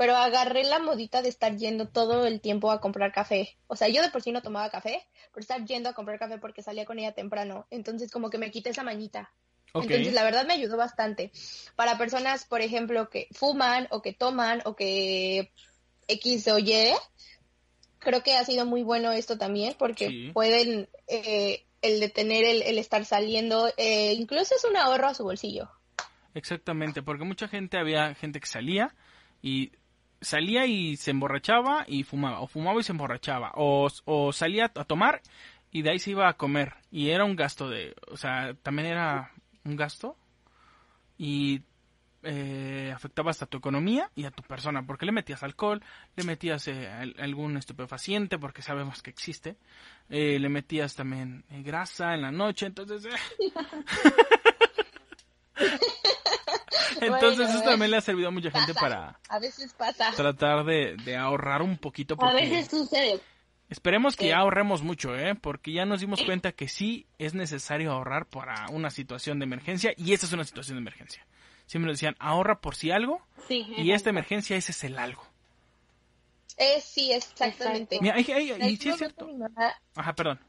pero 0.00 0.16
agarré 0.16 0.64
la 0.64 0.78
modita 0.78 1.20
de 1.20 1.28
estar 1.28 1.54
yendo 1.58 1.86
todo 1.86 2.24
el 2.24 2.40
tiempo 2.40 2.70
a 2.70 2.80
comprar 2.80 3.12
café. 3.12 3.58
O 3.66 3.76
sea, 3.76 3.88
yo 3.88 4.00
de 4.00 4.08
por 4.08 4.22
sí 4.22 4.32
no 4.32 4.40
tomaba 4.40 4.70
café, 4.70 5.06
pero 5.30 5.42
estar 5.42 5.62
yendo 5.66 5.90
a 5.90 5.92
comprar 5.92 6.18
café 6.18 6.38
porque 6.38 6.62
salía 6.62 6.86
con 6.86 6.98
ella 6.98 7.12
temprano. 7.12 7.66
Entonces, 7.68 8.10
como 8.10 8.30
que 8.30 8.38
me 8.38 8.50
quité 8.50 8.70
esa 8.70 8.82
mañita. 8.82 9.30
Entonces, 9.74 10.14
la 10.14 10.22
verdad 10.22 10.46
me 10.46 10.54
ayudó 10.54 10.78
bastante. 10.78 11.32
Para 11.76 11.98
personas, 11.98 12.46
por 12.46 12.62
ejemplo, 12.62 13.10
que 13.10 13.28
fuman 13.32 13.88
o 13.90 14.00
que 14.00 14.14
toman 14.14 14.62
o 14.64 14.74
que 14.74 15.52
X 16.08 16.48
o 16.48 16.58
Y, 16.58 16.94
creo 17.98 18.22
que 18.22 18.36
ha 18.36 18.44
sido 18.46 18.64
muy 18.64 18.82
bueno 18.82 19.12
esto 19.12 19.36
también 19.36 19.74
porque 19.78 20.08
Sí. 20.08 20.30
pueden 20.32 20.88
eh, 21.08 21.66
el 21.82 22.00
detener 22.00 22.46
el, 22.46 22.62
el 22.62 22.78
estar 22.78 23.04
saliendo, 23.04 23.70
eh, 23.76 24.14
incluso 24.14 24.54
es 24.54 24.64
un 24.64 24.78
ahorro 24.78 25.08
a 25.08 25.14
su 25.14 25.24
bolsillo. 25.24 25.68
Exactamente, 26.32 27.02
porque 27.02 27.24
mucha 27.24 27.48
gente 27.48 27.78
había 27.78 28.14
gente 28.14 28.40
que 28.40 28.46
salía 28.46 28.94
y 29.42 29.72
salía 30.20 30.66
y 30.66 30.96
se 30.96 31.10
emborrachaba 31.10 31.84
y 31.88 32.02
fumaba, 32.04 32.40
o 32.40 32.46
fumaba 32.46 32.80
y 32.80 32.82
se 32.82 32.92
emborrachaba, 32.92 33.52
o, 33.54 33.88
o 34.04 34.32
salía 34.32 34.66
a 34.74 34.84
tomar 34.84 35.22
y 35.72 35.82
de 35.82 35.90
ahí 35.90 35.98
se 35.98 36.10
iba 36.10 36.28
a 36.28 36.34
comer. 36.36 36.74
Y 36.90 37.10
era 37.10 37.24
un 37.24 37.36
gasto 37.36 37.68
de, 37.68 37.94
o 38.10 38.16
sea, 38.16 38.54
también 38.62 38.88
era 38.88 39.32
un 39.64 39.76
gasto 39.76 40.16
y 41.18 41.62
eh, 42.22 42.92
afectaba 42.94 43.30
hasta 43.30 43.46
tu 43.46 43.56
economía 43.58 44.10
y 44.14 44.24
a 44.24 44.30
tu 44.30 44.42
persona, 44.42 44.82
porque 44.86 45.06
le 45.06 45.12
metías 45.12 45.42
alcohol, 45.42 45.82
le 46.16 46.24
metías 46.24 46.68
eh, 46.68 46.88
al- 46.88 47.14
algún 47.18 47.56
estupefaciente, 47.56 48.38
porque 48.38 48.60
sabemos 48.62 49.02
que 49.02 49.10
existe, 49.10 49.56
eh, 50.10 50.38
le 50.38 50.48
metías 50.48 50.94
también 50.96 51.44
eh, 51.50 51.62
grasa 51.62 52.14
en 52.14 52.22
la 52.22 52.30
noche, 52.32 52.66
entonces... 52.66 53.06
eh. 57.04 57.06
Entonces 57.06 57.38
Bueno, 57.38 57.50
eso 57.54 57.62
también 57.62 57.90
le 57.90 57.96
ha 57.96 58.00
servido 58.00 58.28
a 58.28 58.30
mucha 58.30 58.50
gente 58.50 58.74
para 58.74 59.18
A 59.28 59.38
veces 59.38 59.72
pasa. 59.74 60.10
tratar 60.16 60.64
de, 60.64 60.96
de 61.04 61.16
ahorrar 61.16 61.62
un 61.62 61.76
poquito. 61.78 62.16
A 62.20 62.32
veces 62.32 62.68
sucede. 62.68 63.20
Esperemos 63.68 64.16
que 64.16 64.24
Sí. 64.24 64.30
ya 64.30 64.38
ahorremos 64.38 64.82
mucho, 64.82 65.16
¿eh? 65.16 65.36
Porque 65.36 65.72
ya 65.72 65.84
nos 65.86 66.00
dimos 66.00 66.20
cuenta 66.22 66.50
que 66.52 66.66
sí 66.68 67.06
es 67.18 67.34
necesario 67.34 67.92
ahorrar 67.92 68.26
para 68.26 68.66
una 68.70 68.90
situación 68.90 69.38
de 69.38 69.44
emergencia 69.44 69.92
y 69.96 70.12
esta 70.12 70.26
es 70.26 70.32
una 70.32 70.44
situación 70.44 70.76
de 70.76 70.80
emergencia. 70.82 71.24
Siempre 71.66 71.86
nos 71.88 71.98
decían, 71.98 72.16
ahorra 72.18 72.60
por 72.60 72.74
si 72.74 72.90
algo 72.90 73.24
Sí. 73.46 73.58
y 73.58 73.70
exacto. 73.70 73.94
esta 73.94 74.10
emergencia 74.10 74.56
ese 74.56 74.72
es 74.72 74.82
el 74.84 74.98
algo. 74.98 75.24
Eh, 76.56 76.80
sí, 76.82 77.12
exactamente. 77.12 77.96
Exacto. 77.96 78.02
Mira, 78.02 78.14
hay- 78.16 78.32
hay- 78.32 78.50
En 78.60 78.68
y 78.70 78.76
sí 78.76 78.88
es 78.88 78.96
cierto. 78.96 79.30
Ajá, 79.94 80.14
perdón. 80.14 80.40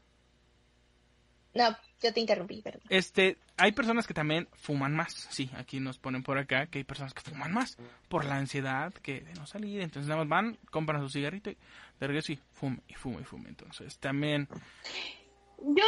No, 1.54 1.76
yo 2.02 2.12
te 2.12 2.20
interrumpí, 2.20 2.62
perdón. 2.62 2.82
Este, 2.88 3.36
hay 3.58 3.72
personas 3.72 4.06
que 4.06 4.14
también 4.14 4.48
fuman 4.54 4.94
más. 4.96 5.12
Sí, 5.30 5.50
aquí 5.56 5.80
nos 5.80 5.98
ponen 5.98 6.22
por 6.22 6.38
acá 6.38 6.66
que 6.66 6.78
hay 6.78 6.84
personas 6.84 7.12
que 7.12 7.20
fuman 7.20 7.52
más 7.52 7.76
por 8.08 8.24
la 8.24 8.36
ansiedad 8.36 8.92
que 8.94 9.20
de 9.20 9.34
no 9.34 9.46
salir. 9.46 9.80
Entonces 9.82 10.08
nada 10.08 10.24
más 10.24 10.28
van, 10.28 10.58
compran 10.70 11.02
su 11.02 11.10
cigarrito 11.10 11.50
y 11.50 11.58
de 12.00 12.06
regreso 12.06 12.32
y 12.32 12.40
fume 12.52 12.80
y 12.88 12.94
fume 12.94 13.20
y 13.20 13.24
fume. 13.24 13.48
Entonces 13.50 13.98
también... 13.98 14.48
Yo, 15.58 15.84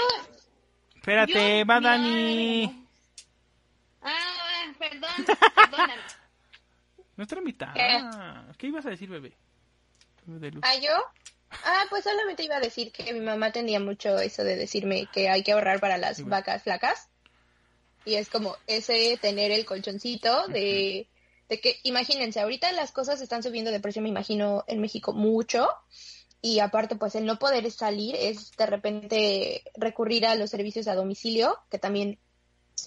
Espérate, 0.96 1.58
Yo- 1.60 1.66
va 1.66 1.80
Dani. 1.80 2.86
perdón, 4.78 5.10
perdóname. 5.54 6.02
Nuestra 7.16 7.38
invitada. 7.38 8.52
¿Qué? 8.58 8.66
ibas 8.68 8.86
a 8.86 8.90
decir, 8.90 9.08
bebé? 9.08 9.36
Bebé 10.26 10.50
de 10.50 10.58
¿Ah, 10.62 10.76
yo? 10.76 10.90
Ah, 11.64 11.84
pues 11.90 12.04
solamente 12.04 12.42
iba 12.42 12.56
a 12.56 12.60
decir 12.60 12.92
que 12.92 13.12
mi 13.12 13.20
mamá 13.20 13.52
tenía 13.52 13.80
mucho 13.80 14.18
eso 14.18 14.42
de 14.44 14.56
decirme 14.56 15.08
que 15.12 15.28
hay 15.28 15.42
que 15.42 15.52
ahorrar 15.52 15.80
para 15.80 15.98
las 15.98 16.24
vacas 16.24 16.62
flacas. 16.62 17.08
Y 18.04 18.14
es 18.14 18.28
como 18.28 18.56
ese 18.66 19.18
tener 19.20 19.50
el 19.50 19.64
colchoncito 19.64 20.48
de, 20.48 21.08
de 21.48 21.60
que, 21.60 21.78
imagínense, 21.84 22.40
ahorita 22.40 22.70
las 22.72 22.92
cosas 22.92 23.20
están 23.20 23.42
subiendo 23.42 23.70
de 23.70 23.80
precio, 23.80 24.02
me 24.02 24.08
imagino, 24.08 24.64
en 24.66 24.80
México 24.80 25.12
mucho. 25.12 25.68
Y 26.42 26.58
aparte, 26.58 26.96
pues 26.96 27.14
el 27.14 27.24
no 27.24 27.38
poder 27.38 27.70
salir 27.70 28.14
es 28.16 28.50
de 28.58 28.66
repente 28.66 29.62
recurrir 29.76 30.26
a 30.26 30.34
los 30.34 30.50
servicios 30.50 30.88
a 30.88 30.94
domicilio, 30.94 31.58
que 31.70 31.78
también 31.78 32.18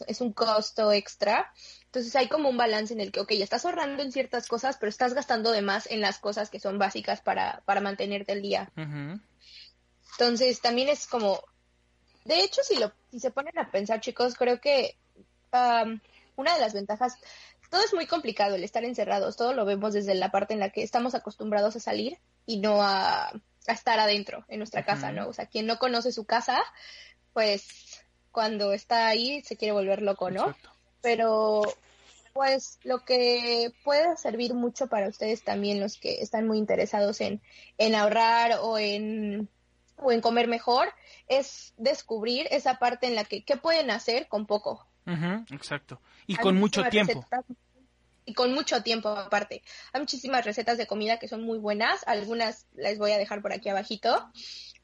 es 0.05 0.21
un 0.21 0.33
costo 0.33 0.91
extra. 0.91 1.51
Entonces 1.97 2.15
hay 2.15 2.27
como 2.27 2.47
un 2.47 2.57
balance 2.57 2.93
en 2.93 3.01
el 3.01 3.11
que, 3.11 3.21
ok, 3.21 3.31
ya 3.31 3.43
estás 3.43 3.65
ahorrando 3.65 4.03
en 4.03 4.11
ciertas 4.11 4.47
cosas, 4.47 4.77
pero 4.77 4.91
estás 4.91 5.15
gastando 5.15 5.49
de 5.51 5.63
más 5.63 5.89
en 5.89 5.99
las 5.99 6.19
cosas 6.19 6.51
que 6.51 6.59
son 6.59 6.77
básicas 6.77 7.21
para, 7.21 7.63
para 7.65 7.81
mantenerte 7.81 8.33
el 8.33 8.43
día. 8.43 8.71
Entonces 10.11 10.61
también 10.61 10.89
es 10.89 11.07
como, 11.07 11.41
de 12.23 12.41
hecho, 12.41 12.61
si, 12.61 12.75
lo, 12.75 12.93
si 13.09 13.19
se 13.19 13.31
ponen 13.31 13.57
a 13.57 13.71
pensar, 13.71 13.99
chicos, 13.99 14.35
creo 14.35 14.61
que 14.61 14.95
una 16.35 16.53
de 16.53 16.59
las 16.59 16.73
ventajas, 16.73 17.15
todo 17.71 17.83
es 17.83 17.95
muy 17.95 18.05
complicado 18.05 18.53
el 18.53 18.63
estar 18.63 18.83
encerrados, 18.83 19.35
todo 19.35 19.53
lo 19.53 19.65
vemos 19.65 19.93
desde 19.93 20.13
la 20.13 20.29
parte 20.29 20.53
en 20.53 20.59
la 20.59 20.69
que 20.69 20.83
estamos 20.83 21.15
acostumbrados 21.15 21.75
a 21.77 21.79
salir 21.79 22.19
y 22.45 22.59
no 22.59 22.83
a, 22.83 23.31
estar 23.65 23.99
adentro 23.99 24.45
en 24.49 24.59
nuestra 24.59 24.85
casa, 24.85 25.11
¿no? 25.11 25.27
O 25.29 25.33
sea, 25.33 25.47
quien 25.47 25.65
no 25.65 25.79
conoce 25.79 26.11
su 26.11 26.25
casa, 26.25 26.61
pues 27.33 28.03
cuando 28.31 28.71
está 28.71 29.07
ahí 29.07 29.41
se 29.41 29.57
quiere 29.57 29.71
volver 29.71 30.03
loco, 30.03 30.29
¿no? 30.29 30.55
Pero 31.01 31.63
pues 32.37 32.77
lo 32.83 33.03
que 33.03 33.73
puede 33.83 34.15
servir 34.15 34.53
mucho 34.53 34.85
para 34.85 35.07
ustedes 35.07 35.43
también, 35.43 35.79
los 35.79 35.97
que 35.97 36.21
están 36.21 36.45
muy 36.45 36.59
interesados 36.59 37.19
en, 37.19 37.41
en 37.79 37.95
ahorrar 37.95 38.59
o 38.61 38.77
en, 38.77 39.49
o 39.95 40.11
en 40.11 40.21
comer 40.21 40.47
mejor, 40.47 40.87
es 41.27 41.73
descubrir 41.77 42.45
esa 42.51 42.77
parte 42.77 43.07
en 43.07 43.15
la 43.15 43.23
que, 43.23 43.43
¿qué 43.43 43.57
pueden 43.57 43.89
hacer 43.89 44.27
con 44.27 44.45
poco? 44.45 44.85
exacto. 45.49 45.99
Y 46.27 46.35
con 46.35 46.59
mucho 46.59 46.83
tiempo. 46.83 47.25
y 48.23 48.35
con 48.35 48.53
mucho 48.53 48.83
tiempo 48.83 49.09
aparte. 49.09 49.63
Hay 49.91 50.01
muchísimas 50.01 50.45
recetas 50.45 50.77
de 50.77 50.85
comida 50.85 51.17
que 51.17 51.27
son 51.27 51.41
muy 51.41 51.57
buenas, 51.57 52.03
algunas 52.05 52.67
les 52.75 52.99
voy 52.99 53.13
a 53.13 53.17
dejar 53.17 53.41
por 53.41 53.51
aquí 53.51 53.69
abajito 53.69 54.29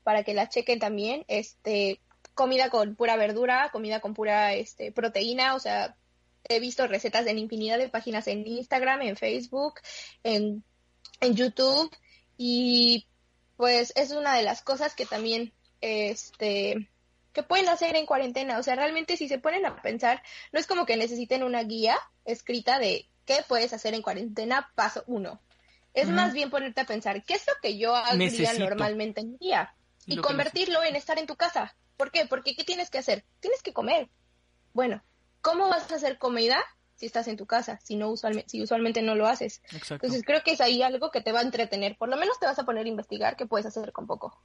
para 0.01 0.23
que 0.23 0.33
las 0.33 0.49
chequen 0.49 0.79
también. 0.79 1.23
Este, 1.27 2.01
comida 2.33 2.71
con 2.71 2.95
pura 2.95 3.15
verdura, 3.15 3.69
comida 3.71 3.99
con 3.99 4.15
pura 4.15 4.55
este, 4.55 4.91
proteína, 4.91 5.53
o 5.53 5.59
sea, 5.59 5.95
he 6.55 6.59
visto 6.59 6.87
recetas 6.87 7.25
en 7.27 7.39
infinidad 7.39 7.77
de 7.77 7.89
páginas 7.89 8.27
en 8.27 8.45
Instagram, 8.45 9.01
en 9.01 9.15
Facebook, 9.15 9.75
en, 10.23 10.63
en 11.19 11.35
YouTube 11.35 11.95
y 12.37 13.07
pues 13.57 13.93
es 13.95 14.11
una 14.11 14.35
de 14.35 14.43
las 14.43 14.61
cosas 14.61 14.95
que 14.95 15.05
también 15.05 15.53
este 15.81 16.89
que 17.33 17.43
pueden 17.43 17.67
hacer 17.67 17.95
en 17.95 18.05
cuarentena, 18.05 18.59
o 18.59 18.63
sea, 18.63 18.75
realmente 18.75 19.17
si 19.17 19.27
se 19.27 19.39
ponen 19.39 19.65
a 19.65 19.81
pensar, 19.81 20.21
no 20.51 20.59
es 20.59 20.67
como 20.67 20.85
que 20.85 20.97
necesiten 20.97 21.41
una 21.41 21.63
guía 21.63 21.97
escrita 22.25 22.77
de 22.77 23.09
qué 23.25 23.43
puedes 23.47 23.73
hacer 23.73 23.95
en 23.95 24.03
cuarentena, 24.03 24.71
paso 24.75 25.03
uno. 25.07 25.41
Es 25.95 26.09
más 26.09 26.33
bien 26.33 26.49
ponerte 26.49 26.81
a 26.81 26.85
pensar, 26.85 27.23
¿qué 27.23 27.35
es 27.35 27.45
lo 27.47 27.53
que 27.61 27.77
yo 27.77 27.95
haría 27.95 28.53
normalmente 28.53 29.21
en 29.21 29.37
día? 29.37 29.75
Y, 30.05 30.17
convertirlo 30.17 30.83
en 30.83 30.95
estar 30.95 31.17
en 31.17 31.27
tu 31.27 31.35
casa. 31.35 31.75
¿Por 31.97 32.11
qué? 32.11 32.25
Porque 32.25 32.55
¿qué 32.55 32.63
tienes 32.63 32.89
que 32.89 32.97
hacer? 32.97 33.23
Tienes 33.39 33.61
que 33.61 33.73
comer. 33.73 34.09
Bueno, 34.73 35.03
¿cómo 35.43 35.69
vas 35.69 35.91
a 35.91 35.95
hacer 35.95 36.17
comida 36.17 36.57
si 36.95 37.05
estás 37.05 37.27
en 37.27 37.37
tu 37.37 37.45
casa? 37.45 37.79
Si 37.83 37.95
no 37.95 38.09
usualmente, 38.09 38.49
si 38.49 38.63
usualmente 38.63 39.03
no 39.03 39.13
lo 39.13 39.27
haces. 39.27 39.61
Entonces 39.71 40.23
creo 40.25 40.41
que 40.41 40.53
es 40.53 40.61
ahí 40.61 40.81
algo 40.81 41.11
que 41.11 41.21
te 41.21 41.31
va 41.31 41.41
a 41.41 41.43
entretener. 41.43 41.95
Por 41.97 42.09
lo 42.09 42.17
menos 42.17 42.39
te 42.39 42.47
vas 42.47 42.57
a 42.57 42.63
poner 42.63 42.85
a 42.87 42.89
investigar 42.89 43.35
qué 43.35 43.45
puedes 43.45 43.67
hacer 43.67 43.91
con 43.91 44.07
poco. 44.07 44.35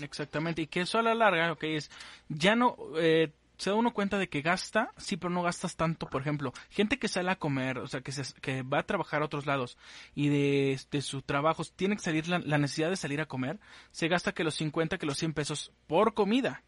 exactamente. 0.00 0.62
Y 0.62 0.66
que 0.66 0.80
eso 0.80 0.98
a 0.98 1.02
la 1.02 1.14
larga, 1.14 1.52
ok, 1.52 1.62
es 1.64 1.90
ya 2.28 2.56
no 2.56 2.76
eh, 2.96 3.30
se 3.62 3.70
da 3.70 3.76
uno 3.76 3.94
cuenta 3.94 4.18
de 4.18 4.28
que 4.28 4.42
gasta, 4.42 4.92
sí, 4.96 5.16
pero 5.16 5.30
no 5.30 5.44
gastas 5.44 5.76
tanto. 5.76 6.08
Por 6.08 6.20
ejemplo, 6.20 6.52
gente 6.68 6.98
que 6.98 7.06
sale 7.06 7.30
a 7.30 7.36
comer, 7.36 7.78
o 7.78 7.86
sea, 7.86 8.00
que, 8.00 8.10
se, 8.10 8.34
que 8.40 8.62
va 8.62 8.80
a 8.80 8.86
trabajar 8.86 9.22
a 9.22 9.26
otros 9.26 9.46
lados 9.46 9.78
y 10.16 10.30
de, 10.30 11.00
su 11.00 11.22
trabajo 11.22 11.62
tiene 11.76 11.94
que 11.94 12.02
salir 12.02 12.26
la, 12.26 12.58
necesidad 12.58 12.90
de 12.90 12.96
salir 12.96 13.20
a 13.20 13.26
comer, 13.26 13.60
se 13.92 14.08
gasta 14.08 14.32
que 14.32 14.42
los 14.42 14.56
50, 14.56 14.98
que 14.98 15.06
los 15.06 15.16
100 15.16 15.34
pesos 15.34 15.70
por 15.86 16.12
comida. 16.14 16.64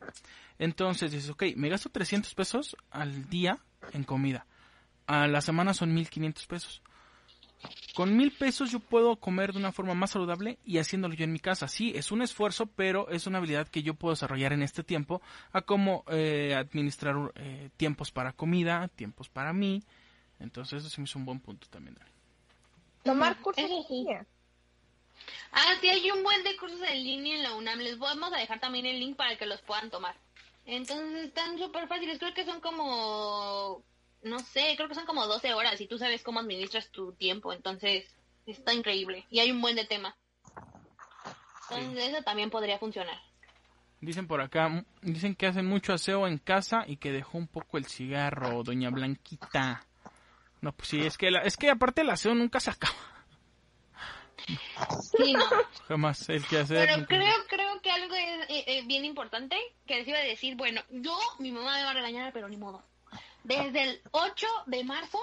Entonces 0.60 1.10
dices, 1.10 1.30
ok, 1.30 1.42
me 1.56 1.68
gasto 1.68 1.88
300 1.88 2.32
pesos 2.32 2.76
al 2.92 3.28
día 3.28 3.58
en 3.92 4.04
comida. 4.04 4.46
A 5.08 5.26
la 5.26 5.40
semana 5.40 5.74
son 5.74 5.92
1500 5.94 6.46
pesos. 6.46 6.82
Con 7.94 8.16
mil 8.16 8.32
pesos 8.32 8.72
yo 8.72 8.80
puedo 8.80 9.16
comer 9.16 9.52
de 9.52 9.58
una 9.58 9.70
forma 9.70 9.94
más 9.94 10.10
saludable 10.10 10.58
y 10.64 10.78
haciéndolo 10.78 11.14
yo 11.14 11.24
en 11.24 11.32
mi 11.32 11.38
casa. 11.38 11.68
Sí, 11.68 11.92
es 11.94 12.10
un 12.10 12.22
esfuerzo, 12.22 12.66
pero 12.66 13.08
es 13.08 13.26
una 13.26 13.38
habilidad 13.38 13.68
que 13.68 13.82
yo 13.82 13.94
puedo 13.94 14.14
desarrollar 14.14 14.52
en 14.52 14.62
este 14.62 14.82
tiempo 14.82 15.22
a 15.52 15.62
cómo 15.62 16.04
eh, 16.08 16.54
administrar 16.56 17.14
eh, 17.36 17.70
tiempos 17.76 18.10
para 18.10 18.32
comida, 18.32 18.88
tiempos 18.88 19.28
para 19.28 19.52
mí. 19.52 19.82
Entonces 20.40 20.80
eso 20.80 20.90
sí 20.90 21.00
me 21.00 21.04
hizo 21.04 21.18
un 21.18 21.24
buen 21.24 21.40
punto 21.40 21.68
también. 21.70 21.96
Tomar 23.04 23.40
cursos 23.40 23.64
en 23.64 23.84
línea. 23.88 24.26
Ah, 25.52 25.74
sí, 25.80 25.88
hay 25.88 26.10
un 26.10 26.22
buen 26.24 26.42
de 26.42 26.56
cursos 26.56 26.80
en 26.82 27.04
línea 27.04 27.36
en 27.36 27.42
la 27.44 27.54
UNAM. 27.54 27.78
Les 27.78 27.98
vamos 27.98 28.32
a 28.32 28.38
dejar 28.38 28.58
también 28.58 28.86
el 28.86 28.98
link 28.98 29.16
para 29.16 29.36
que 29.36 29.46
los 29.46 29.60
puedan 29.62 29.90
tomar. 29.90 30.16
Entonces 30.66 31.26
están 31.26 31.58
súper 31.58 31.86
fáciles. 31.86 32.18
Creo 32.18 32.34
que 32.34 32.44
son 32.44 32.60
como 32.60 33.84
no 34.24 34.38
sé, 34.38 34.74
creo 34.76 34.88
que 34.88 34.94
son 34.94 35.06
como 35.06 35.26
12 35.26 35.54
horas 35.54 35.80
y 35.80 35.86
tú 35.86 35.98
sabes 35.98 36.22
cómo 36.22 36.40
administras 36.40 36.90
tu 36.90 37.12
tiempo, 37.12 37.52
entonces 37.52 38.06
está 38.46 38.72
increíble. 38.72 39.26
Y 39.30 39.40
hay 39.40 39.50
un 39.50 39.60
buen 39.60 39.76
de 39.76 39.84
tema. 39.84 40.16
Entonces 41.70 42.12
eso 42.12 42.22
también 42.22 42.50
podría 42.50 42.78
funcionar. 42.78 43.18
Dicen 44.00 44.26
por 44.26 44.40
acá, 44.40 44.84
dicen 45.00 45.34
que 45.34 45.46
hacen 45.46 45.66
mucho 45.66 45.92
aseo 45.92 46.26
en 46.26 46.38
casa 46.38 46.84
y 46.86 46.96
que 46.96 47.12
dejó 47.12 47.38
un 47.38 47.48
poco 47.48 47.78
el 47.78 47.86
cigarro, 47.86 48.62
doña 48.62 48.90
Blanquita. 48.90 49.86
No, 50.60 50.72
pues 50.72 50.88
sí, 50.88 51.00
es 51.00 51.16
que, 51.16 51.30
es 51.44 51.56
que 51.56 51.70
aparte 51.70 52.02
el 52.02 52.10
aseo 52.10 52.34
nunca 52.34 52.60
se 52.60 52.70
acaba. 52.70 52.94
Sí, 55.16 55.32
no. 55.32 55.44
Jamás 55.88 56.28
el 56.28 56.46
que 56.46 56.58
hacer. 56.58 56.86
Pero 56.86 57.06
creo, 57.06 57.34
creo 57.48 57.80
que 57.80 57.90
algo 57.90 58.14
es 58.14 58.50
eh, 58.50 58.64
eh, 58.66 58.82
bien 58.86 59.04
importante 59.04 59.56
que 59.86 59.96
les 59.96 60.08
iba 60.08 60.18
a 60.18 60.22
decir, 60.22 60.56
bueno, 60.56 60.82
yo, 60.90 61.16
mi 61.38 61.50
mamá 61.50 61.76
me 61.76 61.84
va 61.84 61.90
a 61.90 61.94
regañar, 61.94 62.32
pero 62.32 62.48
ni 62.48 62.56
modo. 62.56 62.82
Desde 63.44 63.82
el 63.82 64.02
8 64.10 64.46
de 64.66 64.84
marzo 64.84 65.20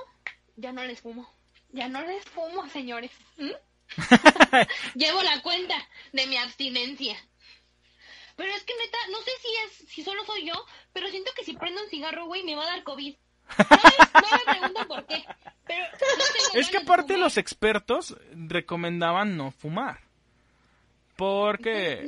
ya 0.56 0.72
no 0.72 0.84
les 0.84 1.02
fumo. 1.02 1.30
Ya 1.70 1.88
no 1.88 2.02
les 2.02 2.24
fumo, 2.26 2.68
señores. 2.70 3.12
¿Mm? 3.38 3.52
Llevo 4.96 5.22
la 5.24 5.42
cuenta 5.42 5.76
de 6.14 6.28
mi 6.28 6.38
abstinencia. 6.38 7.18
Pero 8.36 8.54
es 8.54 8.64
que 8.64 8.74
neta, 8.78 8.98
no 9.12 9.18
sé 9.20 9.32
si 9.42 9.48
es, 9.66 9.90
si 9.90 10.04
solo 10.04 10.26
soy 10.26 10.48
yo, 10.48 10.66
pero 10.94 11.10
siento 11.10 11.32
que 11.36 11.44
si 11.44 11.54
prendo 11.54 11.82
un 11.84 11.90
cigarro, 11.90 12.26
güey, 12.26 12.44
me 12.44 12.56
va 12.56 12.64
a 12.64 12.72
dar 12.72 12.84
COVID. 12.84 13.16
No, 13.58 14.38
me 14.38 14.54
pregunto 14.54 14.88
por 14.88 15.06
qué. 15.06 15.26
Pero 15.68 15.86
es 16.54 16.70
que 16.70 16.78
aparte 16.78 17.18
los 17.18 17.38
expertos 17.38 18.16
recomendaban 18.34 19.38
no 19.38 19.52
fumar. 19.52 20.00
Porque 21.18 22.08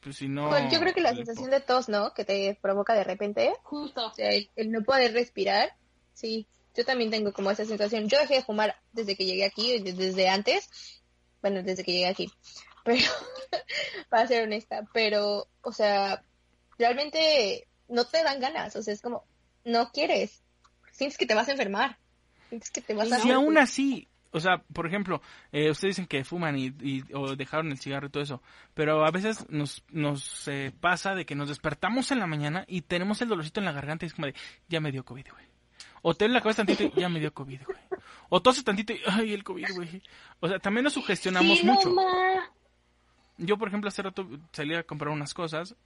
pues 0.00 0.16
si 0.16 0.28
no... 0.28 0.48
Pues 0.48 0.70
yo 0.72 0.78
creo 0.80 0.94
que 0.94 1.00
la 1.00 1.14
sensación 1.14 1.50
de 1.50 1.60
tos, 1.60 1.88
¿no? 1.88 2.14
Que 2.14 2.24
te 2.24 2.58
provoca 2.60 2.94
de 2.94 3.04
repente. 3.04 3.52
Justo. 3.62 4.06
O 4.06 4.14
sea, 4.14 4.30
el, 4.30 4.70
no 4.70 4.82
poder 4.82 5.12
respirar. 5.12 5.74
Sí, 6.14 6.46
yo 6.74 6.84
también 6.84 7.10
tengo 7.10 7.32
como 7.32 7.50
esa 7.50 7.64
sensación. 7.64 8.08
Yo 8.08 8.18
dejé 8.18 8.36
de 8.36 8.42
fumar 8.42 8.76
desde 8.92 9.16
que 9.16 9.24
llegué 9.24 9.44
aquí, 9.44 9.80
desde 9.80 10.28
antes. 10.28 10.68
Bueno, 11.42 11.62
desde 11.62 11.84
que 11.84 11.92
llegué 11.92 12.06
aquí. 12.06 12.30
Pero, 12.84 13.04
para 14.08 14.26
ser 14.26 14.44
honesta, 14.44 14.88
pero, 14.94 15.46
o 15.60 15.72
sea, 15.72 16.24
realmente 16.78 17.68
no 17.86 18.06
te 18.06 18.22
dan 18.22 18.40
ganas. 18.40 18.74
O 18.76 18.82
sea, 18.82 18.94
es 18.94 19.02
como, 19.02 19.24
no 19.64 19.90
quieres. 19.90 20.42
Sientes 20.92 21.18
que 21.18 21.26
te 21.26 21.34
vas 21.34 21.48
a 21.48 21.52
enfermar. 21.52 21.98
Sientes 22.48 22.70
que 22.70 22.80
te 22.80 22.94
vas 22.94 23.12
a... 23.12 23.18
Si 23.18 23.30
aún 23.30 23.58
así 23.58 24.08
o 24.30 24.40
sea, 24.40 24.62
por 24.72 24.86
ejemplo, 24.86 25.22
eh, 25.52 25.70
ustedes 25.70 25.96
dicen 25.96 26.06
que 26.06 26.24
fuman 26.24 26.58
y, 26.58 27.04
o 27.14 27.34
dejaron 27.36 27.70
el 27.70 27.78
cigarro 27.78 28.08
y 28.08 28.10
todo 28.10 28.22
eso, 28.22 28.42
pero 28.74 29.04
a 29.04 29.10
veces 29.10 29.46
nos, 29.48 29.84
nos 29.90 30.46
eh, 30.48 30.72
pasa 30.80 31.14
de 31.14 31.24
que 31.24 31.34
nos 31.34 31.48
despertamos 31.48 32.10
en 32.10 32.18
la 32.18 32.26
mañana 32.26 32.64
y 32.68 32.82
tenemos 32.82 33.22
el 33.22 33.28
dolorcito 33.28 33.60
en 33.60 33.66
la 33.66 33.72
garganta 33.72 34.04
y 34.04 34.08
es 34.08 34.14
como 34.14 34.26
de, 34.26 34.34
ya 34.68 34.80
me 34.80 34.92
dio 34.92 35.04
COVID, 35.04 35.26
güey. 35.32 35.46
O 36.02 36.14
te 36.14 36.28
la 36.28 36.40
cabeza 36.40 36.64
tantito 36.64 36.84
y 36.96 37.00
ya 37.00 37.08
me 37.08 37.20
dio 37.20 37.32
COVID, 37.32 37.60
güey. 37.64 37.78
O 38.28 38.40
toses 38.40 38.62
tantito 38.62 38.92
y, 38.92 39.00
ay, 39.06 39.32
el 39.32 39.42
COVID, 39.42 39.66
güey. 39.74 40.02
O 40.40 40.48
sea, 40.48 40.58
también 40.58 40.84
nos 40.84 40.92
sugestionamos 40.92 41.64
mucho. 41.64 41.94
Yo, 43.38 43.56
por 43.56 43.68
ejemplo, 43.68 43.88
hace 43.88 44.02
rato 44.02 44.28
salí 44.52 44.74
a 44.74 44.82
comprar 44.82 45.10
unas 45.10 45.32
cosas 45.32 45.76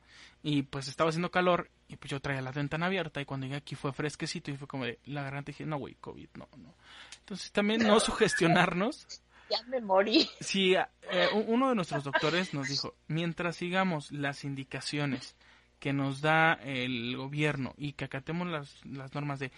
y 0.42 0.62
pues 0.62 0.88
estaba 0.88 1.10
haciendo 1.10 1.30
calor 1.30 1.70
y 1.86 1.96
pues 1.96 2.10
yo 2.10 2.20
traía 2.20 2.40
la 2.40 2.50
ventana 2.50 2.86
abierta 2.86 3.20
y 3.20 3.26
cuando 3.26 3.46
llegué 3.46 3.58
aquí 3.58 3.74
fue 3.74 3.92
fresquecito 3.92 4.50
y 4.50 4.56
fue 4.56 4.66
como 4.66 4.86
de 4.86 4.98
la 5.04 5.22
garganta 5.22 5.50
y 5.50 5.52
dije, 5.52 5.66
no, 5.66 5.76
güey, 5.76 5.94
COVID, 5.96 6.28
no, 6.34 6.48
no. 6.56 6.74
Entonces 7.20 7.52
también 7.52 7.86
no 7.86 8.00
sugestionarnos. 8.00 9.06
Ya 9.50 9.62
me 9.64 9.82
morí. 9.82 10.30
Sí, 10.40 10.74
eh, 10.74 11.26
uno 11.46 11.68
de 11.68 11.74
nuestros 11.74 12.04
doctores 12.04 12.54
nos 12.54 12.68
dijo, 12.68 12.94
mientras 13.08 13.56
sigamos 13.56 14.10
las 14.10 14.44
indicaciones 14.44 15.36
que 15.78 15.92
nos 15.92 16.22
da 16.22 16.54
el 16.54 17.14
gobierno 17.18 17.74
y 17.76 17.92
que 17.92 18.06
acatemos 18.06 18.48
las, 18.48 18.82
las 18.86 19.14
normas 19.14 19.40
de 19.40 19.52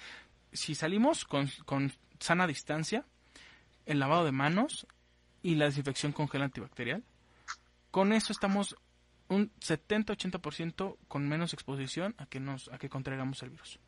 si 0.53 0.74
salimos 0.74 1.24
con, 1.24 1.49
con 1.64 1.92
sana 2.18 2.49
distancia, 2.49 3.05
el 3.86 3.99
lavado 4.01 4.24
de 4.24 4.32
manos 4.32 4.86
y 5.42 5.57
la 5.57 5.66
desinfección 5.66 6.12
con 6.12 6.28
gel 6.28 6.42
antibacterial, 6.42 7.05
con 7.95 8.12
eso 8.12 8.32
estamos 8.32 8.74
un 9.28 9.53
70-80% 9.61 10.97
con 11.07 11.28
menos 11.28 11.53
exposición 11.53 12.16
a 12.18 12.26
que 12.26 12.40
nos 12.40 12.66
a 12.72 12.78
que 12.78 12.88
contraigamos 12.88 13.40
el 13.45 13.51
virus. 13.51 13.78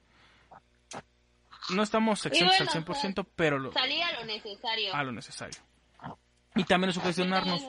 No 1.70 1.82
estamos 1.82 2.24
exentos 2.24 2.56
bueno, 2.56 2.72
al 2.72 2.84
100%, 2.84 3.26
pero 3.34 3.58
lo, 3.58 3.72
Salí 3.72 4.00
a 4.00 4.12
lo 4.12 4.24
necesario. 4.24 4.94
a 4.94 5.02
lo 5.02 5.10
necesario. 5.10 5.58
Y 6.54 6.62
también 6.62 6.92
sugestionarnos. 6.92 7.60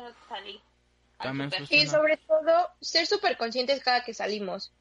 También 1.18 1.50
Y 1.72 1.88
sobre 1.88 2.18
todo, 2.18 2.70
ser 2.82 3.08
súper 3.08 3.36
conscientes 3.36 3.84
cada 3.84 4.04
que 4.04 4.14
salimos. 4.14 4.72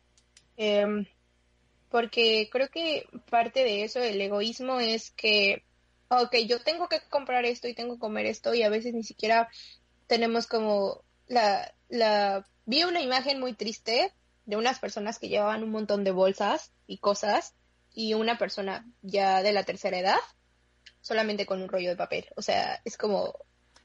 Em, 0.58 1.06
porque 1.88 2.50
creo 2.52 2.68
que 2.68 3.08
parte 3.30 3.64
de 3.64 3.82
eso, 3.84 4.00
el 4.00 4.20
egoísmo, 4.20 4.78
es 4.78 5.10
que, 5.12 5.64
ok, 6.08 6.36
yo 6.46 6.60
tengo 6.60 6.86
que 6.90 7.00
comprar 7.08 7.46
esto 7.46 7.66
y 7.66 7.72
tengo 7.72 7.94
que 7.94 8.00
comer 8.00 8.26
esto 8.26 8.52
y 8.52 8.62
a 8.62 8.68
veces 8.68 8.92
ni 8.92 9.04
siquiera 9.04 9.48
tenemos 10.06 10.46
como 10.46 11.05
la, 11.28 11.72
la... 11.88 12.46
Vi 12.64 12.82
una 12.84 13.00
imagen 13.00 13.38
muy 13.40 13.52
triste 13.52 14.12
de 14.44 14.56
unas 14.56 14.78
personas 14.78 15.18
que 15.18 15.28
llevaban 15.28 15.62
un 15.62 15.70
montón 15.70 16.04
de 16.04 16.10
bolsas 16.10 16.72
y 16.86 16.98
cosas 16.98 17.54
y 17.94 18.14
una 18.14 18.38
persona 18.38 18.84
ya 19.02 19.42
de 19.42 19.52
la 19.52 19.64
tercera 19.64 19.98
edad 19.98 20.18
solamente 21.00 21.46
con 21.46 21.62
un 21.62 21.68
rollo 21.68 21.90
de 21.90 21.96
papel. 21.96 22.26
O 22.36 22.42
sea, 22.42 22.80
es 22.84 22.96
como, 22.96 23.34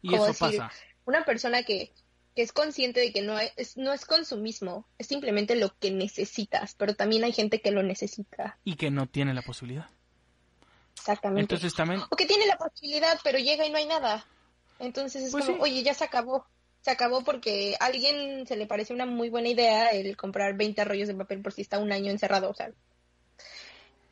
Y 0.01 0.09
como 0.09 0.25
eso 0.25 0.45
decir, 0.45 0.59
pasa. 0.59 0.71
una 1.05 1.23
persona 1.23 1.61
que, 1.63 1.93
que 2.35 2.41
es 2.41 2.51
consciente 2.51 2.99
de 2.99 3.13
que 3.13 3.21
no 3.21 3.37
es, 3.37 3.77
no 3.77 3.93
es 3.93 4.05
consumismo, 4.05 4.87
es 4.97 5.07
simplemente 5.07 5.55
lo 5.55 5.77
que 5.77 5.91
necesitas, 5.91 6.73
pero 6.75 6.95
también 6.95 7.23
hay 7.23 7.31
gente 7.33 7.61
que 7.61 7.69
lo 7.71 7.83
necesita. 7.83 8.57
Y 8.63 8.75
que 8.75 8.89
no 8.89 9.07
tiene 9.07 9.33
la 9.35 9.43
posibilidad. 9.43 9.87
Exactamente. 10.95 11.41
Entonces 11.41 11.73
también 11.73 12.01
o 12.09 12.15
que 12.15 12.25
tiene 12.25 12.45
la 12.45 12.57
posibilidad, 12.57 13.19
pero 13.23 13.39
llega 13.39 13.65
y 13.65 13.69
no 13.71 13.77
hay 13.77 13.85
nada. 13.85 14.25
Entonces 14.79 15.23
es 15.23 15.31
Pues 15.31 15.45
como, 15.45 15.57
sí. 15.57 15.63
oye, 15.63 15.83
ya 15.83 15.93
se 15.93 16.03
acabó. 16.03 16.45
Se 16.81 16.91
acabó 16.91 17.23
porque 17.23 17.75
a 17.79 17.85
alguien 17.85 18.45
se 18.47 18.55
le 18.55 18.65
parece 18.65 18.93
una 18.93 19.05
muy 19.05 19.29
buena 19.29 19.49
idea 19.49 19.89
el 19.91 20.17
comprar 20.17 20.55
20 20.55 20.83
rollos 20.83 21.07
de 21.07 21.13
papel 21.15 21.41
por 21.41 21.53
si 21.53 21.61
está 21.61 21.77
un 21.79 21.91
año 21.91 22.09
encerrado. 22.11 22.49
O 22.49 22.53
sea, 22.55 22.71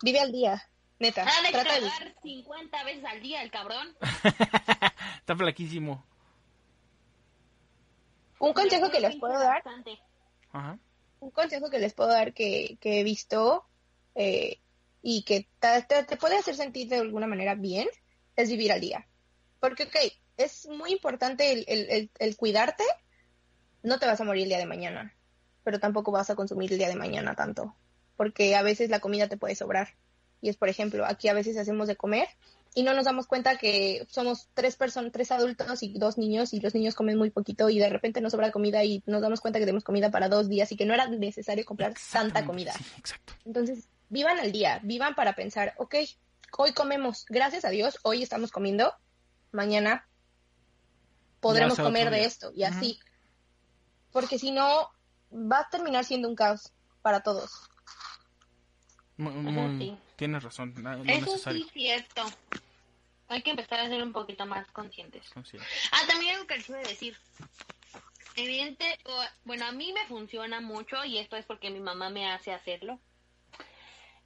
vive 0.03 0.19
al 0.19 0.31
día, 0.31 0.69
neta. 0.99 1.23
Ha 1.27 1.41
de 1.41 1.49
Trata 1.51 1.73
de... 1.73 1.79
tragar 1.81 2.15
50 2.21 2.83
veces 2.83 3.05
al 3.05 3.21
día 3.21 3.41
el 3.41 3.49
cabrón. 3.51 3.95
está 5.19 5.35
flaquísimo. 5.35 6.05
Un 8.39 8.53
consejo 8.53 8.89
que 8.89 8.99
les 8.99 9.15
puedo 9.17 9.37
dar. 9.37 9.61
Ajá. 10.51 10.79
un 11.19 11.31
consejo 11.31 11.69
que 11.69 11.79
les 11.79 11.93
puedo 11.93 12.09
dar 12.09 12.33
que, 12.33 12.77
que 12.79 12.99
he 13.01 13.03
visto 13.03 13.65
eh, 14.15 14.59
y 15.01 15.23
que 15.23 15.47
te, 15.59 15.81
te- 15.83 16.03
te 16.03 16.17
puede 16.17 16.37
hacer 16.37 16.55
sentir 16.55 16.87
de 16.87 16.97
alguna 16.97 17.27
manera 17.27 17.55
bien 17.55 17.87
es 18.35 18.49
vivir 18.49 18.71
al 18.71 18.79
día. 18.81 19.05
Porque, 19.59 19.83
ok, 19.83 19.95
es 20.39 20.67
muy 20.67 20.91
importante 20.91 21.51
el, 21.51 21.65
el- 21.67 21.89
el- 21.89 22.11
el 22.17 22.35
cuidarte, 22.37 22.83
no 23.83 23.99
te 23.99 24.05
vas 24.07 24.19
a 24.19 24.23
morir 24.23 24.43
el 24.43 24.49
día 24.49 24.57
de 24.57 24.65
mañana, 24.65 25.13
pero 25.63 25.79
tampoco 25.79 26.11
vas 26.11 26.29
a 26.29 26.35
consumir 26.35 26.71
el 26.71 26.77
día 26.79 26.87
de 26.87 26.95
mañana 26.95 27.35
tanto, 27.35 27.75
porque 28.17 28.55
a 28.55 28.61
veces 28.63 28.89
la 28.89 28.99
comida 28.99 29.27
te 29.27 29.37
puede 29.37 29.55
sobrar. 29.55 29.89
Y 30.41 30.47
es, 30.49 30.55
por 30.57 30.69
ejemplo, 30.69 31.05
aquí 31.05 31.27
a 31.27 31.33
veces 31.33 31.57
hacemos 31.57 31.87
de 31.89 31.97
comer 31.97 32.27
y 32.73 32.83
no 32.83 32.93
nos 32.93 33.03
damos 33.05 33.27
cuenta 33.27 33.57
que 33.57 34.05
somos 34.09 34.47
tres 34.53 34.77
personas, 34.77 35.11
tres 35.11 35.31
adultos 35.31 35.83
y 35.83 35.93
dos 35.99 36.17
niños 36.17 36.53
y 36.53 36.61
los 36.61 36.73
niños 36.73 36.95
comen 36.95 37.17
muy 37.17 37.29
poquito 37.29 37.69
y 37.69 37.77
de 37.77 37.89
repente 37.89 38.21
nos 38.21 38.31
sobra 38.31 38.51
comida 38.51 38.83
y 38.85 39.03
nos 39.05 39.21
damos 39.21 39.41
cuenta 39.41 39.59
que 39.59 39.65
tenemos 39.65 39.83
comida 39.83 40.11
para 40.11 40.29
dos 40.29 40.47
días 40.47 40.71
y 40.71 40.77
que 40.77 40.85
no 40.85 40.93
era 40.93 41.07
necesario 41.07 41.65
comprar 41.65 41.93
tanta 42.13 42.45
comida. 42.45 42.71
Sí, 42.73 42.85
exacto. 42.97 43.33
Entonces, 43.45 43.89
vivan 44.07 44.39
al 44.39 44.51
día, 44.53 44.79
vivan 44.83 45.15
para 45.15 45.33
pensar, 45.35 45.73
ok, 45.77 45.95
hoy 46.57 46.71
comemos, 46.71 47.25
gracias 47.27 47.65
a 47.65 47.69
Dios, 47.69 47.99
hoy 48.03 48.23
estamos 48.23 48.51
comiendo, 48.51 48.93
mañana 49.51 50.07
podremos 51.39 51.77
comer 51.79 52.09
de 52.09 52.25
esto 52.25 52.51
y 52.55 52.63
así. 52.63 52.99
Porque 54.11 54.39
si 54.39 54.51
no, 54.51 54.89
va 55.31 55.59
a 55.59 55.69
terminar 55.69 56.03
siendo 56.05 56.27
un 56.27 56.35
caos 56.35 56.71
para 57.01 57.21
todos. 57.21 57.51
Sí. 59.17 59.97
Tienes 60.15 60.43
razón. 60.43 60.73
Eso 60.77 61.25
necesario. 61.25 61.59
sí 61.61 61.65
es 61.67 61.71
cierto. 61.73 62.23
Hay 63.27 63.41
que 63.43 63.51
empezar 63.51 63.79
a 63.81 63.87
ser 63.87 64.01
un 64.01 64.11
poquito 64.11 64.45
más 64.45 64.65
conscientes. 64.71 65.29
Consciente. 65.29 65.67
Ah, 65.91 66.01
también 66.07 66.35
algo 66.35 66.47
que 66.47 66.57
les 66.57 66.69
iba 66.69 66.79
a 66.79 66.81
decir. 66.81 67.17
Evidente, 68.35 68.97
o- 69.05 69.23
bueno, 69.43 69.65
a 69.67 69.71
mí 69.71 69.93
me 69.93 70.05
funciona 70.07 70.61
mucho 70.61 71.03
y 71.05 71.17
esto 71.19 71.35
es 71.35 71.45
porque 71.45 71.69
mi 71.69 71.79
mamá 71.79 72.09
me 72.09 72.31
hace 72.31 72.51
hacerlo. 72.53 72.99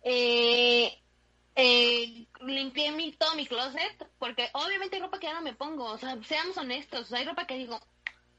Eh, 0.03 1.01
eh, 1.56 2.26
limpié 2.41 2.91
mi, 2.91 3.12
todo 3.14 3.36
mi 3.36 3.45
closet 3.45 4.08
porque 4.20 4.49
obviamente 4.54 4.95
hay 4.95 5.01
ropa 5.01 5.20
que 5.20 5.28
ya 5.28 5.34
no 5.34 5.41
me 5.41 5.54
pongo. 5.54 5.86
O 5.86 5.97
sea, 5.97 6.18
seamos 6.24 6.58
honestos, 6.58 7.12
hay 7.14 7.26
ropa 7.26 7.45
que 7.45 7.58
digo, 7.58 7.80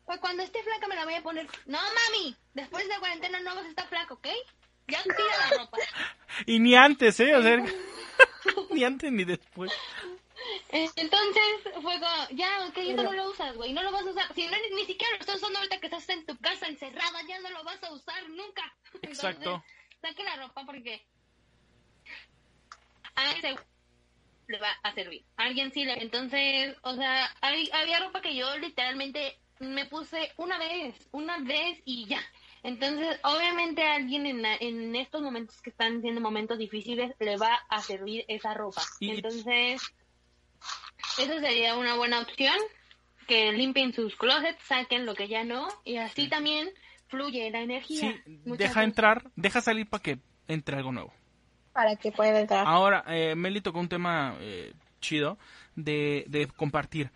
pues 0.05 0.19
cuando 0.21 0.43
esté 0.43 0.63
flaca 0.63 0.87
me 0.89 0.97
la 0.97 1.05
voy 1.05 1.15
a 1.15 1.23
poner. 1.23 1.47
No, 1.67 1.79
mami, 1.79 2.37
después 2.55 2.85
de 2.85 2.91
la 2.91 3.01
cuarentena 3.01 3.41
no 3.41 3.55
vas 3.55 3.65
a 3.65 3.69
estar 3.69 3.89
flaca, 3.89 4.15
¿ok? 4.15 4.29
Ya 4.89 5.03
tira 5.03 5.51
la 5.51 5.59
ropa. 5.59 5.79
Y 6.47 6.59
ni 6.59 6.75
antes, 6.75 7.21
¿eh? 7.21 7.37
O 7.37 7.43
sea, 7.43 7.65
ni 8.71 8.85
antes 8.85 9.13
ni 9.13 9.25
después. 9.25 9.73
Entonces 10.73 11.45
fue 11.81 12.01
como, 12.01 12.29
ya, 12.31 12.67
ok, 12.67 12.77
eso 12.79 13.03
no 13.03 13.13
lo 13.13 13.31
usas, 13.31 13.55
güey, 13.57 13.73
no 13.73 13.83
lo 13.83 13.93
vas 13.93 14.05
a 14.05 14.11
usar. 14.11 14.35
Si 14.35 14.47
no, 14.47 14.51
ni, 14.51 14.77
ni 14.77 14.87
siquiera 14.87 15.15
lo 15.15 15.21
estás 15.21 15.37
usando 15.37 15.59
ahorita 15.59 15.79
que 15.79 15.87
estás 15.87 16.09
en 16.09 16.27
tu 16.27 16.37
casa 16.39 16.67
encerrada, 16.67 17.21
ya 17.29 17.39
no 17.41 17.51
lo 17.51 17.63
vas 17.63 17.83
a 17.85 17.93
usar 17.93 18.29
nunca. 18.31 18.75
Exacto. 19.03 19.55
Entonces, 19.55 19.71
saque 20.03 20.25
la 20.25 20.37
ropa 20.37 20.65
porque 20.67 21.07
a 23.17 23.31
alguien 23.31 23.57
se 23.57 24.53
le 24.53 24.59
va 24.59 24.71
a 24.83 24.93
servir. 24.95 25.25
Alguien 25.37 25.73
sí 25.73 25.85
le... 25.85 25.95
Entonces, 26.03 26.77
o 26.83 26.95
sea, 26.97 27.31
hay- 27.41 27.71
había 27.73 28.01
ropa 28.01 28.21
que 28.21 28.35
yo 28.35 28.57
literalmente 28.59 29.39
me 29.61 29.87
puse 29.87 30.33
una 30.37 30.59
vez, 30.59 30.95
una 31.13 31.39
vez 31.39 31.81
y 31.85 32.07
ya. 32.07 32.21
Entonces, 32.63 33.19
obviamente 33.25 33.83
a 33.85 33.95
alguien 33.95 34.27
en, 34.27 34.43
la- 34.43 34.57
en 34.57 34.95
estos 34.97 35.23
momentos 35.23 35.61
que 35.63 35.71
están 35.71 36.01
siendo 36.03 36.21
momentos 36.21 36.59
difíciles 36.59 37.15
le 37.21 37.37
va 37.37 37.55
a 37.69 37.81
servir 37.83 38.25
esa 38.29 38.53
ropa. 38.55 38.83
Entonces, 39.11 39.81
esa 41.19 41.41
sería 41.41 41.77
una 41.77 41.95
buena 41.95 42.21
opción. 42.21 42.57
Que 43.27 43.53
limpien 43.53 43.95
sus 43.95 44.17
closets, 44.17 44.63
saquen 44.65 45.07
lo 45.07 45.15
que 45.15 45.29
ya 45.29 45.45
no, 45.45 45.67
y 45.83 45.97
así 45.97 46.29
también 46.29 46.69
fluye 47.09 47.51
la 47.51 47.61
energía. 47.63 48.13
Sí, 48.27 48.41
deja 48.59 48.81
entrar, 48.85 49.31
deja 49.35 49.61
salir 49.63 49.89
para 49.89 50.03
que 50.03 50.19
entre 50.47 50.77
algo 50.77 50.93
nuevo. 50.93 51.15
Para 51.75 51.97
que 51.97 52.11
pueda 52.13 52.41
entrar. 52.41 52.65
Ahora, 52.67 53.05
eh, 53.09 53.35
Meli 53.35 53.61
tocó 53.61 53.81
un 53.81 53.89
tema 53.89 54.37
eh, 54.41 54.73
chido 55.01 55.39
de, 55.77 56.49
compartir. 56.57 57.11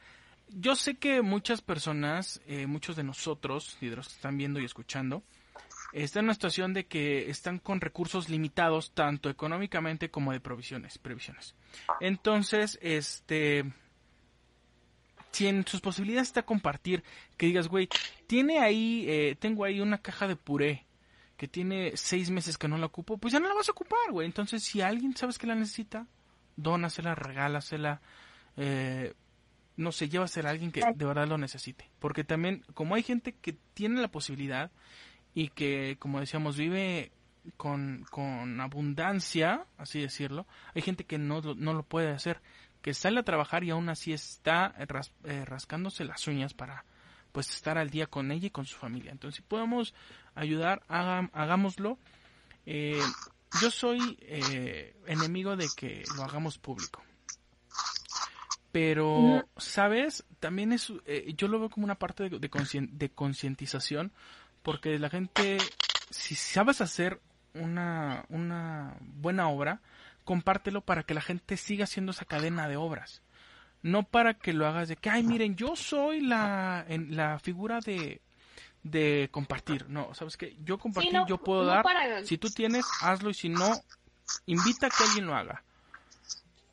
Yo 0.49 0.75
sé 0.75 0.97
que 0.97 1.23
muchas 1.23 1.63
personas, 1.63 2.41
eh, 2.47 2.67
muchos 2.67 2.97
de 2.97 3.05
nosotros, 3.05 3.79
y 3.81 3.89
de 3.89 3.97
los 3.97 4.09
que 4.09 4.15
están 4.15 4.37
viendo 4.37 4.61
y 4.61 4.65
escuchando, 4.65 5.23
están 5.93 6.23
en 6.23 6.25
una 6.27 6.35
situación 6.35 6.75
de 6.75 6.87
que 6.87 7.31
están 7.31 7.59
con 7.59 7.81
recursos 7.81 8.29
limitados, 8.29 8.93
tanto 8.93 9.31
económicamente 9.31 10.11
como 10.11 10.33
de 10.33 10.41
provisiones, 10.41 10.99
previsiones. 10.99 11.55
Entonces, 12.01 12.79
este, 12.83 13.65
si 15.31 15.47
en 15.47 15.67
sus 15.67 15.81
posibilidades 15.81 16.29
está 16.29 16.43
compartir, 16.43 17.05
que 17.37 17.47
digas, 17.47 17.69
güey, 17.69 17.89
tiene 18.27 18.59
ahí, 18.59 19.05
eh, 19.09 19.37
tengo 19.39 19.65
ahí 19.65 19.81
una 19.81 19.99
caja 19.99 20.27
de 20.27 20.37
puré 20.37 20.88
que 21.39 21.49
tiene 21.49 21.93
seis 21.97 22.29
meses 22.31 22.59
que 22.59 22.69
no 22.69 22.77
la 22.77 22.87
ocupo, 22.87 23.17
pues 23.17 23.33
ya 23.33 23.41
no 23.41 23.49
la 23.49 23.55
vas 23.55 23.69
a 23.69 23.73
ocupar, 23.73 24.11
güey. 24.11 24.27
Entonces, 24.27 24.63
si 24.63 24.83
alguien 24.83 25.17
sabes 25.17 25.39
que 25.39 25.47
la 25.47 25.55
necesita, 25.55 26.07
dónasela, 26.57 27.15
regálasela, 27.15 28.03
eh, 28.59 29.15
no 29.77 29.93
sé, 29.93 30.09
llévasela 30.09 30.49
a 30.51 30.53
alguien 30.53 30.73
que 30.73 30.83
de 30.95 31.05
verdad 31.07 31.29
lo 31.29 31.39
necesite. 31.39 31.89
Porque 32.01 32.25
también, 32.25 32.65
como 32.75 32.95
hay 32.97 33.03
gente 33.05 33.33
que 33.41 33.57
tiene 33.73 34.01
la 34.03 34.09
posibilidad 34.09 34.71
y 35.35 35.49
que, 35.51 35.97
como 36.01 36.19
decíamos, 36.21 36.57
vive 36.57 37.13
con, 37.57 38.05
con 38.11 38.61
abundancia, 38.61 39.65
así 39.79 40.01
decirlo, 40.01 40.47
hay 40.75 40.83
gente 40.83 41.05
que 41.05 41.19
no, 41.19 41.41
lo- 41.41 41.55
no 41.55 41.73
lo 41.73 41.85
puede 41.85 42.11
hacer, 42.11 42.41
que 42.83 42.93
sale 42.95 43.21
a 43.21 43.25
trabajar 43.25 43.63
y 43.65 43.71
aún 43.71 43.89
así 43.89 44.13
está 44.13 44.75
ras- 44.89 45.13
eh, 45.25 45.45
rascándose 45.45 46.05
las 46.05 46.27
uñas 46.27 46.53
para 46.55 46.85
pues 47.31 47.51
estar 47.51 47.77
al 47.79 47.91
día 47.91 48.07
con 48.07 48.33
ella 48.33 48.47
y 48.47 48.51
con 48.51 48.65
su 48.67 48.77
familia. 48.77 49.13
Entonces, 49.13 49.37
si 49.37 49.43
podemos 49.43 49.95
ayudar, 50.39 50.83
haga- 50.89 51.31
hagámoslo. 51.33 51.99
Eh, 52.67 53.01
yo 53.63 53.71
soy 53.71 54.19
eh, 54.23 54.95
enemigo 55.07 55.57
de 55.57 55.69
que 55.77 56.05
lo 56.17 56.25
hagamos 56.25 56.59
público. 56.59 57.03
Pero, 58.73 59.49
¿sabes? 59.57 60.25
También 60.41 60.73
es, 60.73 60.93
eh, 61.07 61.33
yo 61.37 61.49
lo 61.49 61.59
veo 61.59 61.71
como 61.71 61.85
una 61.85 61.95
parte 61.99 62.29
de, 62.29 62.39
de 62.39 63.09
concientización, 63.11 64.13
porque 64.63 64.99
la 64.99 65.09
gente, 65.09 65.57
si 66.11 66.35
sabes 66.35 66.81
hacer 66.83 67.21
una, 67.55 68.27
una 68.29 68.97
buena 69.01 69.49
obra, 69.49 69.81
compártelo 70.25 70.83
para 70.83 71.03
que 71.05 71.15
la 71.15 71.23
gente 71.23 71.57
siga 71.57 71.85
haciendo 71.85 72.13
esa 72.13 72.27
cadena 72.27 72.69
de 72.69 72.77
obras. 72.77 73.23
No 73.83 74.03
para 74.03 74.35
que 74.35 74.53
lo 74.53 74.67
hagas 74.67 74.89
de 74.89 74.97
que, 74.97 75.09
ay, 75.09 75.23
miren, 75.23 75.57
yo 75.57 75.75
soy 75.75 76.21
la, 76.21 76.85
en, 76.89 77.17
la 77.17 77.39
figura 77.39 77.81
de, 77.81 78.21
de 78.83 79.29
compartir. 79.31 79.89
No, 79.89 80.15
¿sabes 80.15 80.37
qué? 80.37 80.57
Yo 80.65 80.79
compartir, 80.79 81.13
no, 81.13 81.27
yo 81.27 81.39
puedo 81.39 81.63
no 81.63 81.69
dar. 81.69 81.83
para- 81.83 82.25
Si 82.25 82.39
tú 82.39 82.49
tienes, 82.51 82.85
hazlo 83.03 83.31
y 83.31 83.35
si 83.35 83.49
no, 83.49 83.81
invita 84.47 84.87
a 84.87 84.91
que 84.91 85.05
alguien 85.05 85.27
lo 85.27 85.35
haga. 85.35 85.63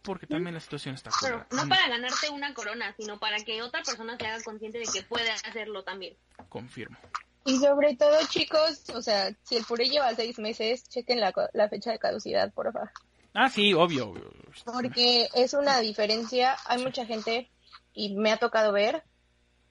porque 0.04 0.28
también 0.28 0.54
la 0.54 0.60
situación 0.60 0.94
está 0.94 1.10
Pero 1.20 1.44
no 1.50 1.68
para 1.68 1.88
ganarte 1.90 2.30
una 2.30 2.54
corona, 2.54 2.94
sino 2.96 3.20
para 3.20 3.38
que 3.38 3.64
otra 3.64 3.82
persona 3.82 4.16
se 4.18 4.28
haga 4.28 4.44
consciente 4.44 4.78
de 4.78 4.86
que 4.86 5.02
puede 5.02 5.32
hacerlo 5.32 5.84
también. 5.84 6.16
Confirmo. 6.48 6.96
Y 7.44 7.58
sobre 7.58 7.96
todo, 7.96 8.16
chicos, 8.28 8.84
o 8.94 9.02
sea, 9.02 9.36
si 9.44 9.56
el 9.56 9.66
puré 9.66 9.86
lleva 9.90 10.14
seis 10.14 10.38
meses, 10.38 10.88
chequen 10.90 11.20
la, 11.20 11.34
la 11.54 11.70
fecha 11.70 11.92
de 11.92 11.98
caducidad, 11.98 12.54
por 12.54 12.72
favor. 12.72 12.92
Ah, 13.34 13.50
sí, 13.50 13.74
obvio. 13.74 14.10
obvio. 14.10 14.32
Porque 14.64 15.28
es 15.34 15.54
una 15.56 15.80
diferencia. 15.80 16.56
Hay 16.66 16.84
mucha 16.84 17.06
gente, 17.08 17.50
y 17.94 18.16
me 18.16 18.32
ha 18.32 18.38
tocado 18.38 18.72
ver, 18.74 19.04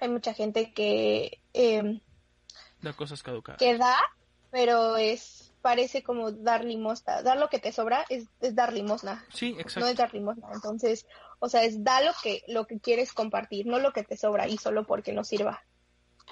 hay 0.00 0.08
mucha 0.08 0.34
gente 0.34 0.72
que, 0.72 1.42
eh, 1.52 2.00
De 2.84 2.92
cosas 2.96 3.22
caducadas. 3.22 3.58
que 3.58 3.76
da, 3.78 3.96
pero 4.50 4.96
es 4.96 5.52
parece 5.62 6.02
como 6.02 6.30
dar 6.30 6.64
limosna. 6.64 7.22
Dar 7.22 7.38
lo 7.38 7.48
que 7.48 7.58
te 7.58 7.72
sobra 7.72 8.04
es, 8.10 8.26
es 8.40 8.54
dar 8.54 8.72
limosna. 8.72 9.24
Sí, 9.32 9.52
No 9.54 9.60
es 9.60 9.76
exacto. 9.76 9.94
dar 9.94 10.12
limosna. 10.14 10.48
Entonces, 10.52 11.06
o 11.38 11.48
sea, 11.48 11.64
es 11.64 11.82
da 11.82 12.02
lo 12.02 12.12
que, 12.22 12.42
lo 12.48 12.66
que 12.66 12.78
quieres 12.80 13.12
compartir, 13.12 13.66
no 13.66 13.78
lo 13.78 13.92
que 13.92 14.02
te 14.04 14.16
sobra 14.16 14.46
y 14.46 14.58
solo 14.58 14.84
porque 14.84 15.12
no 15.12 15.24
sirva. 15.24 15.62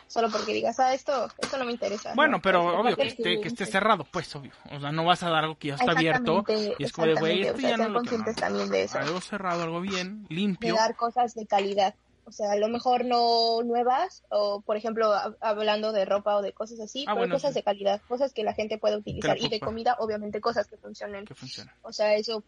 Solo 0.06 0.30
porque 0.30 0.52
digas, 0.52 0.78
ah, 0.80 0.92
esto, 0.94 1.28
esto 1.38 1.56
no 1.58 1.64
me 1.64 1.72
interesa. 1.72 2.12
Bueno, 2.14 2.36
No, 2.36 2.42
pero 2.42 2.78
obvio 2.80 2.96
que 2.96 3.04
esté, 3.08 3.22
de- 3.28 3.40
que 3.40 3.48
esté 3.48 3.64
cerrado, 3.66 4.04
pues, 4.10 4.34
obvio. 4.36 4.52
O 4.70 4.80
sea, 4.80 4.92
no 4.92 5.04
vas 5.04 5.22
a 5.22 5.30
dar 5.30 5.44
algo 5.44 5.56
que 5.58 5.68
ya 5.68 5.74
está 5.76 5.92
abierto 5.92 6.44
y 6.78 6.82
es 6.84 6.92
como 6.92 7.06
de, 7.08 7.14
güey, 7.14 7.42
esto 7.42 7.56
o 7.56 7.60
sea, 7.60 7.70
ya 7.70 7.76
no 7.78 7.88
lo 7.88 7.94
conscientes 8.00 8.36
también 8.36 8.68
de 8.70 8.82
eso. 8.84 8.98
Algo 8.98 9.20
cerrado, 9.22 9.62
algo 9.62 9.80
bien, 9.80 10.24
de 10.24 10.34
limpio. 10.34 10.74
dar 10.74 10.94
cosas 10.96 11.34
de 11.34 11.46
calidad. 11.46 11.94
O 12.24 12.32
sea, 12.32 12.52
a 12.52 12.56
lo 12.56 12.68
mejor 12.68 13.04
no 13.04 13.62
nuevas, 13.64 14.22
o 14.30 14.60
por 14.60 14.76
ejemplo, 14.76 15.12
hab- 15.12 15.36
hablando 15.40 15.92
de 15.92 16.04
ropa 16.04 16.36
o 16.36 16.42
de 16.42 16.52
cosas 16.52 16.78
así, 16.80 17.02
Ah, 17.02 17.12
pero 17.12 17.18
bueno, 17.22 17.34
cosas 17.34 17.52
sí. 17.52 17.58
de 17.58 17.62
calidad, 17.64 18.00
cosas 18.08 18.32
que 18.32 18.44
la 18.44 18.54
gente 18.54 18.78
pueda 18.78 18.96
utilizar. 18.96 19.36
Y 19.40 19.48
de 19.48 19.58
comida, 19.60 19.96
obviamente, 19.98 20.40
cosas 20.40 20.68
que 20.68 20.76
funcionen. 20.76 21.24
Que 21.24 21.34
funciona. 21.34 21.76
O 21.82 21.92
sea, 21.92 22.14
eso 22.14 22.44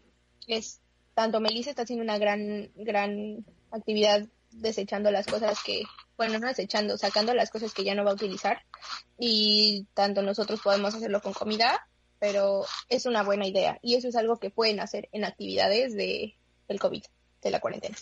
es, 0.47 0.79
tanto 1.13 1.39
Melissa 1.41 1.69
está 1.71 1.83
haciendo 1.83 2.03
una 2.03 2.17
gran, 2.17 2.71
gran 2.75 3.45
actividad 3.71 4.25
desechando 4.51 5.11
las 5.11 5.25
cosas 5.25 5.61
que, 5.63 5.83
bueno, 6.17 6.39
no 6.39 6.47
desechando, 6.47 6.97
sacando 6.97 7.33
las 7.33 7.49
cosas 7.49 7.73
que 7.73 7.83
ya 7.83 7.93
no 7.95 8.05
va 8.05 8.11
a 8.11 8.15
utilizar. 8.15 8.61
Y 9.19 9.85
tanto 9.93 10.21
nosotros 10.21 10.61
podemos 10.61 10.95
hacerlo 10.95 11.21
con 11.21 11.33
comida, 11.33 11.85
pero 12.19 12.63
es 12.87 13.05
una 13.05 13.23
buena 13.23 13.45
idea. 13.45 13.77
Y 13.81 13.95
eso 13.95 14.07
es 14.07 14.15
algo 14.15 14.37
que 14.37 14.49
pueden 14.49 14.79
hacer 14.79 15.09
en 15.11 15.25
actividades 15.25 15.93
de 15.95 16.35
el 16.69 16.79
COVID, 16.79 17.03
de 17.41 17.51
la 17.51 17.59
cuarentena. 17.59 17.97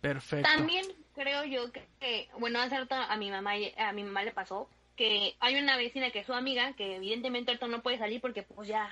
Perfecto. 0.00 0.48
También 0.48 0.86
creo 1.20 1.44
yo 1.44 1.70
que, 1.72 2.30
bueno, 2.38 2.60
hace 2.60 2.78
rato 2.78 2.94
a 2.94 3.14
mi 3.18 3.30
mamá 3.30 3.52
a 3.76 3.92
mi 3.92 4.04
mamá 4.04 4.22
le 4.22 4.32
pasó 4.32 4.70
que 4.96 5.36
hay 5.40 5.56
una 5.56 5.76
vecina 5.76 6.10
que 6.10 6.20
es 6.20 6.26
su 6.26 6.32
amiga 6.32 6.72
que 6.72 6.96
evidentemente 6.96 7.50
ahorita 7.50 7.68
no 7.68 7.82
puede 7.82 7.98
salir 7.98 8.22
porque 8.22 8.42
pues 8.42 8.68
ya 8.68 8.90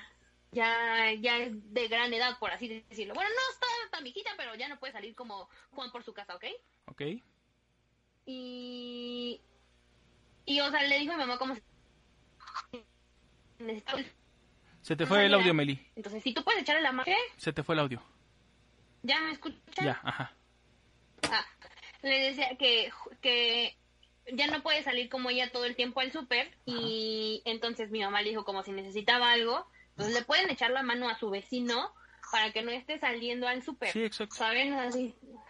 ya 0.51 1.11
ya 1.19 1.37
es 1.37 1.73
de 1.73 1.87
gran 1.87 2.13
edad 2.13 2.37
por 2.37 2.51
así 2.51 2.67
decirlo. 2.67 3.15
Bueno, 3.15 3.31
no 3.31 3.53
está 3.53 3.67
tan 3.91 4.03
viejita, 4.03 4.29
pero 4.37 4.53
ya 4.55 4.67
no 4.67 4.77
puede 4.79 4.93
salir 4.93 5.15
como 5.15 5.49
Juan 5.71 5.91
por 5.91 6.03
su 6.03 6.13
casa, 6.13 6.35
¿ok? 6.35 6.45
Ok. 6.85 7.01
Y 8.27 9.41
y 10.45 10.59
o 10.59 10.69
sea, 10.69 10.83
le 10.83 10.99
dijo 10.99 11.13
a 11.13 11.17
mi 11.17 11.23
mamá 11.23 11.39
como 11.39 11.55
necesitaba 13.57 14.03
Se 14.81 14.95
te 14.95 15.07
fue 15.07 15.25
el 15.25 15.33
audio, 15.33 15.53
Meli. 15.55 15.83
entonces, 15.95 16.21
si 16.21 16.33
tú 16.33 16.43
puedes 16.43 16.61
echarle 16.61 16.83
la 16.83 16.91
mano, 16.91 17.05
¿qué? 17.05 17.17
Se 17.37 17.53
te 17.53 17.63
fue 17.63 17.73
el 17.73 17.79
audio. 17.79 18.03
¿Ya 19.01 19.19
me 19.19 19.31
escuchas? 19.31 19.83
Ya, 19.83 19.99
ajá. 20.03 20.33
Ah, 21.31 21.45
le 22.01 22.19
decía 22.29 22.55
que, 22.57 22.91
que 23.21 23.75
ya 24.31 24.47
no 24.47 24.61
puede 24.61 24.83
salir 24.83 25.09
como 25.09 25.29
ella 25.29 25.51
todo 25.51 25.65
el 25.65 25.75
tiempo 25.75 25.99
al 25.99 26.11
súper 26.11 26.51
y 26.65 27.41
entonces 27.45 27.91
mi 27.91 28.01
mamá 28.01 28.21
le 28.21 28.29
dijo 28.29 28.45
como 28.45 28.63
si 28.63 28.71
necesitaba 28.71 29.31
algo, 29.31 29.65
pues 29.95 30.13
le 30.13 30.23
pueden 30.23 30.49
echar 30.49 30.71
la 30.71 30.83
mano 30.83 31.09
a 31.09 31.17
su 31.17 31.29
vecino 31.29 31.93
para 32.31 32.51
que 32.51 32.61
no 32.61 32.71
esté 32.71 32.99
saliendo 32.99 33.47
al 33.47 33.63
súper. 33.63 33.91
Sí, 33.91 34.03
exacto. 34.03 34.35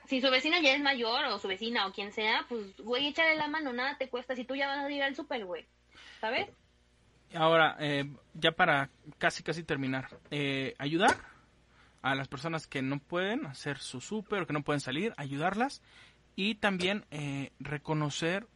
Si 0.07 0.21
su 0.21 0.31
vecino 0.31 0.59
ya 0.59 0.73
es 0.73 0.81
mayor 0.81 1.25
o 1.25 1.37
su 1.37 1.47
vecina 1.47 1.85
o 1.85 1.91
quien 1.91 2.11
sea, 2.11 2.45
pues 2.47 2.75
güey, 2.77 3.07
échale 3.07 3.35
la 3.35 3.47
mano, 3.47 3.73
nada 3.73 3.97
te 3.97 4.09
cuesta 4.09 4.35
si 4.35 4.43
tú 4.43 4.55
ya 4.55 4.67
vas 4.67 4.85
a 4.85 4.91
ir 4.91 5.03
al 5.03 5.15
súper, 5.15 5.45
güey. 5.45 5.67
¿Sabes? 6.19 6.47
Ahora, 7.35 7.77
eh, 7.79 8.05
ya 8.33 8.53
para 8.53 8.89
casi 9.19 9.43
casi 9.43 9.63
terminar, 9.63 10.07
eh, 10.31 10.73
ayudar 10.79 11.15
a 12.01 12.15
las 12.15 12.27
personas 12.27 12.65
que 12.65 12.81
no 12.81 12.99
pueden 12.99 13.45
hacer 13.45 13.77
su 13.77 14.01
súper 14.01 14.43
o 14.43 14.47
que 14.47 14.53
no 14.53 14.63
pueden 14.63 14.79
salir, 14.79 15.13
ayudarlas 15.17 15.81
y 16.39 16.55
también 16.55 17.03
eh, 17.11 17.51
reconocer 17.59 18.47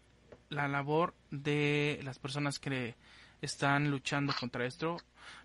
la 0.48 0.70
labor 0.70 1.14
de 1.32 2.00
las 2.04 2.18
personas 2.18 2.58
que 2.58 2.96
están 3.42 3.92
luchando 3.92 4.34
contra 4.40 4.66
esto, 4.66 4.96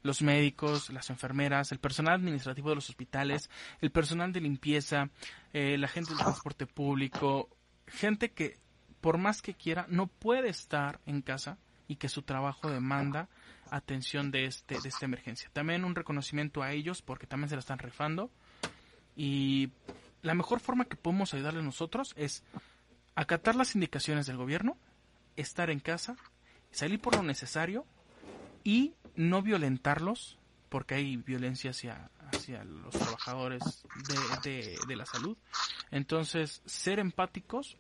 los 0.05 0.23
médicos, 0.23 0.89
las 0.91 1.11
enfermeras, 1.11 1.73
el 1.73 1.81
personal 1.81 2.15
administrativo 2.15 2.69
de 2.69 2.77
los 2.77 2.91
hospitales, 2.91 3.51
el 3.81 3.91
personal 3.91 4.33
de 4.33 4.41
limpieza, 4.41 5.11
eh, 5.53 5.77
la 5.79 5.89
gente 5.89 6.11
del 6.11 6.21
transporte 6.21 6.67
público, 6.67 7.49
gente 7.89 8.31
que 8.31 8.57
por 9.01 9.19
más 9.19 9.43
que 9.43 9.55
quiera 9.55 9.87
no 9.89 10.07
puede 10.07 10.49
estar 10.49 11.01
en 11.07 11.23
casa 11.23 11.59
y 11.89 11.97
que 11.97 12.09
su 12.09 12.23
trabajo 12.23 12.71
demanda 12.71 13.29
atención 13.69 14.31
de 14.31 14.45
este 14.45 14.81
de 14.81 14.91
esta 14.91 15.07
emergencia. 15.07 15.51
También 15.53 15.85
un 15.85 15.97
reconocimiento 15.97 16.63
a 16.63 16.71
ellos 16.71 17.03
porque 17.03 17.27
también 17.27 17.49
se 17.49 17.57
la 17.57 17.61
están 17.61 17.81
rifando 17.81 18.31
y 19.17 19.73
la 20.23 20.35
mejor 20.35 20.61
forma 20.61 20.87
que 20.87 20.97
podemos 20.97 21.35
ayudarles 21.35 21.65
nosotros 21.65 22.13
es 22.17 22.45
acatar 23.15 23.57
las 23.57 23.75
indicaciones 23.75 24.27
del 24.27 24.37
gobierno, 24.37 24.77
estar 25.37 25.71
en 25.71 25.81
casa, 25.81 26.17
salir 26.71 27.01
por 27.01 27.17
lo 27.17 27.23
necesario 27.23 27.85
y 28.65 28.95
no 29.17 29.43
violentarlos 29.43 30.39
porque 30.69 30.97
hay 30.97 31.17
violencia 31.17 31.71
hacia, 31.71 32.11
hacia 32.33 32.65
los 32.65 32.95
trabajadores 32.95 33.85
de, 34.43 34.79
de, 34.87 34.97
la 34.97 35.07
salud. 35.07 35.37
Entonces, 35.91 36.63
ser 36.67 36.99
empáticos 36.99 37.77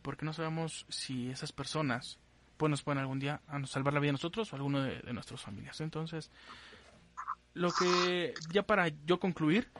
porque 0.00 0.24
no 0.24 0.32
sabemos 0.32 0.86
si 0.88 1.30
esas 1.30 1.52
personas 1.52 2.18
pues 2.56 2.70
nos 2.70 2.82
pueden 2.82 3.00
algún 3.00 3.18
día 3.18 3.40
a 3.48 3.58
nos 3.58 3.70
salvar 3.70 3.92
la 3.92 4.00
vida 4.00 4.10
a 4.10 4.12
nosotros 4.12 4.52
o 4.52 4.56
a 4.56 4.58
alguno 4.58 4.82
de, 4.82 5.00
de 5.00 5.12
nuestras 5.12 5.40
familias. 5.40 5.80
Entonces, 5.80 6.30
lo 7.54 7.70
que 7.72 8.34
ya 8.50 8.62
para 8.62 8.88
yo 8.88 9.20
concluir, 9.20 9.70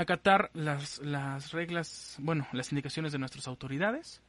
acatar 0.00 0.50
las, 0.54 0.98
las 1.00 1.50
reglas, 1.50 2.16
bueno, 2.20 2.46
las 2.52 2.70
indicaciones 2.70 3.10
de 3.12 3.18
nuestras 3.18 3.48
autoridades, 3.48 4.22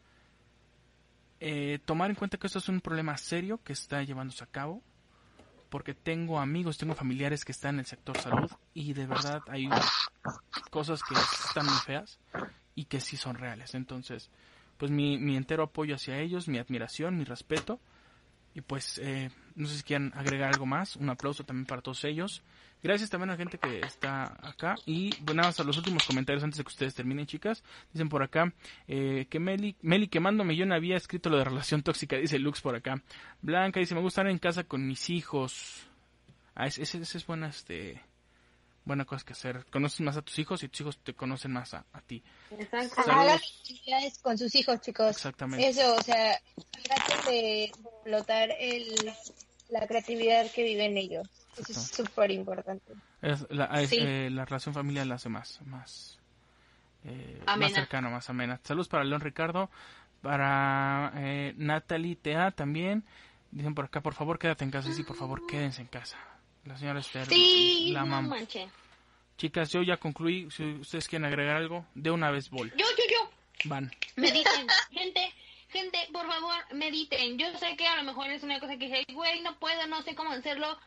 eh, 1.40 1.80
tomar 1.86 2.10
en 2.10 2.16
cuenta 2.16 2.38
que 2.38 2.48
esto 2.48 2.60
es 2.60 2.70
un 2.70 2.82
problema 2.82 3.16
serio 3.18 3.62
que 3.64 3.74
está 3.74 4.02
llevándose 4.02 4.44
a 4.44 4.48
cabo, 4.48 4.82
porque 5.70 5.94
tengo 5.94 6.40
amigos, 6.40 6.80
tengo 6.80 6.96
familiares 6.96 7.46
que 7.46 7.52
están 7.52 7.76
en 7.76 7.82
el 7.82 7.86
sector 7.86 8.18
salud 8.18 8.52
y 8.74 8.94
de 8.94 9.06
verdad 9.06 9.42
hay 9.48 9.70
cosas 10.72 11.02
que 11.04 11.14
están 11.14 11.68
muy 11.68 11.78
feas 11.86 12.20
y 12.74 12.86
que 12.86 13.00
sí 13.00 13.16
son 13.16 13.36
reales. 13.36 13.76
Entonces, 13.76 14.32
pues 14.78 14.90
mi, 14.90 15.20
mi 15.20 15.36
entero 15.38 15.62
apoyo 15.62 15.94
hacia 15.94 16.18
ellos, 16.18 16.48
mi 16.48 16.58
admiración, 16.58 17.16
mi 17.16 17.26
respeto. 17.26 17.80
Y 18.56 18.62
pues, 18.62 19.00
eh, 19.00 19.30
no 19.56 19.68
sé 19.68 19.78
si 19.78 19.84
quieren 19.84 20.12
agregar 20.16 20.50
algo 20.54 20.66
más. 20.66 20.96
Un 20.96 21.10
aplauso 21.10 21.44
también 21.44 21.66
para 21.66 21.82
todos 21.82 22.04
ellos. 22.04 22.44
Gracias 22.82 23.10
también 23.10 23.30
a 23.30 23.34
la 23.34 23.38
gente 23.38 23.58
que 23.58 23.82
está 23.82 24.38
acá. 24.42 24.76
Y 24.86 25.10
bueno, 25.22 25.42
nada 25.42 25.50
más 25.50 25.60
a 25.60 25.64
los 25.64 25.78
últimos 25.78 26.06
comentarios 26.06 26.44
antes 26.44 26.58
de 26.58 26.64
que 26.64 26.70
ustedes 26.70 26.96
terminen, 26.96 27.26
chicas. 27.26 27.64
Dicen 27.92 28.08
por 28.08 28.24
acá 28.24 28.54
eh, 28.88 29.28
que 29.30 29.40
Meli, 29.40 29.76
Meli 29.82 30.08
quemándome 30.08 30.56
yo 30.56 30.66
no 30.66 30.76
había 30.76 30.96
escrito 30.96 31.30
lo 31.30 31.38
de 31.38 31.44
relación 31.44 31.84
tóxica, 31.84 32.16
dice 32.16 32.40
Lux 32.40 32.62
por 32.62 32.76
acá. 32.76 33.02
Blanca 33.42 33.82
dice, 33.82 33.96
me 33.96 34.02
gusta 34.02 34.22
estar 34.22 34.32
en 34.32 34.40
casa 34.40 34.64
con 34.64 34.88
mis 34.88 35.10
hijos. 35.10 35.88
Ah, 36.56 36.68
ese, 36.68 36.84
ese, 36.84 37.00
ese 37.00 37.18
es 37.18 37.26
buena, 37.26 37.50
este, 37.50 38.02
buena 38.86 39.06
cosa 39.06 39.26
que 39.26 39.34
hacer. 39.34 39.66
Conoces 39.72 40.00
más 40.02 40.18
a 40.18 40.22
tus 40.22 40.40
hijos 40.40 40.64
y 40.64 40.70
tus 40.70 40.82
hijos 40.82 40.98
te 41.00 41.14
conocen 41.14 41.52
más 41.52 41.74
a, 41.74 41.86
a 41.92 42.02
ti. 42.02 42.24
Exacto. 42.52 43.02
Hagan 43.12 43.38
actividades 43.38 44.20
con 44.20 44.38
sus 44.38 44.56
hijos, 44.56 44.80
chicos. 44.82 45.12
Exactamente. 45.12 45.68
Eso, 45.68 45.96
o 45.96 46.02
sea, 46.02 46.40
traten 46.84 47.26
de 47.26 47.72
explotar 48.00 48.50
el, 48.60 49.12
la 49.70 49.88
creatividad 49.88 50.50
que 50.52 50.64
viven 50.64 50.98
ellos. 50.98 51.28
Eso 51.58 51.72
es 51.74 51.88
súper 51.92 52.32
importante. 52.32 52.94
La, 53.50 53.86
Sí. 53.86 53.98
eh, 54.00 54.30
la 54.32 54.46
relación 54.46 54.74
familiar 54.74 55.06
la 55.06 55.16
hace 55.16 55.30
más, 55.30 55.60
más, 55.66 56.18
eh, 57.06 57.38
más 57.46 57.56
Amena. 57.56 57.76
cercana, 57.76 58.10
más 58.10 58.30
amena. 58.30 58.60
Saludos 58.64 58.88
para 58.88 59.04
León 59.04 59.22
Ricardo, 59.22 59.70
para 60.22 61.12
eh, 61.18 61.54
Natalie 61.58 62.16
Tea 62.16 62.52
también. 62.52 63.04
Dicen 63.52 63.74
por 63.76 63.86
acá, 63.86 64.02
por 64.02 64.14
favor, 64.14 64.40
quédate 64.40 64.64
en 64.64 64.72
casa. 64.72 64.94
Sí, 64.94 65.04
por 65.04 65.16
favor, 65.18 65.46
quédense 65.48 65.82
en 65.82 65.88
casa. 65.88 66.18
La 66.66 66.78
señora 66.78 67.00
Esther, 67.00 67.26
Sí, 67.28 67.90
la 67.94 68.04
no 68.06 68.22
manches. 68.22 68.70
Chicas, 69.38 69.72
yo 69.72 69.82
ya 69.82 69.98
concluí. 69.98 70.50
Si 70.52 70.64
ustedes 70.76 71.08
quieren 71.08 71.26
agregar 71.26 71.56
algo, 71.58 71.86
de 71.96 72.12
una 72.12 72.30
vez 72.30 72.50
vol. 72.50 72.70
Yo, 72.72 72.86
yo, 72.98 73.04
yo. 73.10 73.30
Van. 73.66 73.92
Mediten, 74.18 74.68
gente, 74.92 75.34
gente, 75.70 75.98
por 76.12 76.28
favor, 76.28 76.56
mediten. 76.74 77.38
Yo 77.38 77.58
sé 77.58 77.76
que 77.78 77.88
a 77.88 77.98
lo 77.98 78.04
mejor 78.04 78.30
es 78.30 78.44
una 78.44 78.60
cosa 78.60 78.78
que 78.78 78.86
dice, 78.86 79.06
güey, 79.14 79.42
no 79.42 79.58
puedo, 79.60 79.88
no 79.88 80.02
sé 80.02 80.16
cómo 80.16 80.32
hacerlo. 80.32 80.78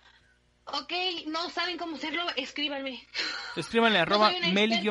Ok, 0.64 0.93
no 1.26 1.51
saben 1.51 1.76
cómo 1.76 1.97
hacerlo, 1.97 2.24
escríbanme. 2.37 3.05
Escríbanle 3.57 3.99
No 3.99 4.03
arroba 4.03 4.28
una 4.28 4.49
meli-lg. 4.49 4.91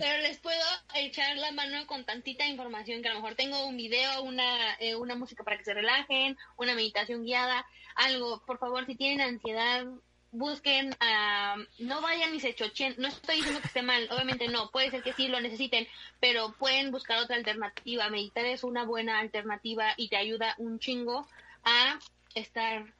Pero 0.00 0.22
les 0.22 0.38
puedo 0.38 0.64
echar 0.94 1.36
la 1.36 1.52
mano 1.52 1.86
con 1.86 2.04
tantita 2.04 2.46
información 2.46 3.02
que 3.02 3.08
a 3.08 3.12
lo 3.12 3.20
mejor 3.20 3.36
tengo 3.36 3.64
un 3.66 3.76
video, 3.76 4.22
una, 4.22 4.74
eh, 4.80 4.96
una 4.96 5.14
música 5.14 5.44
para 5.44 5.58
que 5.58 5.64
se 5.64 5.74
relajen, 5.74 6.36
una 6.56 6.74
meditación 6.74 7.22
guiada, 7.22 7.64
algo. 7.94 8.42
Por 8.44 8.58
favor, 8.58 8.84
si 8.86 8.96
tienen 8.96 9.20
ansiedad, 9.20 9.86
busquen, 10.32 10.96
ah, 11.00 11.56
no 11.78 12.00
vayan 12.00 12.32
ni 12.32 12.40
se 12.40 12.54
chochen, 12.54 12.94
no 12.98 13.08
estoy 13.08 13.36
diciendo 13.36 13.60
que 13.60 13.68
esté 13.68 13.82
mal, 13.82 14.08
obviamente 14.10 14.48
no, 14.48 14.70
puede 14.70 14.90
ser 14.90 15.02
que 15.02 15.12
sí 15.12 15.28
lo 15.28 15.40
necesiten, 15.40 15.86
pero 16.20 16.52
pueden 16.58 16.90
buscar 16.90 17.18
otra 17.18 17.36
alternativa, 17.36 18.08
meditar 18.08 18.46
es 18.46 18.64
una 18.64 18.84
buena 18.84 19.20
alternativa 19.20 19.92
y 19.96 20.08
te 20.08 20.16
ayuda 20.16 20.54
un 20.58 20.78
chingo 20.78 21.28
a 21.64 21.98
estar 22.34 22.92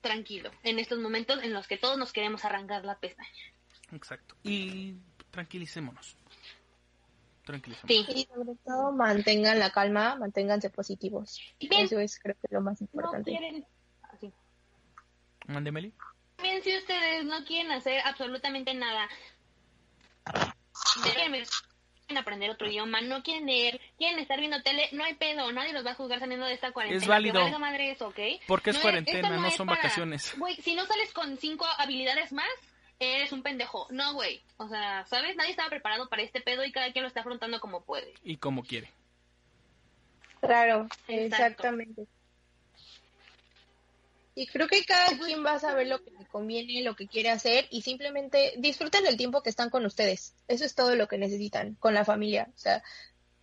tranquilo 0.00 0.50
en 0.62 0.78
estos 0.78 0.98
momentos 0.98 1.42
en 1.42 1.52
los 1.52 1.68
que 1.68 1.76
todos 1.76 1.98
nos 1.98 2.12
queremos 2.12 2.44
arrancar 2.44 2.84
la 2.84 2.98
pestaña. 2.98 3.28
Exacto. 3.92 4.34
Y 4.42 4.94
tranquilicémonos. 5.30 6.16
Tranquilicémonos. 7.44 8.06
Sí. 8.06 8.20
Y 8.20 8.24
sobre 8.24 8.56
todo 8.64 8.92
mantengan 8.92 9.58
la 9.58 9.70
calma, 9.70 10.16
manténganse 10.16 10.70
positivos. 10.70 11.40
Bien. 11.58 11.84
Eso 11.84 12.00
es 12.00 12.18
creo 12.18 12.36
que 12.40 12.54
lo 12.54 12.62
más 12.62 12.80
No 12.80 12.86
importante. 12.86 13.30
quieren, 13.30 13.66
así. 14.02 14.32
Mande, 15.46 15.72
Meli. 15.72 15.92
Bien, 16.42 16.62
si 16.62 16.76
ustedes 16.76 17.24
no 17.24 17.44
quieren 17.44 17.70
hacer 17.72 18.00
absolutamente 18.04 18.72
nada, 18.74 19.08
no 20.34 21.02
quieren 21.02 21.44
aprender 22.16 22.50
otro 22.50 22.68
idioma, 22.68 23.00
no 23.00 23.22
quieren 23.22 23.46
leer, 23.46 23.80
quieren 23.98 24.18
estar 24.18 24.38
viendo 24.38 24.60
tele, 24.62 24.88
no 24.92 25.04
hay 25.04 25.14
pedo, 25.14 25.50
nadie 25.52 25.72
los 25.72 25.84
va 25.86 25.92
a 25.92 25.94
juzgar 25.94 26.18
saliendo 26.18 26.46
de 26.46 26.54
esta 26.54 26.72
cuarentena. 26.72 27.02
Es 27.02 27.08
válido. 27.08 27.44
Que 27.44 27.58
madre 27.58 27.90
eso, 27.92 28.08
¿ok? 28.08 28.18
Porque 28.46 28.70
es 28.70 28.76
No 28.76 28.82
cuarentena, 28.82 29.30
no 29.30 29.46
es 29.46 29.54
son 29.54 29.66
para- 29.66 29.78
vacaciones. 29.78 30.34
Güey, 30.38 30.56
si 30.56 30.74
no 30.74 30.86
sales 30.86 31.12
con 31.12 31.36
cinco 31.36 31.66
habilidades 31.78 32.32
más, 32.32 32.48
eres 32.98 33.32
un 33.32 33.42
pendejo. 33.42 33.86
No, 33.90 34.14
güey. 34.14 34.42
O 34.56 34.68
sea, 34.68 35.04
¿sabes? 35.06 35.36
Nadie 35.36 35.50
estaba 35.50 35.68
preparado 35.70 36.08
para 36.08 36.22
este 36.22 36.40
pedo 36.40 36.64
y 36.64 36.72
cada 36.72 36.90
quien 36.92 37.02
lo 37.02 37.08
está 37.08 37.20
afrontando 37.20 37.60
como 37.60 37.82
puede. 37.82 38.12
Y 38.24 38.36
como 38.38 38.62
quiere. 38.62 38.90
Claro, 40.40 40.88
Exacto. 41.06 41.44
exactamente. 41.68 42.06
Y 44.40 44.46
creo 44.46 44.68
que 44.68 44.82
cada 44.86 45.18
quien 45.18 45.44
va 45.44 45.52
a 45.52 45.58
saber 45.58 45.86
lo 45.86 46.02
que 46.02 46.12
le 46.12 46.24
conviene, 46.24 46.80
lo 46.80 46.96
que 46.96 47.06
quiere 47.06 47.28
hacer 47.28 47.66
y 47.68 47.82
simplemente 47.82 48.54
disfruten 48.56 49.04
el 49.04 49.18
tiempo 49.18 49.42
que 49.42 49.50
están 49.50 49.68
con 49.68 49.84
ustedes. 49.84 50.32
Eso 50.48 50.64
es 50.64 50.74
todo 50.74 50.94
lo 50.94 51.08
que 51.08 51.18
necesitan 51.18 51.74
con 51.74 51.92
la 51.92 52.06
familia. 52.06 52.48
O 52.54 52.58
sea, 52.58 52.82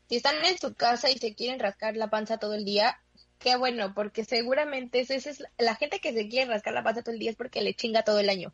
si 0.09 0.15
están 0.15 0.43
en 0.43 0.57
su 0.57 0.73
casa 0.73 1.11
y 1.11 1.19
se 1.19 1.35
quieren 1.35 1.59
rascar 1.59 1.95
la 1.95 2.09
panza 2.09 2.39
todo 2.39 2.55
el 2.55 2.65
día, 2.65 2.99
qué 3.37 3.55
bueno, 3.57 3.93
porque 3.93 4.25
seguramente 4.25 4.99
esa 4.99 5.13
es 5.13 5.39
la, 5.39 5.51
la 5.59 5.75
gente 5.75 5.99
que 5.99 6.13
se 6.13 6.27
quiere 6.29 6.49
rascar 6.49 6.73
la 6.73 6.81
panza 6.81 7.03
todo 7.03 7.13
el 7.13 7.19
día 7.19 7.29
es 7.29 7.37
porque 7.37 7.61
le 7.61 7.75
chinga 7.75 8.01
todo 8.01 8.19
el 8.19 8.31
año. 8.31 8.51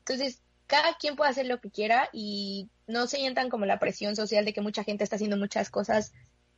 Entonces, 0.00 0.40
cada 0.66 0.96
quien 0.96 1.14
puede 1.14 1.30
hacer 1.30 1.46
lo 1.46 1.60
que 1.60 1.70
quiera 1.70 2.08
y 2.12 2.68
no 2.88 3.06
se 3.06 3.18
sientan 3.18 3.48
como 3.48 3.64
la 3.64 3.78
presión 3.78 4.16
social 4.16 4.44
de 4.44 4.52
que 4.52 4.60
mucha 4.60 4.82
gente 4.82 5.04
está 5.04 5.14
haciendo 5.14 5.36
muchas 5.36 5.70
cosas. 5.70 6.14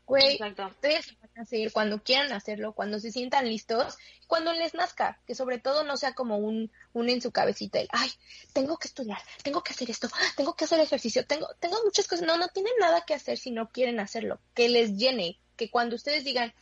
Güey, 0.07 0.39
ustedes 0.41 1.13
lo 1.13 1.19
van 1.19 1.31
a 1.39 1.43
hacer 1.43 1.73
cuando 1.73 2.01
quieran 2.01 2.33
hacerlo, 2.33 2.73
cuando 2.73 3.01
se 3.01 3.11
sientan 3.11 3.49
listos, 3.49 3.99
cuando 4.29 4.53
les 4.53 4.73
nazca, 4.73 5.19
que 5.27 5.35
sobre 5.35 5.59
todo 5.59 5.83
no 5.83 5.97
sea 5.97 6.15
como 6.15 6.39
un, 6.39 6.71
un 6.93 7.09
en 7.09 7.21
su 7.21 7.33
cabecita, 7.33 7.81
el, 7.81 7.89
ay, 7.91 8.09
tengo 8.53 8.77
que 8.79 8.87
estudiar, 8.87 9.19
tengo 9.43 9.65
que 9.65 9.73
hacer 9.73 9.91
esto, 9.91 10.09
tengo 10.37 10.55
que 10.55 10.65
hacer 10.65 10.79
ejercicio, 10.79 11.27
tengo, 11.27 11.49
tengo 11.59 11.79
muchas 11.85 12.07
cosas, 12.07 12.25
no, 12.25 12.37
no 12.37 12.47
tienen 12.49 12.73
nada 12.79 13.01
que 13.05 13.15
hacer 13.15 13.37
si 13.37 13.51
no 13.51 13.71
quieren 13.71 13.99
hacerlo, 13.99 14.39
que 14.55 14.69
les 14.69 14.97
llene, 14.97 15.41
que 15.57 15.71
cuando 15.71 15.97
ustedes 15.97 16.23
digan, 16.23 16.55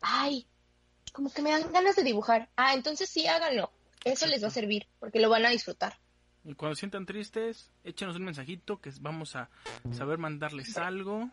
ay, 0.00 0.46
como 1.12 1.30
que 1.30 1.42
me 1.42 1.50
dan 1.50 1.70
ganas 1.72 1.94
de 1.94 2.04
dibujar, 2.04 2.48
ah, 2.56 2.72
entonces 2.72 3.10
sí 3.10 3.26
háganlo, 3.26 3.70
eso 4.04 4.26
les 4.26 4.42
va 4.42 4.48
a 4.48 4.50
servir, 4.50 4.86
porque 4.98 5.20
lo 5.20 5.28
van 5.28 5.44
a 5.44 5.50
disfrutar. 5.50 5.98
Y 6.44 6.54
cuando 6.54 6.74
se 6.74 6.80
sientan 6.80 7.04
tristes, 7.04 7.70
échenos 7.84 8.16
un 8.16 8.24
mensajito 8.24 8.80
que 8.80 8.90
vamos 9.00 9.36
a 9.36 9.50
saber 9.92 10.18
mandarles 10.18 10.76
algo, 10.76 11.30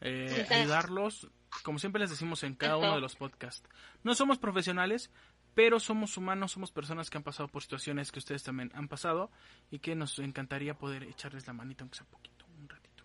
eh, 0.00 0.46
ayudarlos, 0.50 1.28
como 1.62 1.78
siempre 1.78 2.00
les 2.00 2.10
decimos 2.10 2.42
en 2.42 2.54
cada 2.54 2.76
uno 2.76 2.94
de 2.94 3.00
los 3.00 3.16
podcasts. 3.16 3.68
No 4.02 4.14
somos 4.14 4.38
profesionales, 4.38 5.10
pero 5.54 5.80
somos 5.80 6.16
humanos, 6.16 6.52
somos 6.52 6.70
personas 6.70 7.10
que 7.10 7.16
han 7.16 7.24
pasado 7.24 7.48
por 7.48 7.62
situaciones 7.62 8.12
que 8.12 8.20
ustedes 8.20 8.42
también 8.42 8.70
han 8.74 8.88
pasado 8.88 9.30
y 9.70 9.80
que 9.80 9.94
nos 9.94 10.18
encantaría 10.18 10.74
poder 10.74 11.02
echarles 11.02 11.46
la 11.46 11.52
manita, 11.52 11.82
aunque 11.82 11.98
sea 11.98 12.06
poquito, 12.06 12.44
un 12.60 12.68
ratito. 12.68 13.04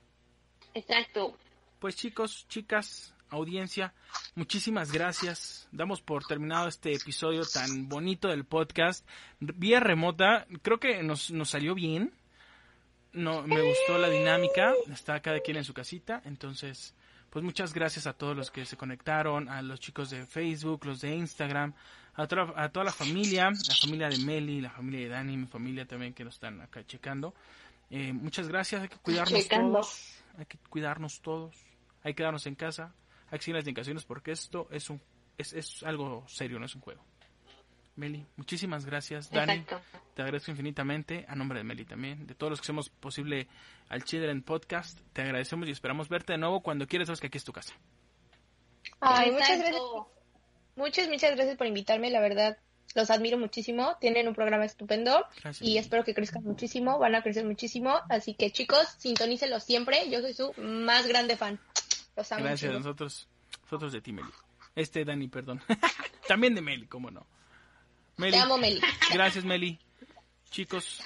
Exacto. 0.74 1.38
Pues 1.80 1.96
chicos, 1.96 2.48
chicas, 2.48 3.16
audiencia, 3.30 3.94
muchísimas 4.36 4.92
gracias. 4.92 5.68
Damos 5.72 6.02
por 6.02 6.26
terminado 6.26 6.68
este 6.68 6.94
episodio 6.94 7.44
tan 7.46 7.90
bonito 7.90 8.28
del 8.28 8.46
podcast. 8.46 9.08
Vía 9.40 9.80
remota, 9.80 10.46
creo 10.62 10.80
que 10.80 11.04
nos, 11.04 11.32
nos 11.32 11.50
salió 11.50 11.74
bien. 11.76 12.14
No, 13.14 13.44
me 13.44 13.62
gustó 13.62 13.98
la 13.98 14.10
dinámica. 14.10 14.74
Está 14.92 15.22
cada 15.22 15.40
quien 15.40 15.58
en 15.58 15.64
su 15.64 15.74
casita. 15.74 16.22
Entonces, 16.26 16.94
pues 17.30 17.44
muchas 17.44 17.74
gracias 17.74 18.08
a 18.08 18.14
todos 18.14 18.36
los 18.36 18.52
que 18.52 18.66
se 18.66 18.78
conectaron, 18.78 19.50
a 19.50 19.62
los 19.62 19.80
chicos 19.80 20.10
de 20.10 20.26
Facebook, 20.26 20.86
los 20.86 21.02
de 21.02 21.16
Instagram, 21.16 21.74
a 22.16 22.28
toda, 22.28 22.54
a 22.56 22.70
toda 22.70 22.86
la 22.86 22.92
familia, 22.92 23.50
la 23.50 23.76
familia 23.76 24.10
de 24.10 24.18
Meli, 24.20 24.62
la 24.62 24.70
familia 24.70 25.00
de 25.02 25.10
Dani, 25.10 25.38
mi 25.38 25.48
familia 25.48 25.86
también 25.86 26.14
que 26.14 26.24
nos 26.24 26.36
están 26.36 26.62
acá 26.62 26.86
checando. 26.86 27.34
Eh, 27.90 28.14
muchas 28.14 28.48
gracias, 28.48 28.84
hay 28.84 28.88
que 28.88 28.98
cuidarnos 28.98 29.40
Checando. 29.42 29.80
todos, 29.80 30.24
hay 30.38 30.46
que 30.46 30.58
cuidarnos 30.70 31.22
todos, 31.22 31.56
hay 32.04 32.14
que 32.14 32.18
quedarnos 32.18 32.46
en 32.48 32.56
casa, 32.56 32.94
hay 33.30 33.40
que 33.40 33.46
seguir 33.46 33.56
las 33.56 33.66
indicaciones 33.66 34.04
porque 34.04 34.32
esto 34.32 34.68
es 34.72 34.90
un 34.90 35.02
es, 35.38 35.54
es 35.54 35.84
algo 35.84 36.24
serio, 36.28 36.60
no 36.60 36.66
es 36.66 36.76
un 36.76 36.82
juego. 36.82 37.04
Meli, 37.96 38.26
muchísimas 38.38 38.86
gracias. 38.86 39.30
Dani, 39.30 39.54
Exacto. 39.54 39.82
te 40.16 40.22
agradezco 40.24 40.52
infinitamente, 40.52 41.26
a 41.28 41.36
nombre 41.36 41.60
de 41.60 41.64
Meli 41.64 41.86
también, 41.86 42.26
de 42.26 42.34
todos 42.34 42.52
los 42.52 42.60
que 42.60 42.66
hacemos 42.66 42.90
posible 42.90 43.48
al 43.90 44.04
Children 44.04 44.42
Podcast. 44.42 45.00
Te 45.14 45.22
agradecemos 45.22 45.68
y 45.68 45.72
esperamos 45.72 46.10
verte 46.10 46.34
de 46.34 46.40
nuevo 46.40 46.62
cuando 46.62 46.88
quieras, 46.88 47.08
sabes 47.08 47.20
que 47.20 47.28
aquí 47.28 47.38
es 47.38 47.44
tu 47.44 47.54
casa. 47.54 47.74
Ay, 49.00 49.32
muchas 49.32 49.60
gracias. 49.60 49.82
Muchas, 50.76 51.08
muchas 51.08 51.36
gracias 51.36 51.56
por 51.56 51.68
invitarme, 51.68 52.10
la 52.10 52.20
verdad. 52.20 52.58
Los 52.96 53.10
admiro 53.10 53.38
muchísimo, 53.38 53.96
tienen 54.00 54.28
un 54.28 54.36
programa 54.36 54.66
estupendo 54.66 55.26
Gracias. 55.42 55.68
y 55.68 55.78
espero 55.78 56.04
que 56.04 56.14
crezcan 56.14 56.44
muchísimo, 56.44 57.00
van 57.00 57.16
a 57.16 57.24
crecer 57.24 57.44
muchísimo, 57.44 58.00
así 58.10 58.36
que 58.36 58.52
chicos, 58.52 58.88
sintonícelos 59.00 59.64
siempre, 59.64 60.10
yo 60.12 60.22
soy 60.22 60.34
su 60.34 60.54
más 60.58 61.08
grande 61.08 61.36
fan. 61.36 61.60
Los 62.16 62.32
amo. 62.32 62.44
Gracias 62.44 62.70
a 62.70 62.74
muchísimo. 62.74 62.74
nosotros, 62.74 63.28
nosotros 63.64 63.94
de 63.94 64.02
ti, 64.02 64.12
Meli. 64.12 64.30
Este, 64.76 65.06
Dani, 65.06 65.28
perdón. 65.28 65.62
también 66.28 66.54
de 66.54 66.62
Meli, 66.62 66.86
cómo 66.88 67.10
no. 67.10 67.26
Meli, 68.18 68.34
Te 68.34 68.40
amo, 68.40 68.58
Meli. 68.58 68.82
Gracias, 69.12 69.44
Meli. 69.44 69.80
Chicos, 70.50 71.02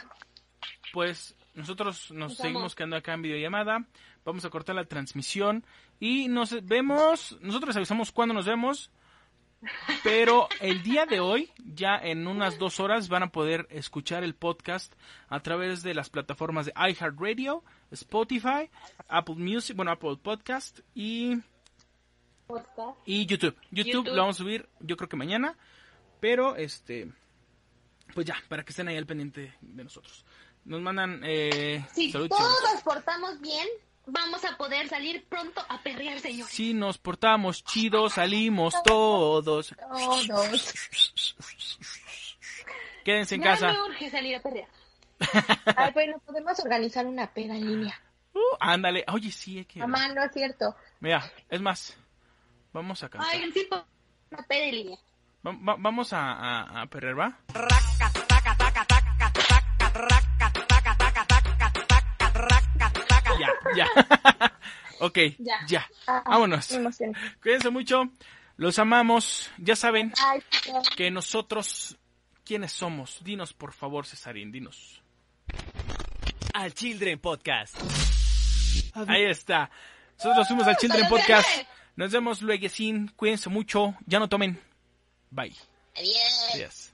pues 0.92 1.36
nosotros 1.54 2.12
nos 2.12 2.36
seguimos 2.36 2.76
quedando 2.76 2.98
acá 2.98 3.14
en 3.14 3.22
videollamada. 3.22 3.86
Vamos 4.26 4.46
a 4.46 4.50
cortar 4.50 4.76
la 4.76 4.86
transmisión 4.86 5.66
y 6.00 6.28
nos 6.28 6.66
vemos. 6.66 7.38
Nosotros 7.42 7.70
les 7.70 7.78
avisamos 7.78 8.12
cuándo 8.12 8.34
nos 8.34 8.46
vemos. 8.46 8.92
Pero 10.04 10.48
el 10.60 10.84
día 10.84 11.06
de 11.06 11.20
hoy, 11.20 11.50
ya 11.58 11.98
en 11.98 12.28
unas 12.28 12.60
dos 12.60 12.80
horas, 12.80 13.10
van 13.10 13.24
a 13.24 13.32
poder 13.32 13.68
escuchar 13.72 14.24
el 14.24 14.36
podcast 14.36 14.94
a 15.30 15.40
través 15.40 15.82
de 15.82 15.96
las 15.96 16.10
plataformas 16.10 16.68
de 16.68 16.74
iHeartRadio, 16.76 17.64
Spotify, 17.92 18.70
Apple 19.08 19.36
Music, 19.36 19.76
bueno, 19.76 19.92
Apple 19.92 20.18
Podcast 20.22 20.82
y 20.94 21.38
y 23.06 23.26
YouTube. 23.26 23.56
YouTube. 23.72 23.86
YouTube. 23.86 24.08
lo 24.08 24.22
vamos 24.22 24.36
a 24.36 24.44
subir 24.44 24.70
yo 24.80 24.96
creo 24.96 25.10
que 25.10 25.18
mañana. 25.18 25.58
Pero 26.20 26.56
este 26.56 27.12
pues 28.14 28.26
ya, 28.26 28.36
para 28.48 28.64
que 28.64 28.72
estén 28.72 28.88
ahí 28.88 28.98
al 28.98 29.06
pendiente 29.06 29.54
de 29.62 29.84
nosotros. 29.84 30.26
Nos 30.66 30.82
mandan 30.82 31.22
eh, 31.24 31.86
Si 31.94 32.12
todos 32.12 32.30
nos 32.30 32.82
portamos 32.84 33.40
bien, 33.40 33.68
vamos 34.06 34.44
a 34.44 34.58
poder 34.58 34.90
salir 34.90 35.26
pronto 35.26 35.62
a 35.70 35.82
perrear, 35.82 36.20
señores. 36.20 36.54
Si 36.54 36.74
nos 36.74 36.98
portamos 36.98 37.64
chido, 37.64 38.10
salimos 38.10 38.74
todos. 38.84 39.76
Todos. 39.78 40.74
Quédense 43.06 43.36
en 43.36 43.42
Ya 43.42 43.52
casa. 43.52 43.74
me 43.74 43.84
urge 43.84 44.10
salir 44.10 44.36
a 44.36 44.42
perrear. 44.42 44.68
Ay, 45.78 45.94
bueno, 45.94 46.20
podemos 46.26 46.60
organizar 46.60 47.06
una 47.06 47.34
peda 47.34 47.56
en 47.56 47.68
línea. 47.68 48.02
Uh, 48.34 48.58
ándale. 48.60 49.06
Oye, 49.14 49.32
sí, 49.32 49.60
hay 49.60 49.66
que. 49.66 49.80
Mamá, 49.80 50.10
no 50.10 50.24
es 50.24 50.32
cierto. 50.34 50.76
Mira, 51.00 51.32
es 51.50 51.62
más. 51.62 51.96
Vamos 52.74 53.02
a 53.04 53.10
cantar. 53.10 53.34
Oigan, 53.34 53.54
sí, 53.54 53.68
una 54.32 54.44
peda 54.44 54.64
en 54.66 54.76
línea. 54.76 55.00
Va- 55.46 55.52
va- 55.68 55.76
vamos 55.80 56.14
a, 56.14 56.34
a, 56.34 56.82
a 56.82 56.86
perrear, 56.88 57.20
¿va? 57.20 57.40
Ya, 63.40 63.50
ya. 63.76 63.88
ok, 65.00 65.18
ya. 65.40 65.56
Ya. 65.68 65.88
Ah, 66.08 66.24
Vámonos. 66.26 66.70
Cuídense 67.42 67.70
mucho. 67.70 68.04
Los 68.56 68.80
amamos. 68.80 69.52
Ya 69.58 69.76
saben 69.76 70.12
Ay, 70.26 70.42
que 70.96 71.12
nosotros, 71.12 71.98
¿quiénes 72.44 72.72
somos? 72.72 73.24
Dinos, 73.24 73.54
por 73.54 73.74
favor, 73.74 74.06
Cesarín, 74.08 74.52
dinos. 74.52 75.04
Al 76.54 76.74
Children 76.74 77.20
Podcast. 77.20 77.76
Ahí 79.08 79.26
está. 79.26 79.70
Nosotros 80.18 80.48
fuimos 80.48 80.68
al 80.68 80.78
Children 80.78 81.04
¡Saludos, 81.04 81.22
Podcast. 81.22 81.50
Nos 81.96 82.12
vemos 82.12 82.42
luego. 82.42 82.68
Cuídense 83.16 83.50
mucho. 83.50 83.96
Ya 84.08 84.18
no 84.20 84.28
tomen. 84.28 84.60
Bye. 85.32 85.56
Adiós. 85.96 86.54
Adiós. 86.54 86.87